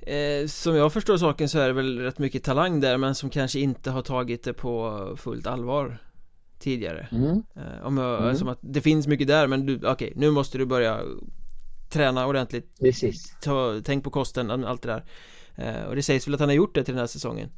Eh, 0.00 0.46
som 0.46 0.76
jag 0.76 0.92
förstår 0.92 1.16
saken 1.16 1.48
så 1.48 1.58
är 1.58 1.66
det 1.66 1.72
väl 1.72 1.98
rätt 1.98 2.18
mycket 2.18 2.44
talang 2.44 2.80
där 2.80 2.96
men 2.96 3.14
som 3.14 3.30
kanske 3.30 3.58
inte 3.60 3.90
har 3.90 4.02
tagit 4.02 4.44
det 4.44 4.52
på 4.52 4.98
fullt 5.16 5.46
allvar 5.46 5.98
tidigare 6.58 7.08
Mm. 7.12 7.42
eh, 7.56 7.86
Om 7.86 7.98
jag, 7.98 8.22
Mm. 8.22 8.36
som 8.36 8.48
att 8.48 8.58
det 8.60 8.80
finns 8.80 9.06
mycket 9.06 9.26
där 9.26 9.46
men 9.46 9.66
du, 9.66 9.80
okej 9.86 10.12
nu 10.16 10.30
måste 10.30 10.58
du 10.58 10.64
börja 10.66 11.00
träna 11.92 12.26
ordentligt 12.26 12.80
Precis. 12.80 13.36
ta, 13.42 13.80
tänk 13.84 14.04
på 14.04 14.10
kosten, 14.10 14.64
allt 14.64 14.82
det 14.82 14.88
där 14.88 15.04
eh, 15.56 15.88
och 15.88 15.96
det 15.96 16.02
sägs 16.02 16.26
väl 16.26 16.34
att 16.34 16.40
han 16.40 16.48
har 16.48 16.56
gjort 16.56 16.74
det 16.74 16.84
till 16.84 16.94
den 16.94 17.00
här 17.00 17.06
säsongen 17.06 17.48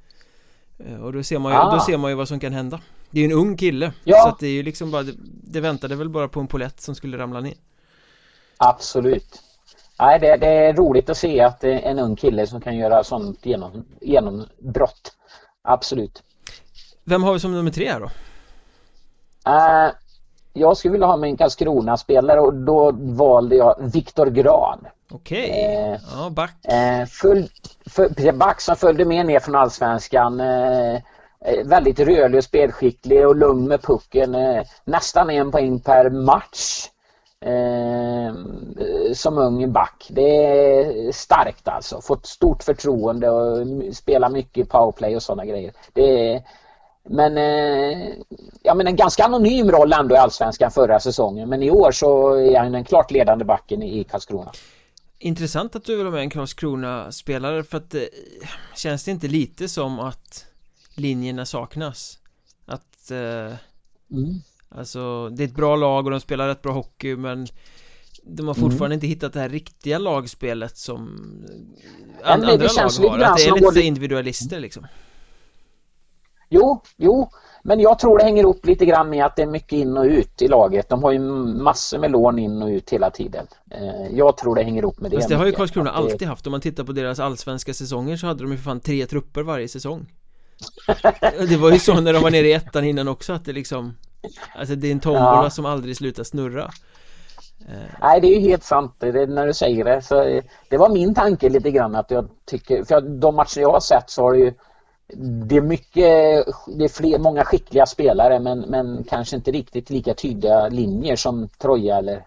eh, 0.79 1.01
och 1.03 1.13
då 1.13 1.23
ser 1.23 1.39
man 1.39 1.53
ju, 1.53 1.59
Ah. 1.59 1.75
då 1.75 1.81
ser 1.81 1.99
man 1.99 2.11
ju 2.11 2.17
vad 2.17 2.29
som 2.29 2.41
kan 2.41 2.53
hända 2.53 2.81
Det 3.15 3.21
är 3.21 3.29
ju 3.29 3.33
en 3.33 3.39
ung 3.39 3.57
kille 3.57 3.93
Ja. 4.05 4.23
så 4.23 4.29
att 4.29 4.39
det 4.39 4.47
är 4.47 4.53
ju 4.53 4.63
liksom 4.63 4.91
bara, 4.91 5.03
det, 5.43 5.61
väntade 5.61 5.97
väl 5.97 6.09
bara 6.09 6.29
på 6.29 6.41
en 6.41 6.47
polett 6.47 6.81
som 6.81 6.95
skulle 6.95 7.19
ramla 7.19 7.41
ner 7.41 7.55
Absolut. 8.57 9.43
Nej, 9.99 10.21
det, 10.21 10.37
det 10.37 10.47
är 10.47 10.73
roligt 10.73 11.11
att 11.11 11.17
se 11.17 11.41
att 11.41 11.61
det 11.61 11.73
är 11.73 11.91
en 11.91 11.99
ung 11.99 12.17
kille 12.17 12.47
som 12.47 12.61
kan 12.61 12.77
göra 12.77 13.05
sånt 13.05 13.47
genom, 13.47 13.85
genombrott. 14.01 15.13
Absolut. 15.63 16.23
Vem 17.05 17.23
har 17.23 17.33
vi 17.33 17.41
som 17.41 17.53
nummer 17.53 17.71
tre 17.71 17.91
här 17.91 18.01
då? 18.01 18.11
Eh, 19.51 19.93
jag 20.53 20.77
skulle 20.77 20.93
vilja 20.93 21.07
ha 21.07 21.17
min 21.17 21.37
Karlskrona-spelare 21.37 22.41
och 22.41 22.55
då 22.55 22.93
valde 22.93 23.57
jag 23.57 23.91
Viktor 23.93 24.27
Gran. 24.27 24.87
Okej, 25.11 25.45
okay. 25.45 25.93
eh, 25.93 26.01
ja 26.13 26.31
back. 26.31 26.65
Eh, 26.65 27.07
full, 27.07 27.49
full, 27.87 28.35
back 28.35 28.61
som 28.61 28.77
följde 28.77 29.05
med 29.05 29.27
ner 29.27 29.41
från 29.41 29.55
Allsvenskan. 29.55 30.41
Eh, 30.41 31.01
Eh, 31.45 31.65
väldigt 31.65 32.01
rörlig 32.01 32.39
och 32.39 32.45
spelskicklig 32.45 33.27
och 33.27 33.37
lugn 33.37 33.69
med 33.69 33.83
pucken. 33.83 34.35
Eh, 34.35 34.63
nästan 34.85 35.31
en 35.31 35.51
poäng 35.51 35.81
per 35.81 36.11
match. 36.11 36.89
Eh, 37.41 38.35
som 39.15 39.39
ung 39.39 39.73
back. 39.73 40.07
Det 40.11 40.47
är 40.47 41.13
starkt 41.13 41.69
alltså. 41.69 42.01
Fått 42.01 42.27
stort 42.27 42.63
förtroende 42.63 43.31
och 43.31 43.67
spelar 43.95 44.31
mycket 44.31 44.69
powerplay 44.69 45.17
och 45.17 45.23
sådana 45.23 45.47
grejer. 45.47 45.73
Det 45.93 46.33
är, 46.33 46.43
men, 47.09 47.37
ja, 48.63 48.75
men 48.75 48.87
en 48.87 48.97
ganska 48.97 49.25
anonym 49.25 49.71
roll 49.71 49.93
ändå 49.93 50.15
i 50.15 50.19
Allsvenskan 50.19 50.71
förra 50.71 51.01
säsongen. 51.01 51.49
Men 51.49 51.63
i 51.63 51.71
år 51.71 51.91
så 51.91 52.35
är 52.35 52.59
han 52.59 52.73
den 52.73 52.85
klart 52.85 53.11
ledande 53.11 53.45
backen 53.45 53.83
i 53.83 54.05
Karlskrona. 54.05 54.53
Intressant 55.19 55.77
att 55.77 55.85
du 55.85 55.97
vill 55.97 56.07
ha 56.07 56.13
med 56.13 56.21
en 56.21 56.31
Karlskrona-spelare 56.31 57.65
för 57.65 57.77
att 57.77 57.95
känns 58.77 59.05
det 59.05 59.11
inte 59.11 59.29
lite 59.29 59.69
som 59.69 60.01
att 60.01 60.54
linjerna 60.95 61.47
saknas? 61.47 62.19
Att 62.67 63.11
eh, 63.11 63.57
mm. 64.11 64.41
Alltså 64.69 65.29
det 65.29 65.43
är 65.43 65.49
ett 65.49 65.55
bra 65.55 65.77
lag 65.77 66.05
och 66.05 66.11
de 66.11 66.21
spelar 66.21 66.49
rätt 66.49 66.63
bra 66.63 66.73
hockey 66.73 67.17
men 67.17 67.47
de 68.23 68.47
har 68.47 68.55
fortfarande 68.55 68.85
mm. 68.85 68.93
inte 68.93 69.07
hittat 69.07 69.33
det 69.33 69.41
här 69.41 69.49
riktiga 69.49 69.99
lagspelet 69.99 70.77
som 70.77 71.03
an, 72.23 72.45
andra 72.45 72.53
lag 72.53 72.59
har, 72.59 73.19
att 73.19 73.37
det 73.37 73.45
är 73.45 73.61
lite 73.61 73.81
individualister 73.81 74.61
liksom 74.61 74.87
Jo, 76.49 76.83
jo, 76.97 77.29
men 77.63 77.81
jag 77.81 77.99
tror 77.99 78.19
det 78.19 78.25
hänger 78.25 78.43
ihop 78.43 78.67
lite 78.67 78.87
grann 78.87 79.11
med 79.11 79.25
att 79.25 79.37
det 79.37 79.43
är 79.43 79.47
mycket 79.47 79.73
in 79.73 79.97
och 79.97 80.05
ut 80.05 80.43
i 80.43 80.49
laget. 80.49 80.89
De 80.89 81.03
har 81.03 81.13
ju 81.13 81.19
massor 81.19 81.99
med 81.99 82.11
lån 82.11 82.39
in 82.39 82.63
och 82.63 82.69
ut 82.69 82.91
hela 82.91 83.11
tiden. 83.11 83.47
Eh, 83.71 84.17
jag 84.17 84.37
tror 84.37 84.55
det 84.55 84.63
hänger 84.63 84.83
ihop 84.83 85.01
med 85.01 85.11
det. 85.11 85.17
Fast 85.17 85.29
det 85.29 85.35
har 85.35 85.47
ju 85.47 85.53
Karlskrona 85.53 85.91
alltid 85.91 86.29
haft. 86.29 86.47
Om 86.47 86.51
man 86.51 86.61
tittar 86.61 86.85
på 86.85 86.93
deras 86.93 87.21
allsvenska 87.21 87.75
säsonger 87.75 88.17
så 88.17 88.27
hade 88.27 88.43
de 88.43 88.51
ju 88.51 88.57
för 88.57 88.65
fan 88.65 88.81
tre 88.81 89.07
trupper 89.07 89.43
varje 89.43 89.69
säsong. 89.69 90.07
Det 91.49 91.57
var 91.57 91.73
ju 91.73 91.79
så 91.79 92.01
när 92.01 92.13
de 92.13 92.23
var 92.23 92.31
nere 92.31 92.47
i 92.47 92.53
ettan 92.53 92.85
innan 92.85 93.09
också 93.09 93.33
att 93.33 93.45
det 93.45 93.53
liksom 93.53 93.97
Alltså 94.55 94.75
det 94.75 94.89
är 94.89 94.93
en 94.93 95.01
tombola 95.01 95.41
ja. 95.45 95.51
som 95.51 95.67
aldrig 95.67 95.97
slutar 95.97 96.25
snurra 96.25 96.71
eh. 97.69 97.99
Nej 98.01 98.21
det 98.21 98.27
är 98.27 98.41
ju 98.41 98.41
helt 98.41 98.65
sant 98.65 98.95
det, 98.99 99.27
när 99.27 99.47
du 99.47 99.55
säger 99.55 99.85
det 99.85 100.03
så 100.03 100.41
Det 100.69 100.77
var 100.77 100.89
min 100.89 101.15
tanke 101.15 101.49
lite 101.49 101.71
grann 101.71 101.95
att 101.95 102.11
jag 102.11 102.29
tycker 102.45 102.85
För 102.85 103.01
de 103.01 103.37
matcher 103.37 103.61
jag 103.61 103.73
har 103.73 103.81
sett 103.81 104.11
så 104.11 104.23
har 104.23 104.33
det 104.33 104.39
ju 104.39 104.53
det 105.47 105.57
är 105.57 105.61
mycket, 105.61 106.47
det 106.67 106.85
är 106.85 106.89
fler, 106.89 107.19
många 107.19 107.45
skickliga 107.45 107.87
spelare 107.87 108.41
men, 108.41 108.61
men 108.61 109.05
kanske 109.05 109.37
inte 109.37 109.51
riktigt 109.51 109.91
lika 109.91 110.15
tydliga 110.15 110.69
linjer 110.69 111.17
som 111.17 111.49
Troja 111.49 111.97
eller 111.97 112.27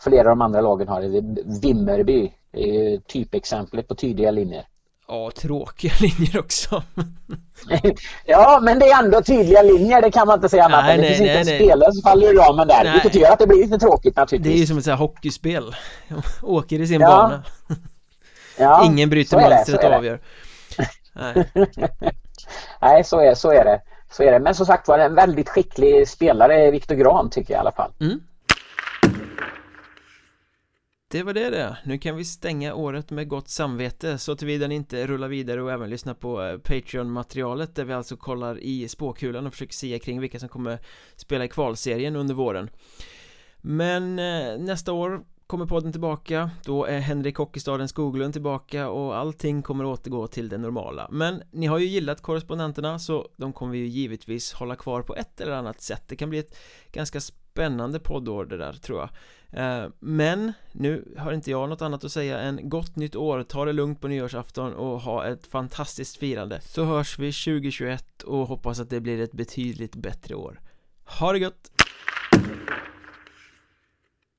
flera 0.00 0.20
av 0.20 0.36
de 0.36 0.42
andra 0.42 0.60
lagen 0.60 0.88
har. 0.88 1.00
Vimmerby 1.60 2.32
är 2.52 2.66
ju 2.66 3.00
typexemplet 3.00 3.88
på 3.88 3.94
tydliga 3.94 4.30
linjer. 4.30 4.66
Ja, 5.08 5.30
tråkiga 5.30 5.92
linjer 6.00 6.38
också. 6.38 6.82
ja, 8.24 8.60
men 8.62 8.78
det 8.78 8.86
är 8.86 9.04
ändå 9.04 9.22
tydliga 9.22 9.62
linjer, 9.62 10.02
det 10.02 10.10
kan 10.10 10.26
man 10.26 10.38
inte 10.38 10.48
säga 10.48 10.64
annat 10.64 10.84
nej, 10.84 10.98
Det 10.98 11.06
finns 11.06 11.20
nej, 11.20 11.38
inte 11.40 11.52
en 11.52 11.58
spelare 11.58 11.92
som 11.92 12.02
faller 12.02 12.26
ur 12.26 12.34
ramen 12.34 12.68
där, 12.68 12.84
nej. 12.84 12.92
vilket 12.92 13.14
gör 13.14 13.32
att 13.32 13.38
det 13.38 13.46
blir 13.46 13.64
lite 13.64 13.78
tråkigt 13.78 14.16
naturligtvis. 14.16 14.52
Det 14.52 14.58
är 14.58 14.60
ju 14.60 14.66
som 14.66 14.78
ett 14.78 14.84
sånt 14.84 14.98
här 14.98 15.06
hockeyspel. 15.06 15.76
Åker 16.42 16.80
i 16.80 16.86
sin 16.86 17.00
ja. 17.00 17.06
bana. 17.08 17.42
ja, 18.58 18.84
Ingen 18.84 19.10
bryter 19.10 19.36
mönstret 19.36 19.84
och 19.84 19.92
avgör. 19.92 20.20
Nej. 21.12 21.50
Nej, 22.80 23.04
så 23.04 23.20
är, 23.20 23.34
så 23.34 23.52
är 23.52 23.64
det. 23.64 23.80
Så 24.10 24.22
är 24.22 24.32
det. 24.32 24.38
Men 24.38 24.54
som 24.54 24.66
sagt 24.66 24.88
var 24.88 24.98
en 24.98 25.14
väldigt 25.14 25.48
skicklig 25.48 26.08
spelare, 26.08 26.70
Viktor 26.70 26.94
Gran 26.94 27.30
tycker 27.30 27.54
jag 27.54 27.58
i 27.58 27.60
alla 27.60 27.72
fall. 27.72 27.90
Mm. 28.00 28.20
Det 31.08 31.22
var 31.22 31.32
det 31.32 31.50
det. 31.50 31.76
Nu 31.84 31.98
kan 31.98 32.16
vi 32.16 32.24
stänga 32.24 32.74
året 32.74 33.10
med 33.10 33.28
gott 33.28 33.48
samvete. 33.48 34.18
Så 34.18 34.36
tillvida 34.36 34.66
ni 34.66 34.74
inte 34.74 35.06
rullar 35.06 35.28
vidare 35.28 35.62
och 35.62 35.72
även 35.72 35.90
lyssna 35.90 36.14
på 36.14 36.42
eh, 36.42 36.58
Patreon-materialet 36.58 37.74
där 37.74 37.84
vi 37.84 37.92
alltså 37.92 38.16
kollar 38.16 38.58
i 38.58 38.88
spåkulan 38.88 39.46
och 39.46 39.52
försöker 39.52 39.74
se 39.74 39.98
kring 39.98 40.20
vilka 40.20 40.38
som 40.38 40.48
kommer 40.48 40.78
spela 41.16 41.44
i 41.44 41.48
kvalserien 41.48 42.16
under 42.16 42.34
våren. 42.34 42.70
Men 43.58 44.18
eh, 44.18 44.58
nästa 44.58 44.92
år 44.92 45.24
kommer 45.46 45.66
podden 45.66 45.92
tillbaka. 45.92 46.50
Då 46.64 46.84
är 46.84 46.98
Henrik 46.98 47.36
Hockeystaden 47.36 47.88
Skoglund 47.88 48.32
tillbaka 48.32 48.88
och 48.88 49.16
allting 49.16 49.62
kommer 49.62 49.84
återgå 49.84 50.26
till 50.26 50.48
det 50.48 50.58
normala. 50.58 51.08
Men 51.10 51.42
ni 51.50 51.66
har 51.66 51.78
ju 51.78 51.86
gillat 51.86 52.22
korrespondenterna 52.22 52.98
så 52.98 53.28
de 53.36 53.52
kommer 53.52 53.72
vi 53.72 53.78
ju 53.78 53.86
givetvis 53.86 54.52
hålla 54.52 54.76
kvar 54.76 55.02
på 55.02 55.16
ett 55.16 55.40
eller 55.40 55.52
annat 55.52 55.80
sätt. 55.80 56.02
Det 56.08 56.16
kan 56.16 56.30
bli 56.30 56.38
ett 56.38 56.56
ganska 56.92 57.20
spännande 57.20 58.00
poddår 58.00 58.44
det 58.44 58.56
där 58.56 58.72
tror 58.72 58.98
jag. 58.98 59.08
Eh, 59.50 59.84
men 59.98 60.52
nu 60.72 61.14
har 61.18 61.32
inte 61.32 61.50
jag 61.50 61.68
något 61.68 61.82
annat 61.82 62.04
att 62.04 62.12
säga 62.12 62.38
än 62.38 62.68
gott 62.68 62.96
nytt 62.96 63.16
år 63.16 63.42
Ta 63.42 63.64
det 63.64 63.72
lugnt 63.72 64.00
på 64.00 64.08
nyårsafton 64.08 64.74
och 64.74 65.00
ha 65.00 65.26
ett 65.26 65.46
fantastiskt 65.46 66.16
firande 66.16 66.60
Så 66.60 66.84
hörs 66.84 67.18
vi 67.18 67.32
2021 67.32 68.22
och 68.22 68.46
hoppas 68.46 68.80
att 68.80 68.90
det 68.90 69.00
blir 69.00 69.20
ett 69.20 69.32
betydligt 69.32 69.96
bättre 69.96 70.34
år 70.34 70.60
Ha 71.04 71.32
det 71.32 71.38
gött! 71.38 71.70